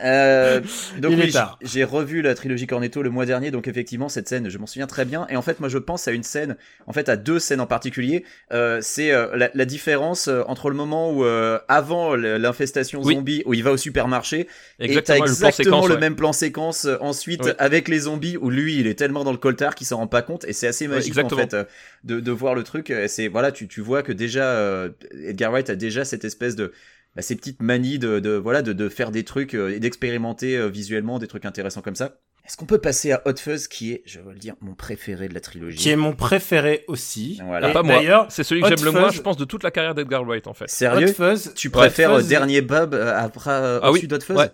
[0.04, 0.60] Euh,
[1.00, 4.58] donc oui, j'ai revu la trilogie Cornetto le mois dernier, donc effectivement cette scène, je
[4.58, 5.26] m'en souviens très bien.
[5.30, 7.66] Et en fait, moi, je pense à une scène, en fait, à deux scènes en
[7.76, 8.24] particulier.
[8.52, 11.24] Euh, c'est euh, la, la différence euh, entre le moment où
[11.68, 13.16] avant l'infestation Oui.
[13.16, 14.48] zombie, où il va au supermarché,
[14.80, 16.00] et t'as Exactement, le plan le ouais.
[16.00, 17.52] même plan séquence ensuite Oui.
[17.58, 20.22] avec les zombies, où lui, il est tellement dans le coltard qu'il s'en rend pas
[20.22, 20.46] compte.
[20.46, 21.56] Et c'est assez magique en fait
[22.04, 22.90] de, de voir le truc.
[22.90, 24.88] Et C'est voilà, tu, tu vois que déjà
[25.24, 26.72] Edgar Wright a déjà cette espèce de
[27.16, 31.20] bah, ces petites manies de, de voilà de, de faire des trucs et d'expérimenter visuellement
[31.20, 32.18] des trucs intéressants comme ça.
[32.48, 35.28] Est-ce qu'on peut passer à Hot Fuzz qui est, je vais le dire, mon préféré
[35.28, 35.78] de la trilogie?
[35.78, 37.40] Qui est mon préféré aussi.
[37.44, 37.70] Voilà.
[37.70, 37.96] Pas moi.
[37.96, 40.24] D'ailleurs, C'est celui que Hot j'aime le moins, je pense, de toute la carrière d'Edgar
[40.24, 40.70] Wright en fait.
[40.70, 41.10] Sérieux?
[41.10, 44.06] Hot Fuzz, Tu Hot préfères Fuzz- Dernier Bob euh, après euh, Ah oui.
[44.08, 44.38] d'Hot Fuzz?
[44.38, 44.50] Ouais.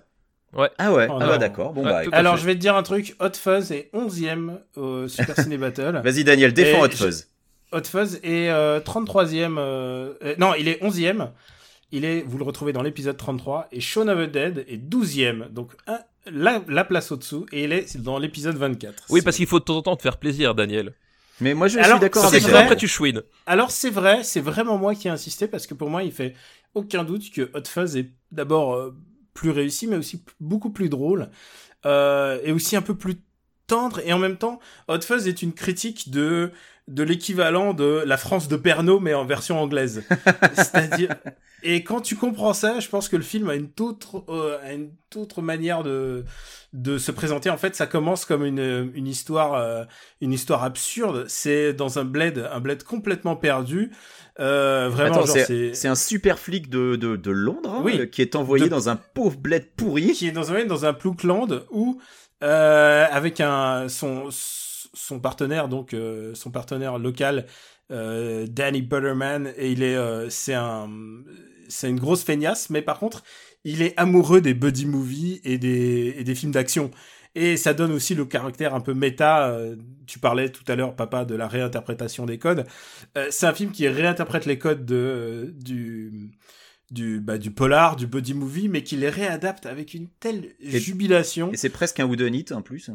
[0.54, 0.70] Ouais.
[0.78, 1.74] Ah ouais, Oh ah bah d'accord.
[1.74, 3.16] Bon Ouais, bah Alors, je vais te dire un truc.
[3.20, 6.02] Hot Fuzz est 11ème au Super Ciné Battle.
[6.04, 7.28] vas-y Daniel, défends Et Hot je- Fuzz.
[7.74, 9.56] Hot Fuzz est euh, 33ème.
[9.58, 11.30] euh, euh, non, il est 11ème.
[11.94, 13.68] Il est, vous le retrouvez dans l'épisode 33.
[13.72, 15.50] Et Shaun of the Dead est 12ème.
[15.52, 16.00] Donc, un-
[16.30, 17.46] la, la place au-dessous.
[17.52, 19.06] Et il est dans l'épisode 24.
[19.10, 20.94] Oui, parce qu'il faut de temps en temps te faire plaisir, Daniel.
[21.40, 22.52] Mais moi je Alors, suis d'accord c'est avec vrai.
[22.52, 22.60] toi.
[22.62, 23.24] après tu chouines.
[23.48, 26.36] Alors c'est vrai, c'est vraiment moi qui ai insisté parce que pour moi il fait
[26.76, 28.96] aucun doute que Hot Fuzz est d'abord euh,
[29.34, 31.32] plus réussi mais aussi beaucoup plus drôle
[31.88, 33.16] euh, et aussi un peu plus
[33.66, 36.52] tendre et en même temps Hot Fuzz est une critique de
[36.94, 40.04] de l'équivalent de la France de Pernod mais en version anglaise.
[40.54, 41.16] C'est-à-dire
[41.64, 44.90] et quand tu comprends ça, je pense que le film a une toute euh, une
[45.16, 46.26] autre manière de
[46.74, 47.50] de se présenter.
[47.50, 49.84] En fait, ça commence comme une une histoire euh,
[50.22, 51.26] une histoire absurde.
[51.28, 53.92] C'est dans un bled, un bled complètement perdu.
[54.40, 58.10] Euh, vraiment, c'est un super flic de, de, de Londres hein, Oui.
[58.10, 60.14] qui est envoyé De- dans un pauvre bled pourri.
[60.14, 62.00] qui est dans un dans un Ploukland où
[62.42, 64.71] avec un son son
[65.20, 67.46] partenaire donc euh, son partenaire local
[67.92, 70.90] euh, Danny Butterman et il est euh, c'est un
[71.70, 73.24] c'est une grosse feignasse mais par contre
[73.64, 76.92] il est amoureux des buddy movies et des et des films d'action
[77.34, 79.58] et ça donne aussi le caractère un peu méta.
[80.06, 82.66] tu parlais tout à l'heure, papa, de la réinterprétation des codes.
[83.30, 86.34] C'est un film qui réinterprète les codes de, du,
[86.92, 91.54] du, bah, du polar, du buddy movie, mais qui les réadapte avec une telle jubilation.
[91.54, 92.92] Et c'est presque un whodunit en plus.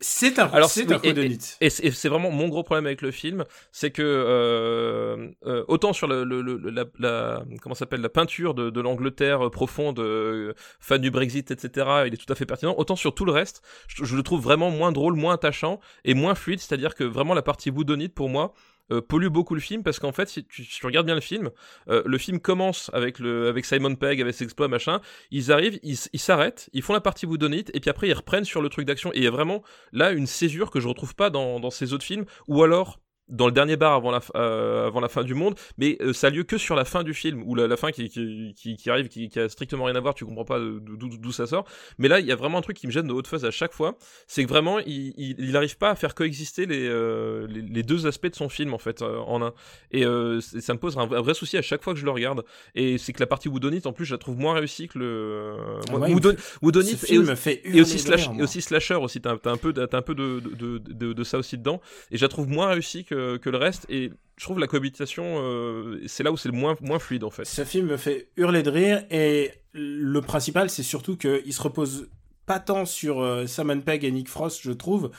[0.00, 2.84] C'est un, Alors, c'est oui, un coup et- de et- c'est vraiment mon gros problème
[2.84, 7.74] avec le film, c'est que euh, euh, autant sur le, le, le- la, la comment
[7.74, 12.04] s'appelle la peinture de, de l'Angleterre profonde, euh, fan du Brexit, etc.
[12.06, 12.74] Il est tout à fait pertinent.
[12.76, 16.12] Autant sur tout le reste, je, je le trouve vraiment moins drôle, moins attachant et
[16.12, 16.60] moins fluide.
[16.60, 18.52] C'est-à-dire que vraiment la partie boudonite pour moi.
[18.92, 21.20] Euh, pollue beaucoup le film parce qu'en fait si tu, si tu regardes bien le
[21.20, 21.50] film
[21.88, 25.00] euh, le film commence avec le avec Simon Pegg avec ses exploits machin.
[25.30, 28.62] Ils arrivent ils s'arrêtent ils font la partie boudonite et puis après ils reprennent sur
[28.62, 29.12] le truc d'action.
[29.12, 29.62] Et il y a vraiment
[29.92, 33.46] là une césure que je retrouve pas dans, dans ces autres films ou alors dans
[33.46, 36.30] le dernier bar avant la, euh, avant la fin du monde, mais euh, ça a
[36.30, 38.90] lieu que sur la fin du film, ou la, la fin qui, qui, qui, qui
[38.90, 41.64] arrive, qui, a strictement rien à voir, tu comprends pas d'où d'où ça sort.
[41.98, 43.50] Mais là, il y a vraiment un truc qui me gêne de Hot Fuzz à
[43.50, 43.96] chaque fois,
[44.26, 47.82] c'est que vraiment, il, il, il arrive pas à faire coexister les, euh, les, les
[47.82, 49.52] deux aspects de son film, en fait, euh, en un.
[49.90, 52.04] Et euh, ça me pose un, vrai- un vrai souci à chaque fois que je
[52.04, 52.44] le regarde.
[52.74, 55.56] Et c'est que la partie Woodonite, en plus, je la trouve moins réussie que le...
[55.90, 59.72] Ah ouais, Woodon- Woodonite et aussi- et slash, et aussi slasher aussi t'as un peu
[59.72, 62.48] t'as un peu de de, de, de, de ça aussi dedans et je la trouve
[62.48, 66.36] moins réussie que, que le reste et je trouve la cohabitation euh, c'est là où
[66.36, 69.52] c'est le moins moins fluide en fait Ce film me fait hurler de rire et
[69.72, 72.08] le principal, c'est surtout qu'il se repose
[72.46, 75.10] pas tant sur euh, Simon Pegg et Nick Frost, je trouve,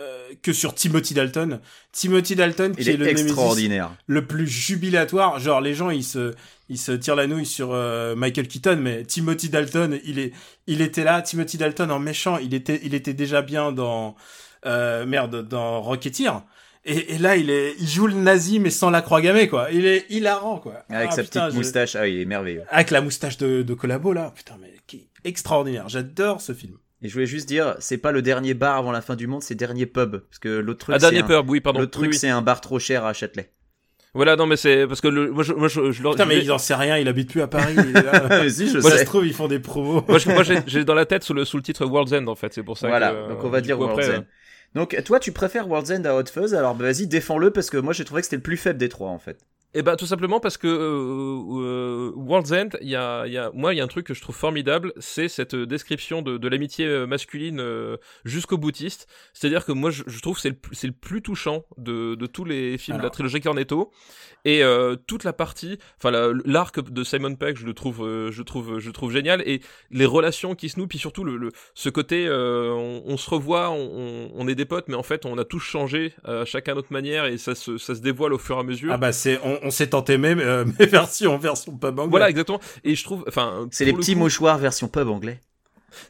[0.00, 1.60] euh, que sur Timothy Dalton.
[1.92, 3.90] Timothy Dalton, qui Il est, est le Némésis extraordinaire.
[4.06, 5.38] le plus jubilatoire.
[5.38, 6.34] Genre, les gens, ils se,
[6.68, 10.32] ils se tirent la nouille sur euh, Michael Keaton, mais Timothy Dalton, il est,
[10.66, 11.22] il était là.
[11.22, 14.14] Timothy Dalton en méchant, il était, il était déjà bien dans,
[14.66, 16.42] euh, merde, dans Rocketeer.
[16.86, 19.68] Et, et là, il est, il joue le nazi, mais sans la croix gammée, quoi.
[19.72, 20.84] Il est hilarant, quoi.
[20.90, 21.96] Avec Ah, sa putain, petite je- moustache.
[21.96, 22.62] Ah, il est merveilleux.
[22.68, 24.32] Avec la moustache de, de collabo, là.
[24.36, 25.88] Putain, mais qui extraordinaire.
[25.88, 26.74] J'adore ce film.
[27.02, 29.42] Et je voulais juste dire, c'est pas le dernier bar avant la fin du monde,
[29.42, 30.18] c'est dernier pub.
[30.18, 31.26] Parce que l'autre truc, ah c'est dernier un...
[31.26, 32.18] peur oui pardon l'autre truc, Oui, oui.
[32.18, 33.50] c'est un bar trop cher à Châtelet.
[34.14, 36.38] voilà non mais c'est parce que le moi je moi je, je, Putain, je mais
[36.38, 37.74] il en sait rien, il habite plus à Paris.
[37.76, 38.26] il est là.
[38.42, 39.04] Mais si, je Moi, ça sais.
[39.04, 40.02] se trouve, ils font des promos.
[40.08, 42.26] moi, je- moi, j'ai j'ai dans la tête sous le sous le titre World's End
[42.26, 44.24] en fait c'est pour ça Voilà, que, donc on va dire coup, World's après, End.
[44.74, 47.76] Donc toi, tu préfères World's End à Hot Fuzz, alors bah, vas-y, défends-le, parce que
[47.76, 49.38] moi j'ai trouvé que c'était le plus faible des trois en fait.
[49.76, 53.38] Eh ben tout simplement parce que euh, euh, World's End, il y a, il y
[53.38, 56.22] a, moi il y a un truc que je trouve formidable, c'est cette euh, description
[56.22, 59.08] de, de l'amitié euh, masculine euh, jusqu'au boutiste.
[59.32, 62.26] C'est-à-dire que moi je, je trouve c'est le, plus- c'est le plus touchant de, de
[62.26, 63.90] tous les films de la trilogie Cornetto
[64.44, 68.42] et euh, toute la partie, enfin la- l'arc de Simon Pegg, je le trouve, je
[68.42, 69.60] trouve, je trouve génial et
[69.90, 73.28] les relations qui se nouent, puis surtout le, le ce côté, euh, on, on se
[73.28, 76.72] revoit, on, on- est des potes, mais en fait on a tous changé, euh, chacun
[76.72, 78.92] à notre manière et ça se, ça se dévoile au fur et à mesure.
[78.92, 82.10] Ah bah, c'est, on, on s'est tenté même, euh, mais version, version pub anglais.
[82.10, 82.60] Voilà, exactement.
[82.84, 85.40] Et je trouve, enfin, C'est les le petits coup- mouchoirs version pub anglais.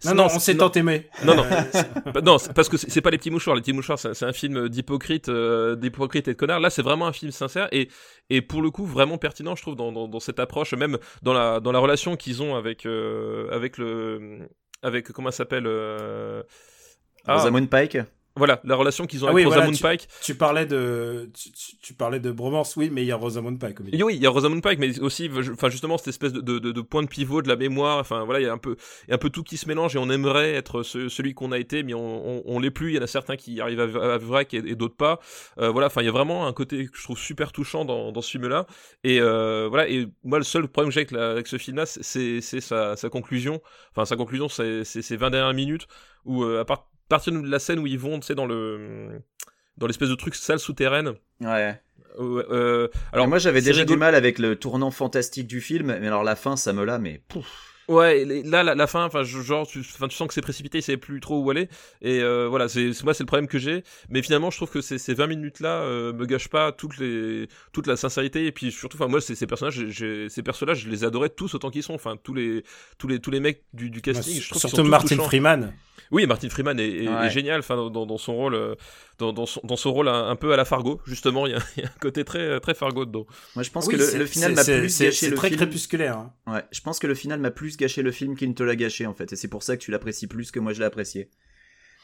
[0.06, 1.10] Non, non, on s'est tant aimé.
[1.26, 1.44] Non, non.
[1.44, 3.54] Euh, Bah, non, c'est parce que c'est pas les petits mouchoirs.
[3.54, 6.58] Les petits mouchoirs, c'est c'est un film d'hypocrite, euh, d'hypocrite et de connard.
[6.58, 7.90] Là, c'est vraiment un film sincère et
[8.30, 11.34] et pour le coup vraiment pertinent, je trouve, dans dans, dans cette approche, même dans
[11.34, 14.48] la dans la relation qu'ils ont avec euh, avec le
[14.82, 15.64] avec comment ça s'appelle.
[15.66, 16.42] Euh...
[17.26, 17.98] ah, Rosamund Pike.
[18.36, 20.08] Voilà, la relation qu'ils ont Ah avec oui, voilà, Rosamund Pike.
[20.22, 21.30] Tu parlais de,
[21.82, 23.96] tu, parlais de bromance, oui, mais il y a Rosamund Pike au milieu.
[23.98, 26.80] Et oui, il y a Rosamund Pike, mais aussi, enfin justement cette espèce de, de,
[26.80, 27.98] point de pivot de la mémoire.
[27.98, 28.76] Enfin voilà, il y a un peu,
[29.06, 31.34] il y a un peu tout qui se mélange et on aimerait être ce- celui
[31.34, 32.90] qu'on a été, mais on, on, on l'est plus.
[32.90, 35.20] Il y en a certains qui arrivent à, à vrai et, et d'autres pas.
[35.58, 38.10] Euh, voilà, enfin il y a vraiment un côté que je trouve super touchant dans,
[38.10, 38.66] dans ce film-là.
[39.04, 42.40] Et euh, voilà, et moi le seul problème que j'ai avec, avec ce film-là, c'est
[42.40, 43.60] sa, sa conclusion.
[43.92, 45.86] Enfin sa conclusion, c'est c'est ces 20 dernières minutes
[46.24, 49.20] où euh, à part- partir de la scène où ils vont, tu sais, dans le
[49.76, 51.14] dans l'espèce de truc salle souterraine.
[51.40, 51.80] Ouais.
[52.20, 53.96] Euh, euh, Alors moi j'avais déjà rigolo.
[53.96, 56.98] du mal avec le tournant fantastique du film, mais alors la fin ça me l'a,
[56.98, 57.73] mais pouf.
[57.88, 60.82] Ouais, là, la, la fin, enfin, genre, tu, enfin, tu sens que c'est précipité, il
[60.82, 61.68] savait plus trop où aller,
[62.00, 63.82] et euh, voilà, c'est c'est- moi, c'est le problème que j'ai.
[64.08, 67.46] Mais finalement, je trouve que ces, ces 20 minutes-là euh, me gâchent pas toutes les,
[67.72, 69.84] toute la sincérité, et puis surtout, enfin, moi, ces, ces personnages,
[70.28, 72.64] ces personnages, je les adorais tous autant qu'ils sont, enfin, tous les,
[72.98, 74.40] tous les, tous les mecs du, du casting.
[74.40, 75.24] je trouve qu'ils Surtout sont Martin touchants.
[75.28, 75.74] Freeman.
[76.10, 77.26] Oui, Martin Freeman est, est- Ouais.
[77.26, 78.74] est génial, enfin, dans, dans- dans son rôle, euh,
[79.18, 81.54] dans, dans son, dans son rôle un, un peu à la Fargo, justement, il y,
[81.54, 83.26] a, il y a un côté très, très Fargo dedans.
[83.54, 85.36] Moi je pense Oui, que le, final c'est- m'a c'est- plus c'est- gâché C'est le
[85.36, 85.60] très film.
[85.60, 86.18] crépusculaire.
[86.18, 86.32] hein.
[86.46, 88.76] Ouais, je pense que le final m'a plus gâché le film qu'il ne te l'a
[88.76, 90.86] gâché en fait, et c'est pour ça que tu l'apprécies plus que moi je l'ai
[90.86, 91.28] apprécié.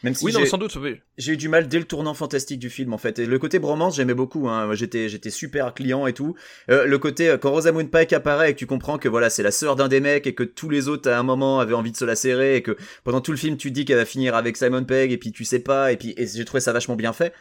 [0.02, 0.96] Même si oui, non, sans doute, oui.
[1.18, 3.18] j'ai eu du mal dès le tournant fantastique du film en fait.
[3.18, 4.48] Et le côté bromance j'aimais beaucoup.
[4.48, 4.74] Hein.
[4.74, 6.34] J'étais j'étais super client et tout.
[6.70, 9.42] Euh, le côté euh, quand Rosamund Pike apparaît et que tu comprends que voilà c'est
[9.42, 11.92] la sœur d'un des mecs et que tous les autres à un moment avaient envie
[11.92, 14.06] de se la serrer et que pendant tout le film tu te dis qu'elle va
[14.06, 16.72] finir avec Simon Pegg et puis tu sais pas et puis et j'ai trouvé ça
[16.72, 17.34] vachement bien fait.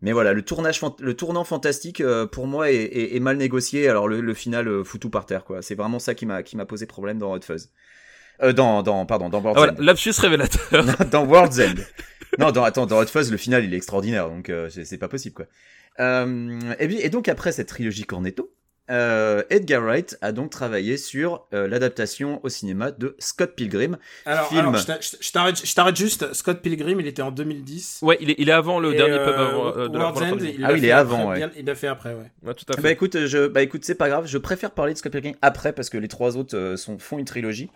[0.00, 3.88] Mais voilà le tournage le tournant fantastique euh, pour moi est, est- est mal négocié.
[3.88, 5.60] Alors le, le final euh, fout tout par terre quoi.
[5.62, 7.70] C'est vraiment ça qui m'a qui m'a posé problème dans Hot Fuzz.
[8.42, 9.76] Euh, dans dans pardon dans Ah, World's voilà, End.
[9.80, 10.84] lapsus révélateur.
[11.10, 11.74] dans World's End.
[12.38, 15.08] Non, dans, attends, dans Hot Fuzz, le final, il est extraordinaire, donc euh, c'est pas
[15.08, 15.46] possible, quoi.
[15.98, 18.52] Euh, et, bien, et donc, après cette trilogie Cornetto,
[18.90, 23.96] euh, Edgar Wright a donc travaillé sur euh, l'adaptation au cinéma de Scott Pilgrim.
[24.26, 24.60] Alors, Film.
[24.60, 26.32] alors, je t'a- je je t'arrête, je t'arrête juste.
[26.34, 28.00] Scott Pilgrim, il était en 2010.
[28.02, 30.22] Ouais, il est, il est avant le Et, dernier euh, pub avant, euh, de World's
[30.22, 31.36] End, il Ah oui, il fait est après, avant, ouais.
[31.36, 32.30] bien- Il l'a fait après, ouais.
[32.44, 32.82] Ouais, tout à fait.
[32.82, 34.26] Bah écoute, je, bah écoute, c'est pas grave.
[34.26, 37.18] Je préfère parler de Scott Pilgrim après parce que les trois autres euh, sont, font
[37.18, 37.70] une trilogie.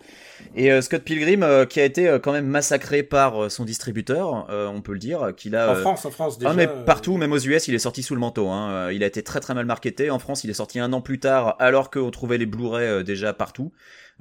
[0.55, 3.65] Et euh, Scott Pilgrim, euh, qui a été euh, quand même massacré par euh, son
[3.65, 5.71] distributeur, euh, on peut le dire, qu'il a.
[5.71, 6.51] En France, en France, déjà.
[6.51, 8.49] ah mais euh, partout, même aux US, il est sorti sous le manteau.
[8.49, 8.91] Hein.
[8.91, 10.09] Il a été très très mal marketé.
[10.09, 13.03] En France, il est sorti un an plus tard, alors qu'on trouvait les Blu-ray euh,
[13.03, 13.71] déjà partout.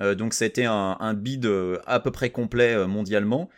[0.00, 3.48] Euh, donc c'était un, un bid euh, à peu près complet mondialement.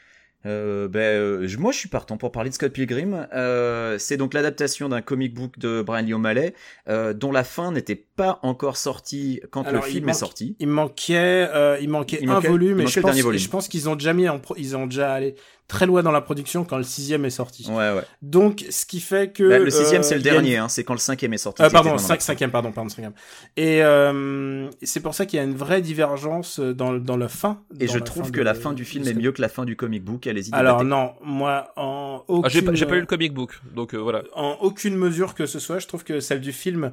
[0.46, 3.26] Euh, ben, je- moi, je suis partant pour parler de Scott Pilgrim.
[3.32, 6.52] Euh, c'est donc l'adaptation d'un comic book de Brian Lee O'Malley,
[6.86, 10.54] euh, dont la fin n'était pas encore sortie quand Alors, le il film est sorti.
[10.58, 11.48] Il manquait,
[11.80, 13.88] il manquait Il un manquait- volume, il et manquait je le pense, je pense qu'ils
[13.88, 15.34] ont déjà mis en pro- ils ont déjà allé
[15.66, 17.66] très loin dans la production quand le sixième est sorti.
[17.68, 18.02] Ouais, ouais.
[18.22, 20.56] Donc, ce qui fait que Bah, le sixième, euh, c'est le une- dernier.
[20.58, 20.68] Hein.
[20.68, 21.62] C'est quand le cinquième est sorti.
[21.62, 23.14] Euh, pardon, pendant 5 la- cinquième, pardon, pardon, cinquième.
[23.56, 27.62] Et euh, c'est pour ça qu'il y a une vraie divergence dans, dans la fin.
[27.80, 29.64] Et dans je trouve que de- la fin du film est mieux que la fin
[29.64, 30.26] du comic book.
[30.26, 30.50] Allez-y.
[30.52, 30.90] Alors débattez.
[30.90, 33.98] non, moi en Ah, aucune, j'ai pas, j'ai pas lu le comic book, donc euh,
[33.98, 34.22] voilà.
[34.34, 36.92] en aucune mesure que ce soit, je trouve que celle du film,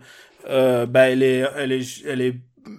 [0.50, 2.36] euh, bah elle est, elle est, elle est,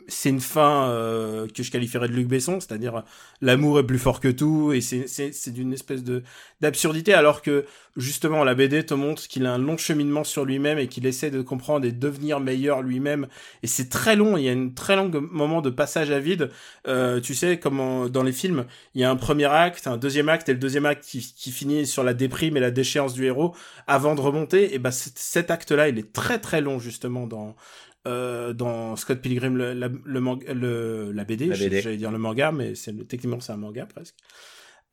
[0.07, 3.01] c'est une fin euh, que je qualifierais de Luc Besson, c'est-à-dire euh,
[3.41, 6.23] l'amour est plus fort que tout et c'est d'une espèce de
[6.61, 7.65] d'absurdité alors que
[7.97, 11.31] justement la BD te montre qu'il a un long cheminement sur lui-même et qu'il essaie
[11.31, 13.27] de comprendre et de devenir meilleur lui-même
[13.63, 16.51] et c'est très long, il y a une très longue moment de passage à vide.
[16.87, 20.29] Euh, tu sais comme dans les films, il y a un premier acte, un deuxième
[20.29, 23.25] acte et le deuxième acte qui, qui finit sur la déprime et la déchéance du
[23.25, 23.55] héros
[23.87, 24.75] avant de remonter.
[24.75, 27.57] Et cet, cet acte-là, il est très très long justement dans
[28.07, 31.55] euh, dans Scott Pilgrim le, la, le, la BD.
[31.55, 34.17] J'allais dire le manga, mais c'est techniquement c'est un manga presque.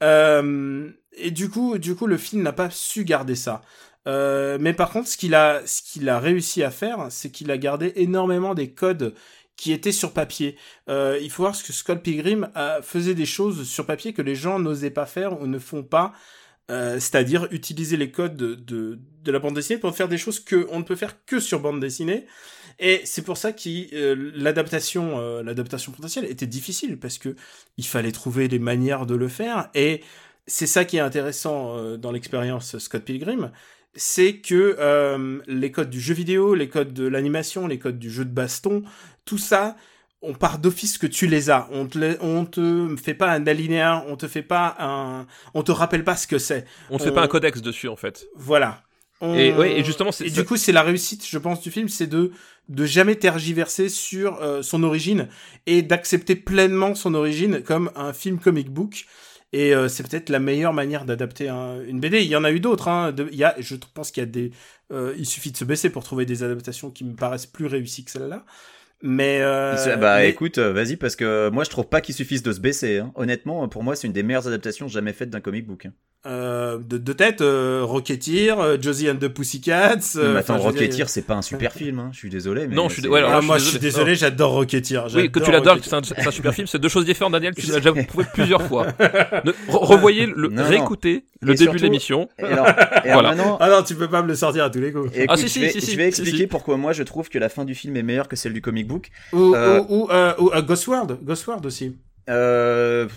[0.04, 3.62] Euh, et du coup, du coup, le film n'a pas su garder ça.
[4.08, 7.52] Euh, mais par contre, ce qu'il a, ce qu'il a réussi à faire, c'est qu'il
[7.52, 9.14] a gardé énormément des codes
[9.58, 10.56] qui étaient sur papier.
[10.90, 14.22] Euh, il faut voir ce que Scott Pilgrim a, faisait des choses sur papier que
[14.22, 16.14] les gens n'osaient pas faire ou ne font pas.
[16.72, 20.40] Euh, c'est-à-dire utiliser les codes de, de, de la bande dessinée pour faire des choses
[20.40, 22.26] que on ne peut faire que sur bande dessinée.
[22.80, 27.36] Et c'est pour ça que euh, l'adaptation, euh, l'adaptation potentielle était difficile parce que
[27.78, 29.70] il fallait trouver les manières de le faire.
[29.76, 30.02] Et
[30.48, 33.52] c'est ça qui est intéressant euh, dans l'expérience Scott Pilgrim,
[33.96, 38.10] c'est que euh, les codes du jeu vidéo, les codes de l'animation, les codes du
[38.10, 38.84] jeu de baston,
[39.26, 39.76] tout ça,
[40.22, 41.68] on part d'office que tu les as.
[41.72, 45.72] On te, on te fait pas un alinéa, on te fait pas un, on te
[45.72, 46.66] rappelle pas ce que c'est.
[46.90, 48.26] On fait pas un codex dessus en fait.
[48.36, 48.84] Voilà.
[49.22, 51.90] On- Et, ouais, et justement, et du coup, c'est la réussite, je pense, du film,
[51.90, 52.32] c'est de
[52.70, 55.28] de jamais tergiverser sur euh, son origine
[55.66, 59.06] et d'accepter pleinement son origine comme un film comic book.
[59.52, 62.22] Et euh, c'est peut-être la meilleure manière d'adapter un- une BD.
[62.22, 62.88] Il y en a eu d'autres.
[62.88, 63.12] Hein.
[63.12, 64.52] De- il y a, je pense qu'il y a des.
[64.92, 68.06] euh, il suffit de se baisser pour trouver des adaptations qui me paraissent plus réussies
[68.06, 68.46] que celle-là.
[69.02, 69.40] Mais.
[69.42, 72.60] euh, bah mais- écoute, vas-y parce que moi je trouve pas qu'il suffise de se
[72.60, 73.00] baisser.
[73.00, 73.12] hein.
[73.16, 75.88] Honnêtement, pour moi c'est une des meilleures adaptations jamais faites d'un comic book.
[76.26, 80.00] Euh, de, de tête, euh, Rocketeer, euh, Josie and the Pussycats.
[80.18, 82.00] Euh, mais attends, Rocketeer c'est pas un super film.
[82.00, 82.10] Hein.
[82.12, 82.68] Je suis désolé.
[82.68, 84.04] Mais Non, je suis ouais, alors Ah, je moi, suis je suis désolé.
[84.12, 85.08] désolé, j'adore Rocketeer.
[85.16, 87.78] Oui, que tu l'adores, c'est un, super film, c'est deux choses différentes, Daniel, tu l'as
[87.80, 88.88] déjà prouvé plusieurs fois.
[89.46, 90.68] Ne- re- revoyez, le, Non, non.
[90.70, 92.28] réécoutez le Et début surtout- de l'émission.
[92.38, 93.30] Et alors, et alors Voilà.
[93.36, 95.10] maintenant, Ah non, tu peux pas me le sortir à tous les coups.
[95.16, 96.48] écoute, Ah, si, je si, vais, si, si, je vais si, expliquer si.
[96.48, 98.88] pourquoi moi je trouve que la fin du film est meilleure que celle du comic
[98.88, 99.10] book.
[99.32, 101.96] Ou, ou, ou, euh, ou, Ghost World, Ghost World aussi.
[102.30, 103.08] Euh,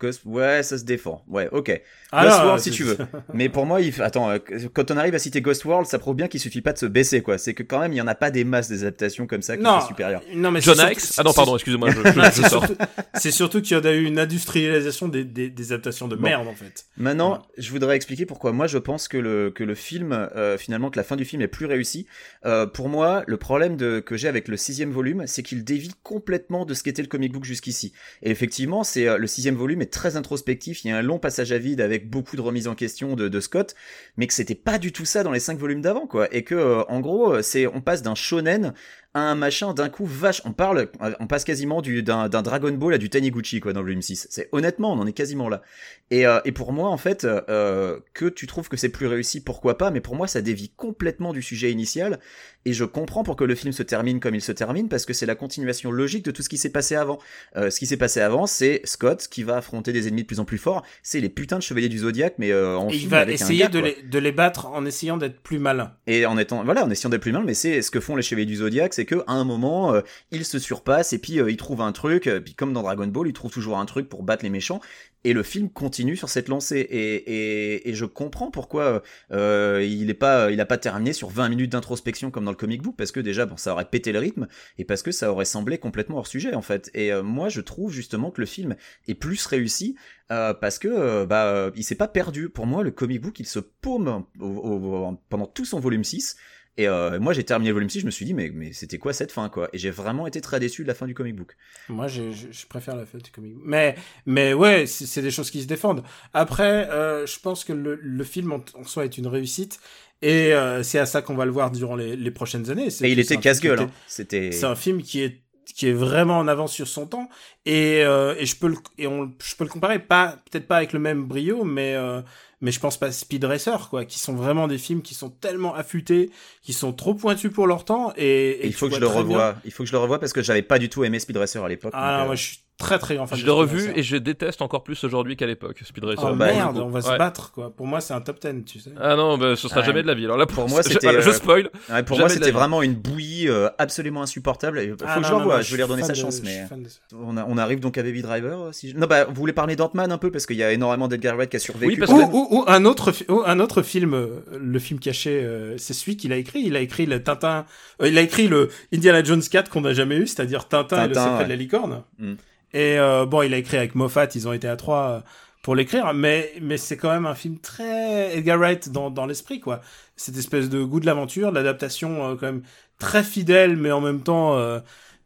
[0.00, 1.24] Ghost- ouais, ça se défend.
[1.28, 1.80] Ouais, ok.
[2.14, 2.98] Ah Ghost non, World si tu veux.
[3.34, 4.02] Mais pour moi, il...
[4.02, 4.38] attends, euh,
[4.74, 6.84] quand on arrive à citer Ghost World, ça prouve bien qu'il suffit pas de se
[6.86, 7.38] baisser, quoi.
[7.38, 9.56] C'est que quand même, il y en a pas des masses des adaptations comme ça
[9.56, 10.22] qui Non, sont supérieures.
[10.34, 12.48] non mais John c'est X surtout- Ah non, pardon, excusez-moi, je, je- c'est- je c'est
[12.48, 12.66] sors.
[12.66, 12.84] surtout-
[13.14, 16.22] C'est surtout qu'il y en a eu une industrialisation des, des, des adaptations de Bon.
[16.22, 16.84] merde en fait.
[16.96, 20.90] Maintenant, je voudrais expliquer pourquoi moi je pense que le que le film, euh, finalement,
[20.90, 22.06] que la fin du film est plus réussie.
[22.44, 25.92] Euh, pour moi, le problème de, que j'ai avec le sixième volume, c'est qu'il dévie
[26.02, 27.92] complètement de ce qu'était le comic book jusqu'ici.
[28.22, 30.84] Et effectivement, c'est euh, le sixième volume est très introspectif.
[30.84, 33.40] Il y a un long passage à vide avec beaucoup de remises en question de,
[33.40, 33.76] Scott,
[34.16, 36.26] mais que c'était pas du tout ça dans les cinq volumes d'avant, quoi.
[36.34, 38.74] Et que euh, en gros, euh, on passe d'un shonen
[39.14, 40.40] un machin d'un coup vache.
[40.44, 40.88] On parle,
[41.20, 44.02] on passe quasiment du d'un d'un Dragon Ball à du Taniguchi, quoi, dans le volume
[44.02, 44.28] 6.
[44.30, 45.62] C'est honnêtement, on en est quasiment là.
[46.10, 49.42] Et, euh, et pour moi, en fait, euh, que tu trouves que c'est plus réussi,
[49.42, 52.20] pourquoi pas, mais pour moi, ça dévie complètement du sujet initial,
[52.64, 55.12] et je comprends pour que le film se termine comme il se termine, parce que
[55.12, 57.18] c'est la continuation logique de tout ce qui s'est passé avant.
[57.56, 60.40] Euh, ce qui s'est passé avant, c'est Scott qui va affronter des ennemis de plus
[60.40, 63.20] en plus forts, c'est les putains de chevaliers du Zodiac, mais en Et il va
[63.20, 65.92] avec un essayer gars, de, les, de les battre en essayant d'être plus malin.
[66.06, 68.22] Et en étant, voilà, en essayant d'être plus mal, mais c'est ce que font les
[68.22, 71.50] chevaliers du Zodiac, c'est que à un moment, euh, ils se surpassent et puis euh,
[71.50, 74.08] ils trouvent un truc, euh, puis comme dans Dragon Ball, ils trouvent toujours un truc
[74.08, 74.80] pour battre les méchants.
[75.24, 76.78] Et le film continue sur cette lancée.
[76.78, 81.70] Et, et, je comprends pourquoi il est pas, il a pas terminé sur 20 minutes
[81.72, 84.48] d'introspection comme dans le comic book, parce que déjà, bon, ça aurait pété le rythme,
[84.78, 86.90] et parce que ça aurait semblé complètement hors sujet en fait.
[86.94, 88.74] Et moi, je trouve justement que le film
[89.06, 89.94] est plus réussi
[90.28, 92.48] parce que bah, il s'est pas perdu.
[92.48, 96.02] Pour moi, le comic book, il se paume au- au- au- pendant tout son volume
[96.04, 96.36] 6.
[96.78, 98.98] Et euh, moi, j'ai terminé le volume 6, je me suis dit, mais, mais c'était
[98.98, 99.68] quoi cette fin, quoi?
[99.72, 101.54] Et j'ai vraiment été très déçu de la fin du comic book.
[101.88, 103.54] Moi, je, je préfère la fête du comic.
[103.54, 103.62] book.
[103.66, 103.94] Mais,
[104.24, 106.02] mais ouais, c'est des choses qui se défendent.
[106.32, 109.80] Après, euh, je pense que le, le film en, en soi est une réussite.
[110.22, 112.88] Et euh, c'est à ça qu'on va le voir durant les, les prochaines années.
[113.02, 113.90] Et il était casse-gueule, hein.
[114.06, 114.52] C'était.
[114.52, 115.42] C'est un film qui est
[115.74, 117.28] qui est vraiment en avance sur son temps
[117.64, 120.76] et, euh, et je peux le et on je peux le comparer pas peut-être pas
[120.76, 122.20] avec le même brio mais euh,
[122.62, 125.28] mais je pense pas à Speed Racer quoi qui sont vraiment des films qui sont
[125.28, 126.30] tellement affûtés
[126.62, 129.56] qui sont trop pointus pour leur temps et, il faut que je le bien- revoie.
[129.66, 131.62] Il faut que je le revoie parce que j'avais pas du tout aimé Speed Racer
[131.62, 131.92] à l'époque.
[131.94, 133.98] ah donc, euh, moi je suis très très grand fan Je l'ai revu Racer.
[133.98, 136.28] et je déteste encore plus aujourd'hui qu'à l'époque, Speed Racer.
[136.30, 137.18] oh bah, merde on va se Ouais.
[137.18, 139.80] battre quoi pour moi c'est un top 10 tu sais Ah non, bah, ce sera
[139.80, 140.24] Ah, jamais de la vie.
[140.24, 141.70] Alors là, pour, pour moi, je, c'était, je euh, spoil.
[141.90, 142.50] Ouais, pour moi, c'était vie.
[142.52, 144.80] vraiment une bouillie euh, absolument insupportable.
[144.82, 145.52] Il faut Ah, que non, je revoie.
[145.54, 146.76] moi, je vais lui redonner sa de- chance, mais ça.
[147.18, 148.60] on, a- on arrive donc à Baby Driver.
[148.60, 150.72] euh, Si je- Non, bah, vous voulez parler d'Ant-Man un peu parce qu'il y a
[150.72, 151.92] énormément d'Edgar Wright qui a survécu.
[151.92, 152.16] Oui, parce que-.
[152.32, 155.92] Ou, ou, ou un autre ou un autre film euh, le film caché euh, c'est
[155.94, 157.66] celui qu'il a écrit il a écrit le Tintin
[158.00, 161.08] euh, il a écrit le Indiana Jones 4 qu'on n'a jamais eu c'est-à-dire Tintin, et
[161.08, 162.34] le secret de la licorne Mm.
[162.74, 165.20] Et euh, bon il a écrit avec Moffat ils ont été à trois euh,
[165.62, 169.60] pour l'écrire mais mais c'est quand même un film très Edgar Wright dans dans l'esprit
[169.60, 169.80] quoi
[170.16, 172.62] cette espèce de goût de l'aventure l'adaptation euh, quand même
[172.98, 174.80] très fidèle mais en même temps euh,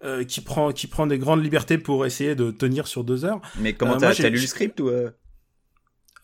[0.05, 3.40] euh, qui prend qui prend des grandes libertés pour essayer de tenir sur deux heures
[3.59, 5.10] Mais comment Euh, t'as lu le script ou euh?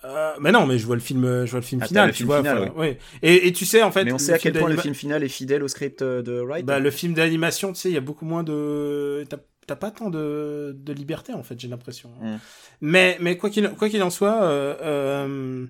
[0.04, 2.12] Euh, mais non, mais je vois le film, je vois le film Ah, final, le
[2.12, 2.38] tu film vois.
[2.38, 2.98] final, enfin, ouais.
[3.22, 5.22] Et, et tu sais, en fait, Mais on sait à quel point le film final
[5.22, 6.66] est fidèle au script de Wright.
[6.66, 9.24] bah, le film d'animation, tu sais, il y a beaucoup moins de,
[9.66, 12.10] t'as pas tant de, de liberté en fait, j'ai l'impression.
[12.20, 12.36] Mm.
[12.80, 15.66] Mais, mais quoi qu'il, quoi qu'il en soit, euh, euh,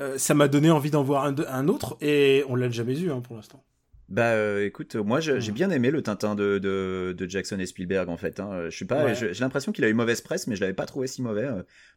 [0.00, 3.20] euh, ça m'a donné envie d'en voir un, autre et on l'a jamais vu hein,
[3.20, 3.64] pour l'instant.
[4.08, 5.52] Bah euh, écoute, moi j'ai Mm.
[5.54, 8.40] bien aimé le Tintin de, de, de Jackson et Spielberg en fait.
[8.40, 8.64] Hein.
[8.68, 9.14] Je suis pas, Ouais.
[9.14, 11.48] j'ai l'impression qu'il a eu mauvaise presse, mais je l'avais pas trouvé si mauvais.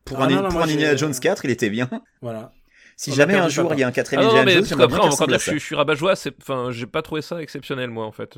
[0.05, 1.89] Pour Ah un, non, non, pour un Indiana Jones 4, il était bien.
[2.21, 2.53] Voilà.
[2.95, 4.61] Si On jamais un jour il y a un Ah quatrième non, Indiana mais Jones,
[4.61, 6.67] parce j'aimerais bien qu'après, qu'il encore ressemble à dire, je, je suis rabat-joie, c'est, enfin,
[6.69, 8.37] j'ai pas trouvé ça exceptionnel, moi, en fait.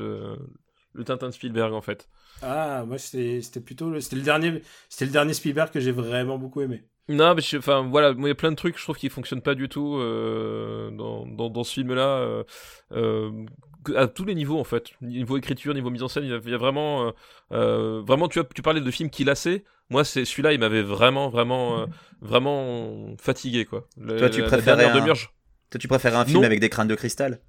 [0.96, 2.08] Le Tintin de Spielberg, en fait.
[2.42, 6.38] Ah, moi c'était, plutôt, le- c'était le dernier, c'était le dernier Spielberg que j'ai vraiment
[6.38, 6.84] beaucoup aimé.
[7.08, 9.42] Non, mais je- enfin voilà, il y a plein de trucs, je trouve, qui fonctionnent
[9.42, 12.44] pas du tout euh, dans, dans, dans ce film-là, euh,
[12.94, 13.32] euh,
[13.96, 16.40] à tous les niveaux en fait, niveau écriture, niveau mise en scène, il y a,
[16.44, 17.14] il y a vraiment,
[17.52, 19.64] vraiment, tu vois, tu parlais de films qui lassaient.
[19.92, 21.86] Moi, c'est celui-là, il m'avait vraiment, vraiment, euh,
[22.22, 23.88] vraiment fatigué quoi.
[23.98, 25.16] Le- Toi, tu la- la préférais dernière un-
[25.70, 26.44] Toi, tu préfères un film Non.
[26.44, 27.40] avec des crânes de cristal?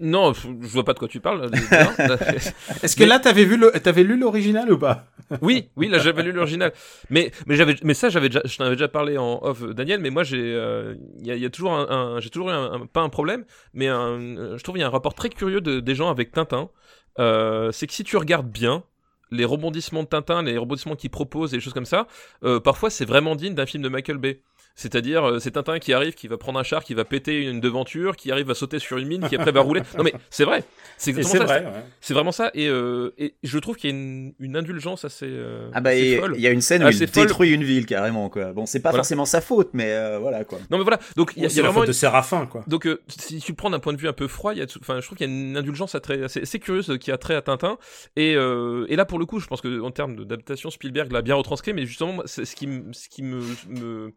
[0.00, 1.50] Non, je vois pas de quoi tu parles.
[1.50, 1.92] déjà.
[2.82, 5.06] Est-ce que Mais- là t'avais vu le, t'avais lu l'original ou pas?
[5.42, 6.72] Oui, oui, là j'avais lu l'original.
[7.10, 10.00] Mais, mais j'avais, mais ça j'avais déjà, je t'en avais déjà parlé en off, Daniel.
[10.00, 12.86] Mais moi j'ai, euh, il y, a, y, a toujours un, j'ai toujours eu un,
[12.92, 13.44] pas un problème,
[13.74, 16.32] mais un, je trouve il y a un rapport très curieux de, des gens avec
[16.32, 16.70] Tintin.
[17.18, 18.82] Euh, c'est que si tu regardes bien,
[19.30, 22.06] les rebondissements de Tintin, les rebondissements qu'il propose et des choses comme ça,
[22.44, 24.40] euh, parfois c'est vraiment digne d'un film de Michael Bay.
[24.80, 27.60] C'est-à-dire, euh, c'est Tintin qui arrive, qui va prendre un char, qui va péter une
[27.60, 29.82] devanture, qui arrive à sauter sur une mine, qui après va rouler.
[29.98, 30.64] Non mais c'est vrai,
[30.96, 31.62] c'est exactement ça.
[32.00, 32.50] C'est vraiment ça.
[32.54, 35.26] Et, euh, et, je trouve qu'il y a une, une indulgence assez.
[35.28, 38.54] Euh, ah bah il y a une scène où il détruit une ville carrément quoi.
[38.54, 40.58] Bon, c'est pas forcément sa faute, mais euh, voilà quoi.
[40.70, 40.98] Non mais voilà.
[41.14, 42.64] Donc il y a, y a vraiment de Séraphin quoi.
[42.66, 44.66] Donc euh, si tu prends d'un point de vue un peu froid, il y a,
[44.80, 47.42] enfin je trouve qu'il y a une indulgence assez, assez, curieuse qui a trait à
[47.42, 47.76] Tintin.
[48.16, 51.34] Et, et là pour le coup, je pense que en termes d'adaptation, Spielberg l'a bien
[51.34, 54.14] retranscrit, mais justement, c'est ce qui, ce qui me, me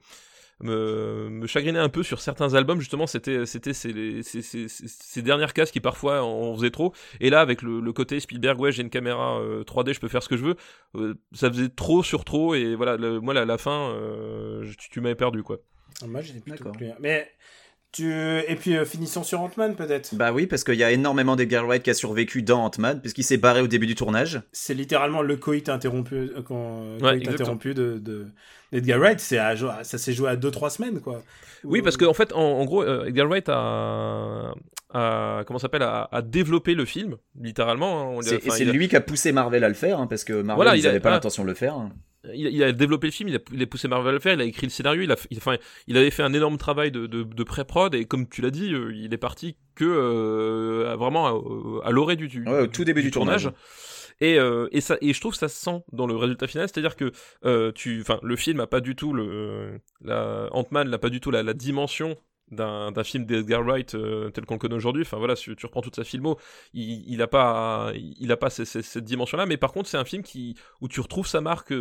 [0.64, 5.22] me, me chagrinait un peu sur certains albums justement c'était c'était ces, ces, ces, ces,
[5.22, 6.94] dernières cases qui parfois en faisaient trop.
[7.20, 10.08] Et là avec le, le côté Spielberg ouais j'ai une caméra 3D euh, je peux
[10.08, 10.56] faire ce que je veux
[10.96, 15.02] euh, ça faisait trop sur trop et voilà moi à la fin euh, tu, tu
[15.02, 15.60] m'avais perdu quoi.
[16.02, 17.30] Ah, moi j'ai plutôt plus mais
[17.94, 18.12] tu...
[18.12, 20.14] Et puis finissons sur Ant-Man peut-être.
[20.16, 23.24] Bah oui, parce qu'il y a énormément d'Edgar Wright qui a survécu dans Ant-Man, puisqu'il
[23.24, 24.42] s'est barré au début du tournage.
[24.52, 26.98] C'est littéralement le coït interrompu, quand...
[27.00, 28.28] coït interrompu de, de,
[28.74, 31.22] Edgar Wright, c'est ça s'est joué à 2-3 semaines, quoi.
[31.64, 34.54] Oui, parce qu'en en fait, en, gros, euh, Edgar Wright a,
[34.94, 38.18] a comment s'appelle, a, développé le film, littéralement.
[38.18, 40.78] Hein, et c'est lui qui a poussé Marvel à le faire, hein, parce que Marvel,
[40.78, 41.78] ils n'avaient pas l'intention de le faire.
[42.34, 44.42] Il a, développé le film, il a, il a, poussé Marvel à le faire, il
[44.42, 47.24] a écrit le scénario, il a, enfin, il avait fait un énorme travail de, de,
[47.24, 51.92] de pré-prod et comme tu l'as dit, euh, il est parti que euh, vraiment à,
[51.92, 53.50] l'orée du, du, au tout début du, tournage.
[54.22, 56.68] Et, euh, et, ça, et je trouve que ça se sent dans le résultat final,
[56.68, 57.12] c'est-à-dire que
[57.46, 61.20] euh, tu, enfin, le film a pas du tout le, la, Ant-Man n'a pas du
[61.20, 62.18] tout la, la dimension
[62.52, 65.04] d'un film d'Edgar Wright euh, tel qu'on le connaît aujourd'hui.
[65.04, 66.38] Enfin voilà, si tu reprends toute sa filmo,
[66.74, 69.46] il, il a pas, il a pas cette dimension-là.
[69.46, 71.74] Mais par contre, c'est un film qui où tu retrouves sa marque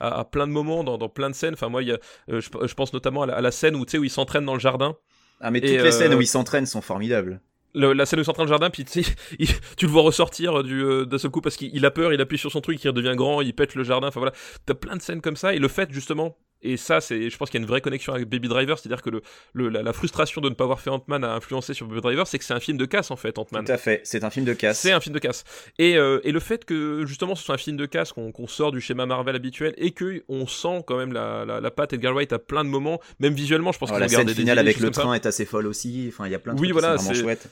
[0.00, 1.54] à, plein de moments, dans, dans, plein de scènes.
[1.54, 3.84] Enfin moi, il y a, je, je, pense notamment à la, à la scène où
[3.84, 4.96] tu sais où il s'entraîne dans le jardin.
[5.40, 7.40] Ah mais toutes les scènes où il s'entraîne sont formidables
[7.74, 9.02] la scène où il dans le jardin, puis tu,
[9.76, 12.38] tu le vois ressortir du euh, d'un seul coup parce qu'il a peur, il appuie
[12.38, 14.08] sur son truc, il redevient grand, il pète le jardin.
[14.08, 14.34] Enfin voilà,
[14.66, 17.50] t'as plein de scènes comme ça et le fait justement et ça, c'est, je pense
[17.50, 19.10] qu'il y a une vraie connexion avec Baby Driver, c'est-à-dire que
[19.52, 22.38] le, la, frustration de ne pas avoir fait Ant-Man a influencé sur Baby Driver, c'est
[22.38, 23.64] que c'est un film de casse en fait, Ant-Man.
[23.64, 24.80] Tout à fait, c'est un film de casse.
[24.80, 25.44] C'est un film de casse.
[25.78, 28.72] Et, euh, et le fait que justement ce soit un film de casse, qu'on sort
[28.72, 32.14] du schéma Marvel habituel et que on sent quand même la, la, la patte Edgar
[32.14, 34.90] Wright à plein de moments, même visuellement, je pense oh, la scène finale avec le
[34.90, 36.06] train est assez folle aussi.
[36.08, 37.48] Enfin, il y a plein de oui, trucs voilà, qui sont vraiment chouettes.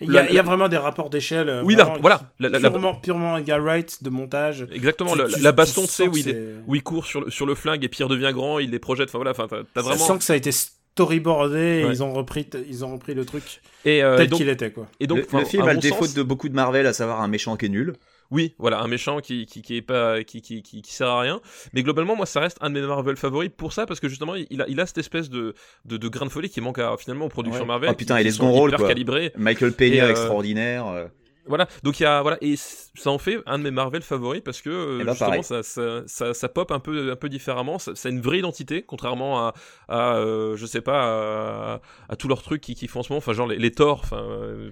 [0.00, 1.48] Il y, a, il y, a, vraiment des rapports d'échelle.
[1.48, 2.32] Euh, oui, là, voilà.
[2.40, 4.66] La, purement, purement Edgar Wright de montage.
[4.72, 5.14] Exactement.
[5.14, 7.88] la, baston, tu sais, où, il où il court sur le, sur le flingue et
[7.88, 9.08] puis il redevient grand, il les projette.
[9.08, 9.98] Enfin voilà, enfin, t'as vraiment.
[9.98, 10.50] Ça sent que ça a été
[10.94, 13.42] storyboardé, ils ont repris, ils ont repris le truc
[13.84, 14.86] et euh, tel qu'il était quoi.
[15.00, 17.56] Et donc, le, film a le défaut de beaucoup de Marvel, à savoir un méchant
[17.56, 17.94] qui est nul.
[18.34, 21.40] Oui, voilà, un méchant qui, qui, qui est pas, qui, qui, qui, sert à rien.
[21.72, 24.34] Mais globalement, moi, ça reste un de mes Marvel favoris pour ça, parce que justement,
[24.34, 25.54] il a, il a cette espèce de,
[25.84, 27.90] de, de grain de folie qui manque à, finalement aux productions Marvel.
[27.92, 28.92] Oh putain, il est second rôle, quoi.
[29.36, 31.08] Michael Peña, euh, extraordinaire.
[31.44, 31.48] Euh.
[31.48, 34.40] Voilà, donc il y a voilà et ça en fait un de mes Marvel favoris
[34.42, 37.28] parce que euh, eh ben, justement ça, ça, ça, ça, pop un peu un peu
[37.28, 39.54] différemment, ça, ça a une vraie identité contrairement à,
[39.88, 43.18] à euh, je sais pas à, tous leurs trucs qui, qui font en ce moment,
[43.18, 44.70] enfin genre les, les Thor, enfin euh,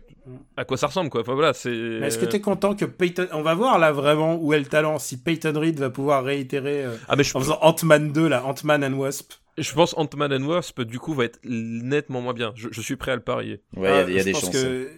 [0.56, 1.22] à quoi ça ressemble quoi.
[1.22, 1.74] Enfin voilà, c'est.
[1.74, 4.98] Est-ce que t'es content que Peyton, on va voir là vraiment où est le talent
[4.98, 7.36] si Peyton Reed va pouvoir réitérer ah, mais je...
[7.36, 9.32] en faisant Ant-Man 2 là, Ant-Man and Wasp?
[9.58, 12.52] Je pense Ant-Man and Wasp du coup va être nettement moins bien.
[12.54, 13.60] Je, je suis prêt à le parier.
[13.76, 14.50] Ouais, il y a, y a des chances.
[14.50, 14.88] Que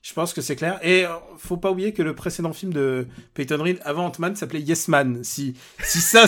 [0.00, 0.78] je pense que c'est clair.
[0.82, 1.08] Et euh,
[1.38, 5.20] faut pas oublier que le précédent film de Peyton Reed avant Ant-Man s'appelait Yes Man.
[5.24, 6.26] Si, si ça,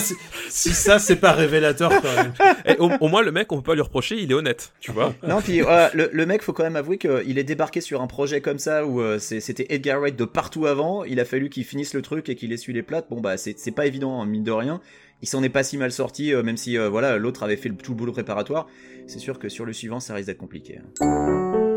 [0.48, 2.32] si ça, c'est pas révélateur quand même.
[2.66, 5.14] Et au, moins, le mec, on peut pas lui reprocher, il est honnête, tu vois.
[5.26, 8.08] Non, puis euh, le, le, mec, faut quand même avouer qu'il est débarqué sur un
[8.08, 11.04] projet comme ça où euh, c'était Edgar Wright de partout avant.
[11.04, 13.06] Il a fallu qu'il finisse le truc et qu'il essuie les plates.
[13.08, 14.80] Bon, bah, c'est pas évident, hein, mine de rien.
[15.22, 17.92] Il s'en est pas si mal sorti, même si voilà l'autre avait fait le, tout
[17.92, 18.66] le boulot préparatoire.
[19.06, 20.80] C'est sûr que sur le suivant, ça risque d'être compliqué.
[21.00, 21.69] Hein.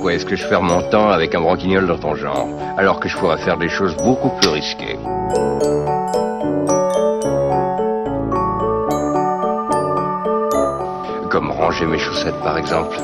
[0.00, 2.48] Pourquoi est-ce que je perds mon temps avec un branquignol dans ton genre,
[2.78, 4.96] alors que je pourrais faire des choses beaucoup plus risquées
[11.28, 12.96] Comme ranger mes chaussettes par exemple.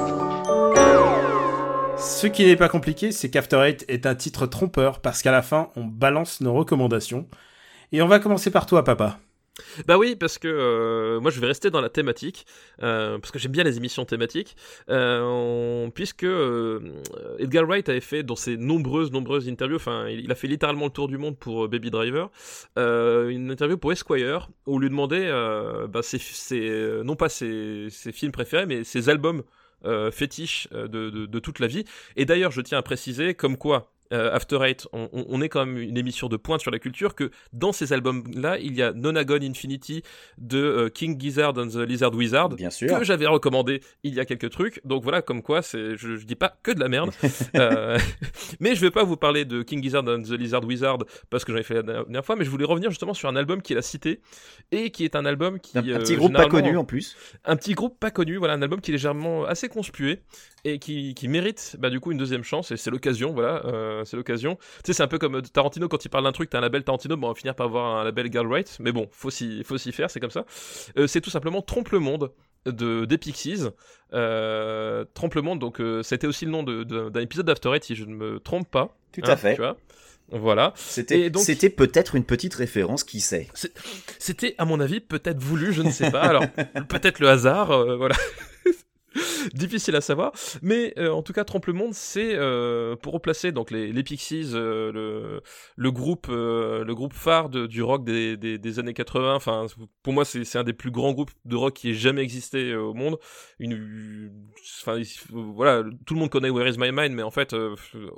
[1.99, 5.43] Ce qui n'est pas compliqué, c'est qu'After Eight est un titre trompeur parce qu'à la
[5.43, 7.27] fin, on balance nos recommandations.
[7.93, 9.19] Et on va commencer par toi, papa.
[9.87, 12.47] Bah oui, parce que euh, moi je vais rester dans la thématique,
[12.83, 14.57] euh, parce que j'aime bien les émissions thématiques,
[14.91, 16.27] euh, puisque
[17.39, 20.91] Edgar Wright avait fait dans ses nombreuses, nombreuses interviews, enfin il, a fait littéralement le
[20.91, 22.31] tour du monde pour Baby Driver,
[22.77, 25.31] une interview pour Esquire, où on lui demandait
[25.89, 29.43] bah, ses, non pas ses, ses, films préférés, mais ses albums
[30.13, 31.85] fétiches de, de, de, toute la vie.
[32.17, 35.65] Et d'ailleurs, je tiens à préciser, comme quoi euh, After Eight, on, on, est quand
[35.65, 38.93] même une émission de pointe sur la culture, que dans ces albums-là, il y a
[38.93, 40.03] Nonagon Infinity
[40.39, 42.99] de euh, King Gizzard and the Lizard Wizard, Bien sûr.
[42.99, 44.81] que j'avais recommandé il y a quelques trucs.
[44.85, 47.11] Donc voilà, comme quoi, je, je dis pas que de la merde.
[47.57, 47.99] euh,
[48.61, 50.99] mais je vais pas vous parler de King Gizzard and the Lizard Wizard
[51.31, 53.37] parce que j'en ai fait la dernière fois, mais je voulais revenir justement sur un
[53.37, 54.21] album qu'il a cité
[54.73, 57.17] et qui est un album qui Un, un euh, petit groupe pas connu en plus.
[57.45, 60.21] un petit groupe pas connu, voilà, un album qui est légèrement assez conspué
[60.73, 64.05] et qui, qui mérite bah, du coup une deuxième chance et c'est l'occasion, voilà, euh,
[64.05, 64.57] c'est l'occasion.
[64.57, 66.83] Tu sais, c'est un peu comme Tarantino quand il parle d'un truc, t'as un label
[66.85, 69.63] Tarantino, bon, on va finir par avoir un label Girl Right, mais bon, faut s'y,
[69.65, 70.45] faut s'y faire, c'est comme ça.
[70.99, 72.33] Euh, c'est tout simplement Trompe le Monde
[72.67, 73.63] de des Pixies.
[74.13, 77.71] Euh, Trompe le Monde, donc euh, c'était aussi le nom de- de- d'un épisode d'After
[77.75, 78.97] Eight, si je ne me trompe pas.
[79.13, 79.55] Tout Hein, à fait.
[79.55, 79.77] Tu vois
[80.33, 80.73] voilà.
[81.39, 83.47] C'était peut-être une petite référence, qui sait.
[84.19, 86.23] C'était, à mon avis, peut-être voulu, je ne sais pas.
[86.23, 86.43] Alors,
[86.89, 88.17] peut-être le hasard, euh, voilà.
[89.55, 90.33] Difficile à savoir,
[90.63, 94.03] mais euh, en tout cas, Trompe le Monde, c'est euh, pour replacer donc les, les
[94.03, 95.43] Pixies, euh, le,
[95.77, 99.35] le groupe, le groupe phare du rock des, des, années 80.
[99.35, 99.67] Enfin,
[100.03, 102.95] pour moi, c'est un des plus grands groupes de rock qui ait jamais existé au
[102.95, 103.19] monde.
[105.31, 107.55] Voilà, tout le monde connaît Where Is My Mind, mais en fait,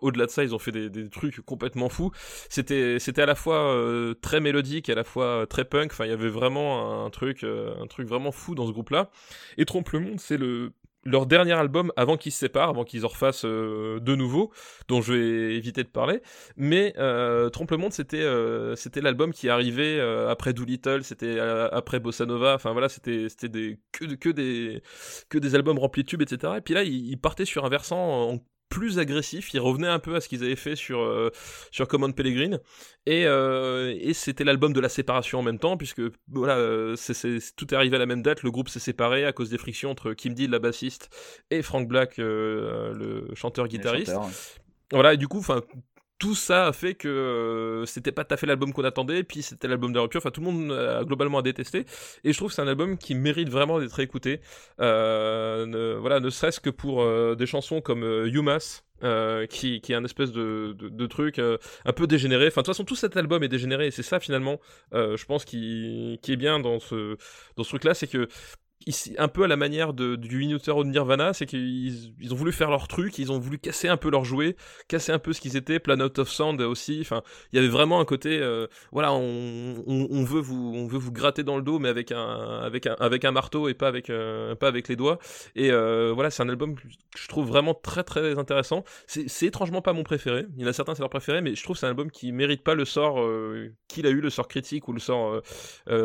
[0.00, 2.10] au-delà de ça, ils ont fait des, des trucs complètement fous
[2.50, 3.74] c'était c'était à la fois
[4.20, 7.44] très mélodique et à la fois très punk enfin il y avait vraiment un truc
[7.44, 9.10] un truc vraiment fou dans ce groupe là
[9.56, 10.72] et Trompe le monde c'est le
[11.04, 14.52] leur dernier album avant qu'ils se séparent avant qu'ils en refassent euh, de nouveau
[14.88, 16.20] dont je vais éviter de parler.
[16.56, 22.00] Mais euh, Trompe le monde c'était euh, c'était l'album qui arrivait après Doolittle c'était après
[22.00, 22.54] Bossa Nova.
[22.54, 23.28] Enfin voilà c'était
[23.92, 24.82] que, que des
[25.28, 28.38] que des albums remplis de tubes etc et puis là ils, partaient sur un versant
[28.68, 31.30] plus agressif, ils revenaient un peu à ce qu'ils avaient fait sur euh,
[31.70, 32.60] sur Common Pellegrine
[33.06, 37.54] et, euh, et c'était l'album de la séparation en même temps puisque voilà euh, c'est-
[37.56, 39.90] tout est arrivé à la même date, le groupe s'est séparé à cause des frictions
[39.90, 41.08] entre Kim Deal la bassiste
[41.50, 44.08] et Frank Black euh, le chanteur guitariste.
[44.08, 44.30] Les chanteurs.
[44.92, 45.62] Voilà, et du coup, enfin,
[46.18, 49.42] tout ça a fait que euh, c'était pas tout à fait l'album qu'on attendait, puis
[49.42, 50.18] c'était l'album de rupture.
[50.18, 51.84] Enfin, tout le monde a globalement a détesté,
[52.24, 54.40] et je trouve que c'est un album qui mérite vraiment d'être écouté.
[54.80, 58.82] Euh, ne, voilà, ne serait-ce que pour euh, des chansons comme euh, Yumas.
[59.04, 62.48] euh, qui, qui est un espèce de, de, truc euh, un peu dégénéré.
[62.48, 64.58] Enfin, de toute façon, tout cet album est dégénéré, et c'est ça finalement,
[64.92, 67.16] euh, je pense, qui, qui est bien dans ce,
[67.56, 68.26] dans ce truc-là, c'est que
[69.18, 72.52] un peu à la manière de, du Inutero de Nirvana, c'est qu'ils ils ont voulu
[72.52, 74.56] faire leur truc, ils ont voulu casser un peu leur jouet,
[74.88, 77.22] casser un peu ce qu'ils étaient, Planet of Sound aussi, enfin,
[77.52, 81.42] il y avait vraiment un côté, euh, voilà, on, veut vous, on veut vous gratter
[81.42, 84.54] dans le dos, mais avec un, avec un, avec un marteau et pas avec, euh,
[84.54, 85.18] pas avec les doigts.
[85.54, 86.82] Et euh, voilà, c'est un album que
[87.16, 88.84] je trouve vraiment très très intéressant.
[89.06, 90.46] C'est étrangement pas mon préféré.
[90.56, 92.32] Il y en a certains c'est leur préféré, mais je trouve c'est un album qui
[92.32, 93.24] mérite pas le sort
[93.88, 95.42] qu'il a eu, le sort critique ou le sort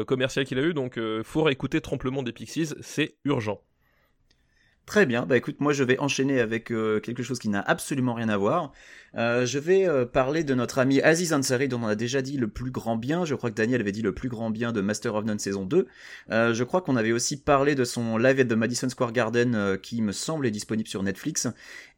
[0.08, 0.74] commercial qu'il a eu.
[0.74, 3.62] Donc, faut réécouter Trompe le monde des Pixies, c'est urgent.
[4.86, 8.14] Très bien, bah écoute, moi je vais enchaîner avec euh, quelque chose qui n'a absolument
[8.14, 8.74] rien à voir.
[9.16, 12.38] Euh, je vais euh, parler de notre ami Aziz Ansari dont on a déjà dit
[12.38, 13.26] le plus grand bien.
[13.26, 15.66] Je crois que Daniel avait dit le plus grand bien de Master of None saison
[15.66, 15.88] 2.
[16.32, 19.78] Euh, je crois qu'on avait aussi parlé de son live at the Madison Square Garden
[19.82, 21.48] qui me semble est disponible sur Netflix.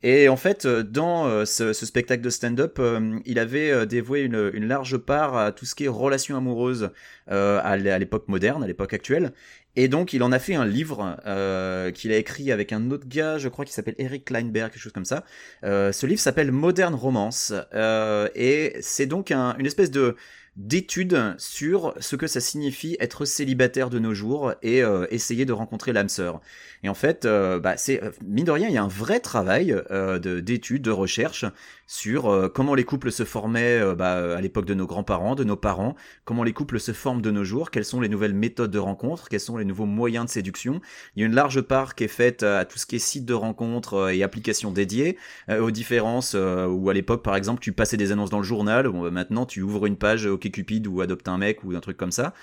[0.04, 2.80] Et en fait, dans ce, spectacle de stand-up,
[3.26, 6.92] il avait dévoué une, large part à tout ce qui est relations amoureuses
[7.28, 9.34] à l'époque moderne, à l'époque actuelle.
[9.76, 13.08] Et donc, il en a fait un livre euh, qu'il a écrit avec un autre
[13.08, 15.24] gars, je crois, qui s'appelle Eric Kleinberg, quelque chose comme ça.
[15.64, 20.16] Euh, ce livre s'appelle Modern Romance, euh, et c'est donc un- une espèce de
[20.58, 25.52] d'étude sur ce que ça signifie être célibataire de nos jours et euh, essayer de
[25.52, 26.40] rencontrer l'âme sœur.
[26.86, 29.76] Et en fait, euh, bah, euh, mine de rien, il y a un vrai travail
[29.90, 31.44] euh, de- d'étude, de, recherche
[31.88, 35.96] sur comment les couples se formaient bah, à l'époque de nos grands-parents, de nos parents,
[36.26, 39.30] comment les couples se forment de nos jours, quelles sont les nouvelles méthodes de rencontre,
[39.30, 40.80] quels sont les nouveaux moyens de séduction.
[41.16, 43.26] Il y a une large part qui est faite à tout ce qui est sites
[43.26, 45.18] de rencontres euh, et applications dédiées,
[45.50, 49.12] aux différences où à l'époque, par exemple, tu passais des annonces dans le journal, bah,
[49.12, 52.34] maintenant tu ouvres une page OkCupid ou Adopte un mec ou un truc comme ça.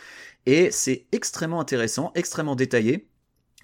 [0.47, 3.09] Et c'est extrêmement intéressant, extrêmement détaillé.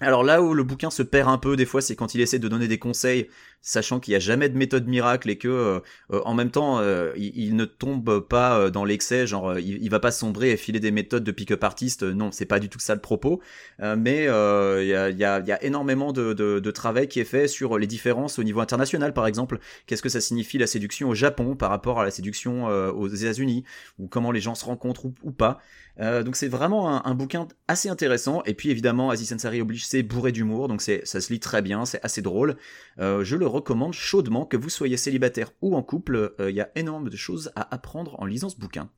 [0.01, 2.39] Alors là où le bouquin se perd un peu des fois, c'est quand il essaie
[2.39, 3.27] de donner des conseils,
[3.61, 5.79] sachant qu'il n'y a jamais de méthode miracle et que euh,
[6.13, 10.11] euh, en même temps euh, il, ne tombe pas dans l'excès, genre il, va pas
[10.11, 12.03] sombrer et filer des méthodes de pick-up artiste.
[12.03, 13.41] non, c'est pas du tout ça le propos.
[13.79, 18.61] Mais il y, a, énormément de, travail qui est fait sur les différences au niveau
[18.61, 19.59] international, par exemple.
[19.85, 23.63] Qu'est-ce que ça signifie la séduction au Japon par rapport à la séduction aux États-Unis,
[23.97, 25.59] ou comment les gens se rencontrent ou pas?
[25.99, 28.41] Euh, donc c'est vraiment un, bouquin assez intéressant.
[28.45, 31.61] Et puis évidemment, Aziz Ansari oblige, c'est bourré d'humour, donc c'est ça se lit très
[31.61, 32.55] bien, c'est assez drôle.
[32.99, 36.69] Euh, je le recommande chaudement, que vous soyez célibataire ou en couple, il y a
[36.75, 38.89] énormément de choses à apprendre en lisant ce bouquin.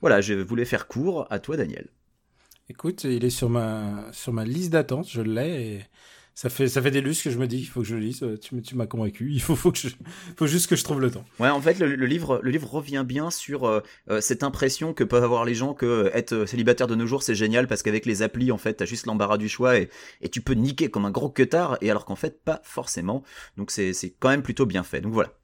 [0.00, 1.26] Voilà, je voulais faire court.
[1.30, 1.88] À toi, Daniel.
[2.68, 5.84] Écoute, il est sur ma, sur ma liste d'attente, je l'ai.
[6.34, 8.22] Ça fait, ça fait des lustres que je me dis, il faut que je lise.
[8.22, 9.30] euh, Tu, tu m'as convaincu.
[9.30, 9.88] Il faut, faut que je,
[10.38, 11.24] faut juste que je trouve le temps.
[11.38, 14.94] Ouais, en fait, le, le livre, le livre revient bien sur euh, euh, cette impression
[14.94, 17.82] que peuvent avoir les gens que euh, être célibataire de nos jours, c'est génial parce
[17.82, 19.90] qu'avec les applis, en fait, t'as juste l'embarras du choix et,
[20.22, 23.22] et tu peux niquer comme un gros queutard, et alors qu'en fait, pas forcément.
[23.58, 25.00] Donc c'est c'est quand même plutôt bien fait.
[25.02, 25.34] Donc voilà.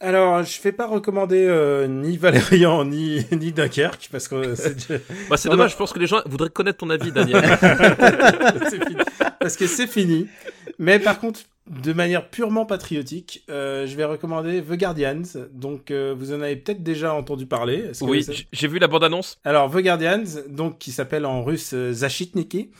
[0.00, 4.90] Alors, je vais pas recommander euh, ni Valérian ni, ni Dunkerque parce que c'est
[5.30, 7.42] Bah, c'est dommage, je pense que les gens voudraient connaître ton avis, Daniel.
[9.40, 10.26] Parce que c'est fini.
[10.78, 15.22] Mais par contre, de manière purement patriotique, euh, je vais recommander The Guardians.
[15.52, 17.90] Donc, euh, vous en avez peut-être déjà entendu parler.
[17.98, 19.38] Que oui, j'ai vu la bande-annonce.
[19.44, 22.70] Alors, The Guardians, donc qui s'appelle en russe euh, Zashitniki.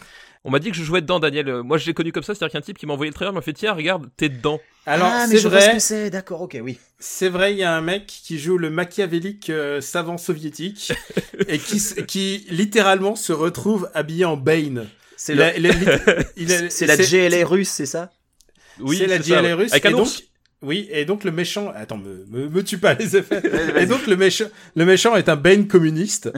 [0.47, 1.49] On m'a dit que je jouais dedans, Daniel.
[1.49, 3.33] Euh, Moi, je l'ai connu comme ça, c'est-à-dire qu'un type qui m'a envoyé le trailer
[3.33, 4.61] m'a fait tiens, regarde, t'es dedans.
[4.87, 6.09] Alors, ah, mais c'est vrai, c'est.
[6.11, 6.79] D'accord, ok, oui.
[7.01, 10.93] c'est vrai, il y a un mec qui joue le machiavélique euh, savant soviétique
[11.49, 14.87] et qui, littéralement se retrouve habillé en Bane.
[15.17, 15.73] C'est Il le- a- il a-
[16.37, 18.13] il a- c'est la GLA russe, c'est ça?
[18.79, 19.73] Oui, c'est la ça, GLA russe.
[19.73, 20.23] Avec et un donc, ours.
[20.63, 23.43] Oui, et donc le méchant, attends, me, me, me tue pas les effets.
[23.77, 26.33] et donc le méchant, le méchant est un Bane communiste.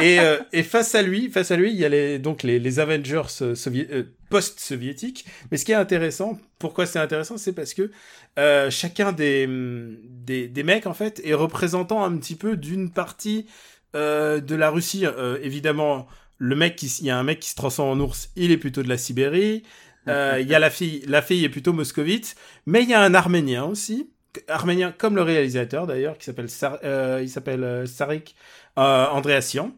[0.00, 2.58] et, euh, et face à lui, face à lui, il y a les, donc les,
[2.58, 5.24] les Avengers euh, sovié- euh, post-soviétiques.
[5.50, 7.90] Mais ce qui est intéressant, pourquoi c'est intéressant, c'est parce que
[8.38, 13.46] euh, chacun des, des, des mecs, en fait, est représentant un petit peu d'une partie
[13.94, 15.06] euh, de la Russie.
[15.06, 16.06] Euh, évidemment,
[16.38, 18.58] le mec qui, il y a un mec qui se transforme en ours, il est
[18.58, 19.62] plutôt de la Sibérie.
[20.08, 23.00] Euh, Il y a la fille, la fille est plutôt moscovite, mais il y a
[23.02, 24.08] un Arménien aussi,
[24.48, 28.36] Arménien comme le réalisateur d'ailleurs, qui s'appelle Sar- euh, il s'appelle euh, Sarik
[28.78, 29.72] euh, Andreassian.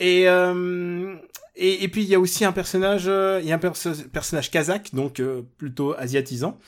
[0.00, 1.16] Et, euh,
[1.56, 3.90] et et puis il y a aussi un personnage, euh, il y a un perso-
[4.12, 6.58] personnage kazakh, donc euh, plutôt asiatisant.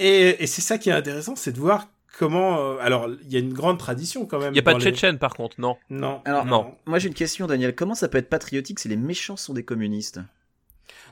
[0.00, 1.86] Et, et c'est ça qui est intéressant, c'est de voir
[2.18, 2.58] comment.
[2.58, 4.52] euh, alors il y a une grande tradition quand même.
[4.52, 5.76] Il y a pas de les- Tchétchène, par contre, non.
[5.88, 6.20] Non.
[6.24, 6.74] Alors, Non.
[6.86, 7.76] Moi j'ai une question, Daniel.
[7.76, 10.18] Comment ça peut être patriotique si les méchants sont des communistes?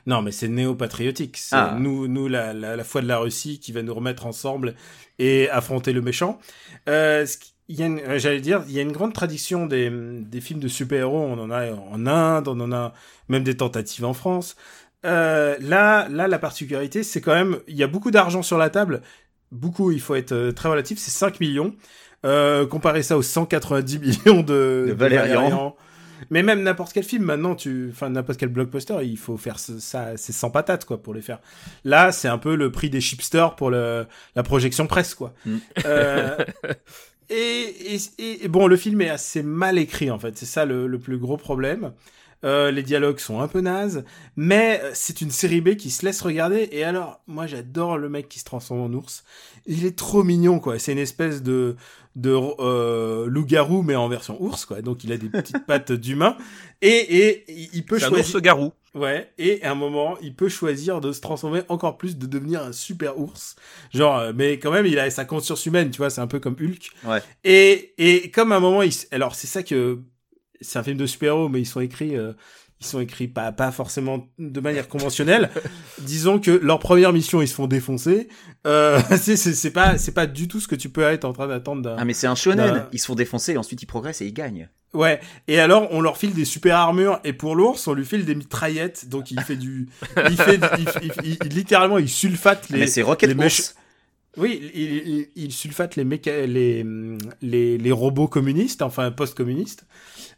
[0.05, 1.37] Non, mais c'est néo-patriotique.
[1.37, 1.77] C'est Ah.
[1.79, 4.75] nous, nous la, la, la foi de la Russie qui va nous remettre ensemble
[5.19, 6.39] et affronter le méchant.
[6.89, 9.13] Euh, ce qui- il y a une- euh, J'allais dire, il y a une grande
[9.13, 11.17] tradition des, des films de super-héros.
[11.21, 12.93] On en a en Inde, on en a
[13.29, 14.57] même des tentatives en France.
[15.05, 18.69] Euh, là, là, la particularité, c'est quand même, il y a beaucoup d'argent sur la
[18.69, 19.01] table.
[19.51, 20.97] Beaucoup, il faut être euh, très relatif.
[20.99, 21.75] C'est 5 millions.
[22.25, 25.75] Euh, comparez ça aux 190 millions de, De Valérian.
[26.29, 30.17] Mais même n'importe quel film, maintenant, tu, enfin, n'importe quel blockbuster, il faut faire ça,
[30.17, 31.39] c'est sans patates, quoi, pour les faire.
[31.83, 34.05] Là, c'est un peu le prix des chipsters pour le,
[34.35, 35.33] la projection presse, quoi.
[35.45, 35.57] Mm.
[35.85, 36.37] Euh,
[37.29, 40.37] et, et, et bon, le film est assez mal écrit, en fait.
[40.37, 41.91] C'est ça le, le plus gros problème.
[42.43, 44.03] Euh, les dialogues sont un peu nazes,
[44.35, 46.67] mais euh, c'est une série B qui se laisse regarder.
[46.71, 49.23] Et alors, moi, j'adore le mec qui se transforme en ours.
[49.65, 50.77] Il est trop mignon, quoi.
[50.77, 51.77] C'est une espèce de
[52.15, 54.81] de euh, loup-garou, mais en version ours, quoi.
[54.81, 56.37] Donc, il a des petites pattes d'humain
[56.81, 58.35] et et il- peut choisir.
[58.35, 58.71] ours garou.
[58.93, 62.61] Ouais, et à un moment, il peut choisir de se transformer encore plus, de devenir
[62.61, 63.55] un super ours.
[63.91, 66.39] Genre, euh, mais quand même, il a sa conscience humaine, tu vois, c'est un peu
[66.39, 66.91] comme Hulk.
[67.03, 67.19] Ouais.
[67.43, 69.99] Et, et comme à un moment, il, alors c'est ça que,
[70.61, 72.33] c'est un film de super-héros, mais ils sont écrits, euh,
[72.83, 75.49] ils sont écrits pas, pas forcément de manière conventionnelle.
[76.01, 78.27] Disons que leur première mission, ils se font défoncer.
[78.67, 81.95] Euh, c'est, pas, c'est pas du tout ce que tu peux être en train d'attendre
[81.97, 82.85] Ah mais c'est un shonen.
[82.91, 84.69] Ils se font défoncer et ensuite ils progressent et ils gagnent.
[84.93, 88.25] Ouais, et alors on leur file des super armures et pour l'ours on lui file
[88.25, 89.89] des mitraillettes donc il fait du
[90.29, 93.49] il fait il, il- il- il- littéralement il sulfate les mais c'est Rocket les
[94.37, 96.45] Oui, il, il, il sulfate les, méca...
[96.45, 96.85] les,
[97.41, 99.85] les, les robots communistes, enfin post-communistes.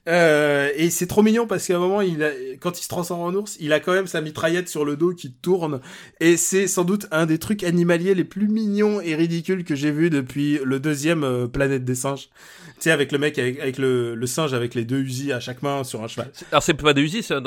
[0.07, 2.30] Euh, et c'est trop mignon parce qu'à un moment, il a,
[2.60, 5.14] quand il se transforme en ours, il a quand même sa mitraillette sur le dos
[5.14, 5.82] qui tourne.
[6.19, 9.91] Et c'est sans doute un des trucs animaliers les plus mignons et ridicules que j'ai
[9.91, 12.30] vu depuis le deuxième euh, Planète des singes.
[12.76, 15.40] Tu sais, avec le mec, avec, avec le, le singe avec les deux usines à
[15.40, 16.30] chaque main sur un cheval.
[16.52, 17.40] Alors c'est pas des Uzi, c'est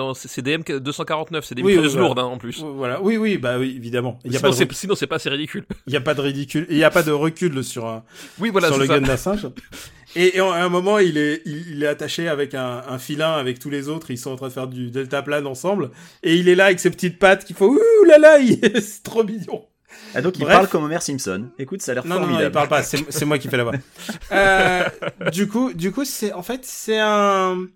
[0.43, 1.93] des M249, c'est des Oui, voilà.
[2.01, 2.60] lourdes hein, en plus.
[2.62, 3.02] Voilà.
[3.02, 4.18] Oui, oui, bah oui, évidemment.
[4.24, 5.64] Il y a Sinon pas c'est sinon c'est pas assez ridicule.
[5.86, 8.05] il y a pas de ridicule, il y a pas de recul sur un,
[8.39, 9.47] Oui voilà, sur le gun d'un singe.
[10.16, 13.32] Et, et à un moment, il est, il, il est attaché avec un, un filin
[13.32, 14.10] avec tous les autres.
[14.10, 15.90] Ils sont en train de faire du deltaplane ensemble.
[16.22, 19.02] Et il est là avec ses petites pattes qui font ouh là là, il- c'est
[19.02, 19.66] trop mignon.
[20.14, 20.55] Ah donc il Bref.
[20.55, 21.48] parle comme Homer Simpson.
[21.59, 22.51] Écoute, ça a l'air Non, non, non, formidable.
[22.51, 22.82] il parle pas.
[22.82, 23.72] C'est moi qui fais la voix.
[24.32, 24.85] Euh,
[25.32, 27.66] du coup, du coup, c'est en fait c'est un,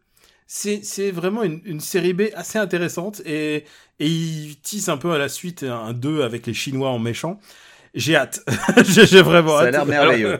[0.46, 3.64] c'est c'est vraiment une, une série B assez intéressante et
[3.98, 7.40] et il tisse un peu à la suite un 2 avec les Chinois en méchant.
[7.94, 8.40] J'ai hâte.
[8.84, 9.72] J'ai vraiment Ça a hâte.
[9.72, 10.38] l'air merveilleux.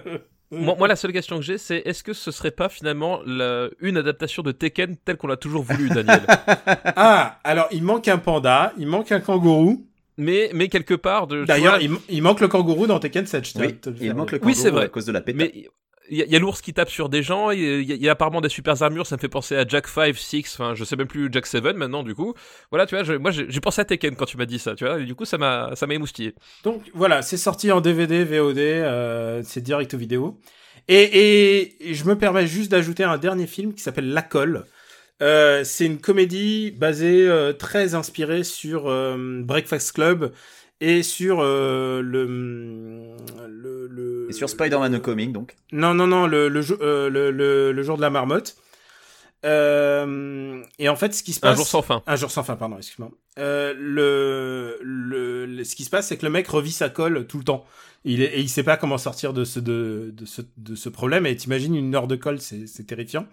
[0.53, 3.69] Moi, moi, la seule question que j'ai, c'est est-ce que ce serait pas finalement la-
[3.81, 6.21] une adaptation de Tekken telle qu'on l'a toujours voulu, Daniel?
[6.97, 9.87] Ah, alors il manque un panda, il manque un kangourou.
[10.19, 11.45] Mais mais quelque part de.
[11.47, 13.45] D'ailleurs, vois, il, il manque le kangourou dans Tekken 7.
[13.47, 14.85] je tiens à Oui, il manque le Oui, kangourou c'est vrai.
[14.85, 15.39] à cause de la péta.
[15.39, 15.65] Mais
[16.11, 18.83] il y, a- l'ours qui tape sur des gens, il y, a- apparemment des super
[18.83, 21.47] armures, ça me fait penser à Jack 5, 6, enfin je sais même plus Jack
[21.47, 22.35] 7 maintenant du coup.
[22.71, 25.01] Voilà, tu vois, moi j'ai pensé à Tekken quand tu m'as dit ça, tu vois,
[25.01, 26.35] et du coup ça m'a émoustillé.
[26.65, 30.39] Donc voilà, c'est sorti en DVD, VOD, euh, c'est direct aux vidéos.
[30.89, 34.65] Et, je me permets juste d'ajouter un dernier film qui s'appelle La Colle.
[35.23, 38.85] Euh, c'est une comédie basée euh, très inspirée sur
[39.45, 40.33] Breakfast Club
[40.81, 45.55] et sur le, le, le Et sur Spider-Man Homecoming, donc.
[45.73, 48.57] non, non, non, le, le, euh, le, le, le jour de la marmotte.
[49.45, 51.55] Euh, et en fait, ce qui se passe.
[51.55, 52.03] Un jour sans fin.
[52.07, 53.11] Un jour sans fin, pardon, excuse-moi.
[53.39, 57.27] Euh, le, le, le- ce qui se passe, c'est que le mec revit sa colle
[57.27, 57.65] tout le temps.
[58.05, 60.89] Il est, et il sait pas comment sortir de ce, de, de ce, de ce
[60.89, 61.27] problème.
[61.27, 63.27] Et t'imagines une heure de colle, c'est, c'est terrifiant.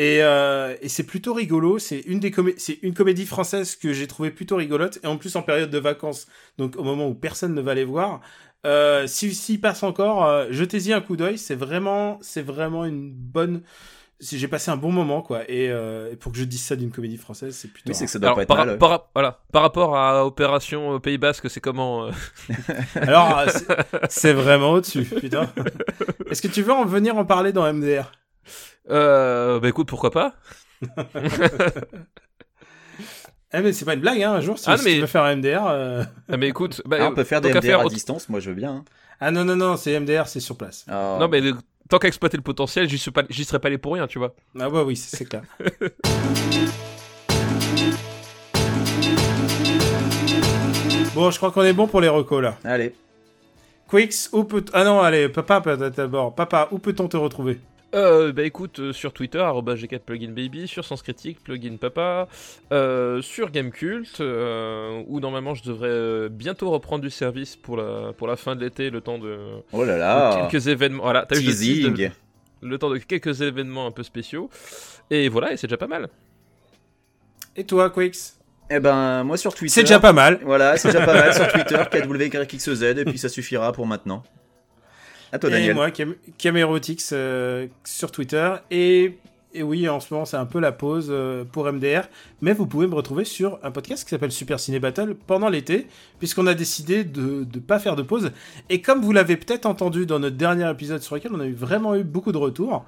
[0.00, 1.78] Et, euh, et c'est plutôt rigolo.
[1.80, 5.00] C'est une des comé- c'est une comédie française que j'ai trouvé plutôt rigolote.
[5.02, 6.26] Et en plus en période de vacances,
[6.56, 8.20] donc au moment où personne ne va les voir.
[8.64, 11.36] Euh, si s'il passe encore, euh, jetez-y un coup d'œil.
[11.36, 13.62] C'est vraiment, c'est vraiment une bonne.
[14.20, 15.42] J'ai passé un bon moment, quoi.
[15.48, 17.88] Et, euh, et pour que je dise ça d'une comédie française, c'est plutôt.
[17.90, 18.78] Oui, c'est que ça doit Alors, pas par, être mal.
[18.78, 22.10] par- voilà, par rapport à Opération euh, Pays Basque, c'est comment euh,
[22.96, 23.66] Alors, c'est-
[24.10, 25.48] c'est vraiment au-dessus, putain.
[26.30, 28.10] Est-ce que tu veux en venir en parler dans MDR
[28.90, 30.34] euh, Bah écoute, pourquoi pas?
[33.54, 34.32] Eh mais c'est pas une blague, hein.
[34.34, 35.66] Un jour, si, Ah, si mais- tu veux faire un MDR.
[35.66, 38.50] euh, Ah, Mais écoute, bah, Ah, on peut faire des MDR à distance, moi je
[38.50, 38.70] veux bien.
[38.72, 38.84] hein.
[39.20, 40.84] Ah non non non, c'est MDR, c'est sur place.
[40.86, 41.16] Ah.
[41.18, 41.54] Non mais le-
[41.88, 44.34] tant qu'à exploiter le potentiel, j'y pas- serais pas allé pour rien, tu vois.
[44.60, 45.42] Ah bah oui, c'est clair.
[51.14, 52.56] bon, je crois qu'on est bon pour les recos là.
[52.64, 52.94] Allez.
[53.88, 56.34] Quicks, où peut Ah non, allez, papa peut-être d'abord.
[56.34, 57.58] Papa, où peut-on te retrouver?
[57.94, 62.28] Euh, bah écoute, euh, sur Twitter, arobase G4pluginbaby, sur Sens Critique, plugin papa,
[62.70, 68.12] euh, sur Gamecult, euh, où normalement je devrais euh, bientôt reprendre du service pour la,
[68.12, 69.38] pour la fin de l'été, le temps de,
[69.72, 70.48] Oh là de là.
[70.50, 71.02] quelques événements.
[71.02, 72.10] Voilà, de- Teasing.
[72.60, 74.50] le temps de quelques événements un peu spéciaux.
[75.10, 76.10] Et voilà, et c'est déjà pas mal.
[77.56, 78.16] Et toi, Quicks
[78.70, 79.72] Eh ben, moi sur Twitter.
[79.72, 80.40] C'est déjà pas mal.
[80.44, 84.22] Voilà, c'est déjà pas mal sur Twitter, KWYXZ, et puis ça suffira pour maintenant.
[85.58, 86.14] Et moi, Cam-
[87.12, 88.52] euh, sur Twitter.
[88.70, 89.18] Et,
[89.54, 92.02] et oui, en ce moment, c'est un peu la pause euh, pour MDR.
[92.40, 95.86] Mais vous pouvez me retrouver sur un podcast qui s'appelle Super Ciné Battle pendant l'été,
[96.18, 98.30] puisqu'on a décidé de ne pas faire de pause.
[98.70, 101.54] Et comme vous l'avez peut-être entendu dans notre dernier épisode sur lequel on a eu
[101.54, 102.84] vraiment eu beaucoup de retours,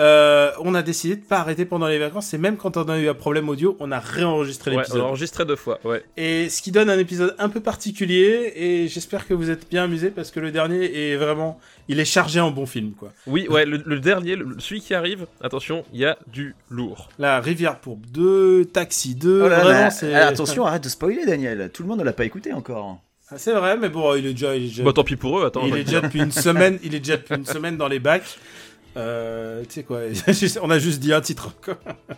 [0.00, 2.32] euh, on a décidé de pas arrêter pendant les vacances.
[2.34, 5.00] Et même quand on a eu un problème audio, on a réenregistré Ouais, on l'épisode.
[5.02, 6.02] a enregistré deux fois, ouais.
[6.16, 8.52] Et ce qui donne un épisode un peu particulier.
[8.56, 12.04] Et j'espère que vous êtes bien amusés parce que le dernier est vraiment, il est
[12.04, 13.12] chargé en bons films, quoi.
[13.26, 17.08] Oui, ouais, le, le dernier, le- celui qui arrive, attention, il y a du lourd.
[17.18, 20.14] La rivière pourbe 2, Taxi 2, Oh là vraiment c'est...
[20.14, 21.70] attention, arrête de spoiler, Daniel.
[21.74, 22.98] Tout le monde ne l'a pas écouté encore.
[23.30, 24.56] Ah, C'est vrai, mais bon, il est déjà...
[24.56, 25.66] Il est déjà, Bah tant pis pour eux, attends.
[25.66, 28.38] il est déjà depuis une semaine, il est déjà depuis une semaine dans les bacs.
[28.96, 30.00] Euh, tu sais quoi,
[30.62, 31.54] on a juste dit un titre.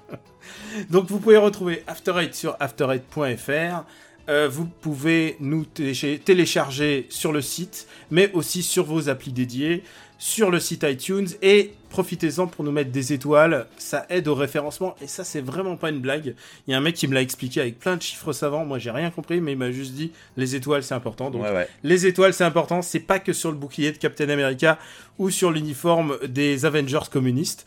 [0.90, 3.84] Donc vous pouvez retrouver After sur after8.fr.
[4.28, 9.82] Euh, vous pouvez nous télécha- télécharger sur le site, mais aussi sur vos applis dédiés,
[10.18, 14.94] sur le site iTunes, et profitez-en pour nous mettre des étoiles, ça aide au référencement,
[15.02, 16.34] et ça c'est vraiment pas une blague.
[16.66, 18.78] Il y a un mec qui me l'a expliqué avec plein de chiffres savants, moi
[18.78, 21.68] j'ai rien compris, mais il m'a juste dit les étoiles c'est important, donc Ouais, ouais.
[21.82, 22.80] les étoiles, c'est important.
[22.80, 24.78] C'est pas que sur le bouclier de Captain America
[25.18, 27.66] ou sur l'uniforme des Avengers communistes.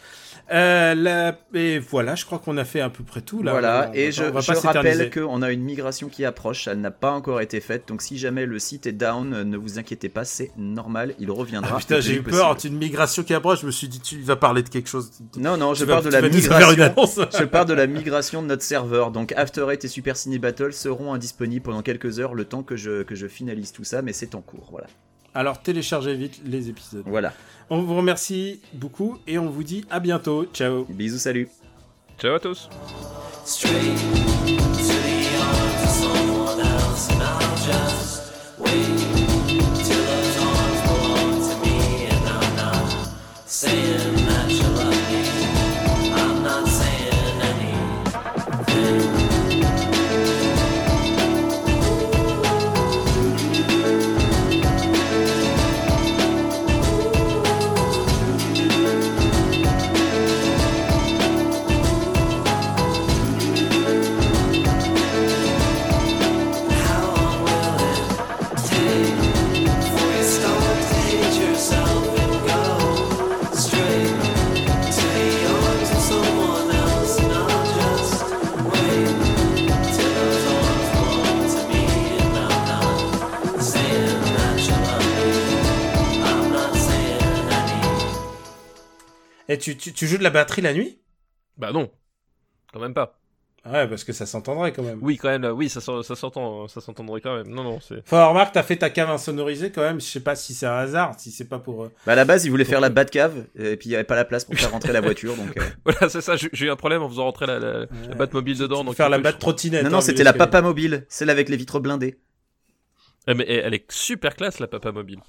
[0.52, 3.52] Euh, et voilà, je crois qu'on a fait à peu près tout là.
[3.52, 5.04] voilà, On et je, on va je pas s'éterniser.
[5.06, 8.20] rappelle qu'on a une migration qui approche, elle n'a pas encore été faite, donc si
[8.20, 11.72] jamais le site est down, ne vous inquiétez pas, c'est normal, il reviendra.
[11.76, 12.56] Ah, putain, j'ai eu peur.
[12.64, 13.62] une migration qui approche.
[13.62, 15.12] Je me suis dit, tu vas parler de quelque chose.
[15.38, 17.30] Non, non, je Tu parle de tu la migration.
[17.38, 19.12] Je parle de la migration de notre serveur.
[19.12, 22.76] Donc After Eight et Super Ciné Battle seront indisponibles pendant quelques heures, le temps que
[22.76, 24.68] je, que je finalise tout ça, mais c'est en cours.
[24.72, 24.88] Voilà.
[25.34, 27.04] Alors téléchargez vite les épisodes.
[27.06, 27.34] Voilà.
[27.70, 30.46] On vous remercie beaucoup et on vous dit à bientôt.
[30.54, 30.86] Ciao.
[30.90, 31.50] Bisous, salut.
[32.18, 32.70] Ciao à tous.
[89.50, 91.00] Et tu, tu, tu joues de la batterie la nuit?
[91.58, 91.90] Bah non,
[92.74, 93.20] quand même pas.
[93.66, 95.00] Ouais, parce que ça s'entendrait quand même.
[95.02, 97.48] Oui, quand même, là, oui, ça, ça s'entend, ça s'entendrait quand même.
[97.48, 97.98] Non, non, c'est.
[98.00, 100.00] Enfin, remarque, t'as fait ta cave insonorisée quand même.
[100.00, 101.86] Je sais pas si c'est un hasard, si c'est pas pour.
[101.86, 104.04] euh, Bah, à la base, il voulait faire la Batcave, et puis il y avait
[104.04, 105.58] pas la place pour faire rentrer la voiture, donc.
[105.58, 105.64] euh.
[105.84, 106.36] Voilà, c'est ça.
[106.36, 108.84] J'ai eu un problème en faisant rentrer la, la, la Batmobile dedans.
[108.84, 109.82] Donc faire la batte trottinette.
[109.82, 110.34] Non, hein, non, vu c'était la.
[110.34, 112.20] Papa Mobile, celle avec les vitres blindées.
[113.28, 115.22] Eh, mais elle est super classe la Papa Mobile.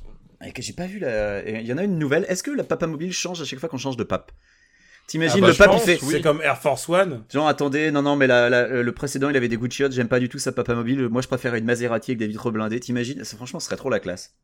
[0.44, 1.48] Et que j'ai pas vu la.
[1.48, 2.24] Il y en a une nouvelle.
[2.28, 4.32] Est-ce que la Papa Mobile change à chaque fois qu'on change de pape?
[4.34, 5.98] Ah T'imagines bah, le pape, il fait.
[6.02, 7.24] C'est comme Air Force One.
[7.32, 10.18] Genre, attendez, non, non, mais la, la- le précédent, il avait des chiottes, j'aime pas
[10.18, 11.08] du tout sa Papa Mobile.
[11.08, 12.80] Moi, je préfère une Maserati avec des vitres blindées.
[12.80, 13.22] T'imagines?
[13.24, 14.34] Ça, Franchement, ce serait trop la classe.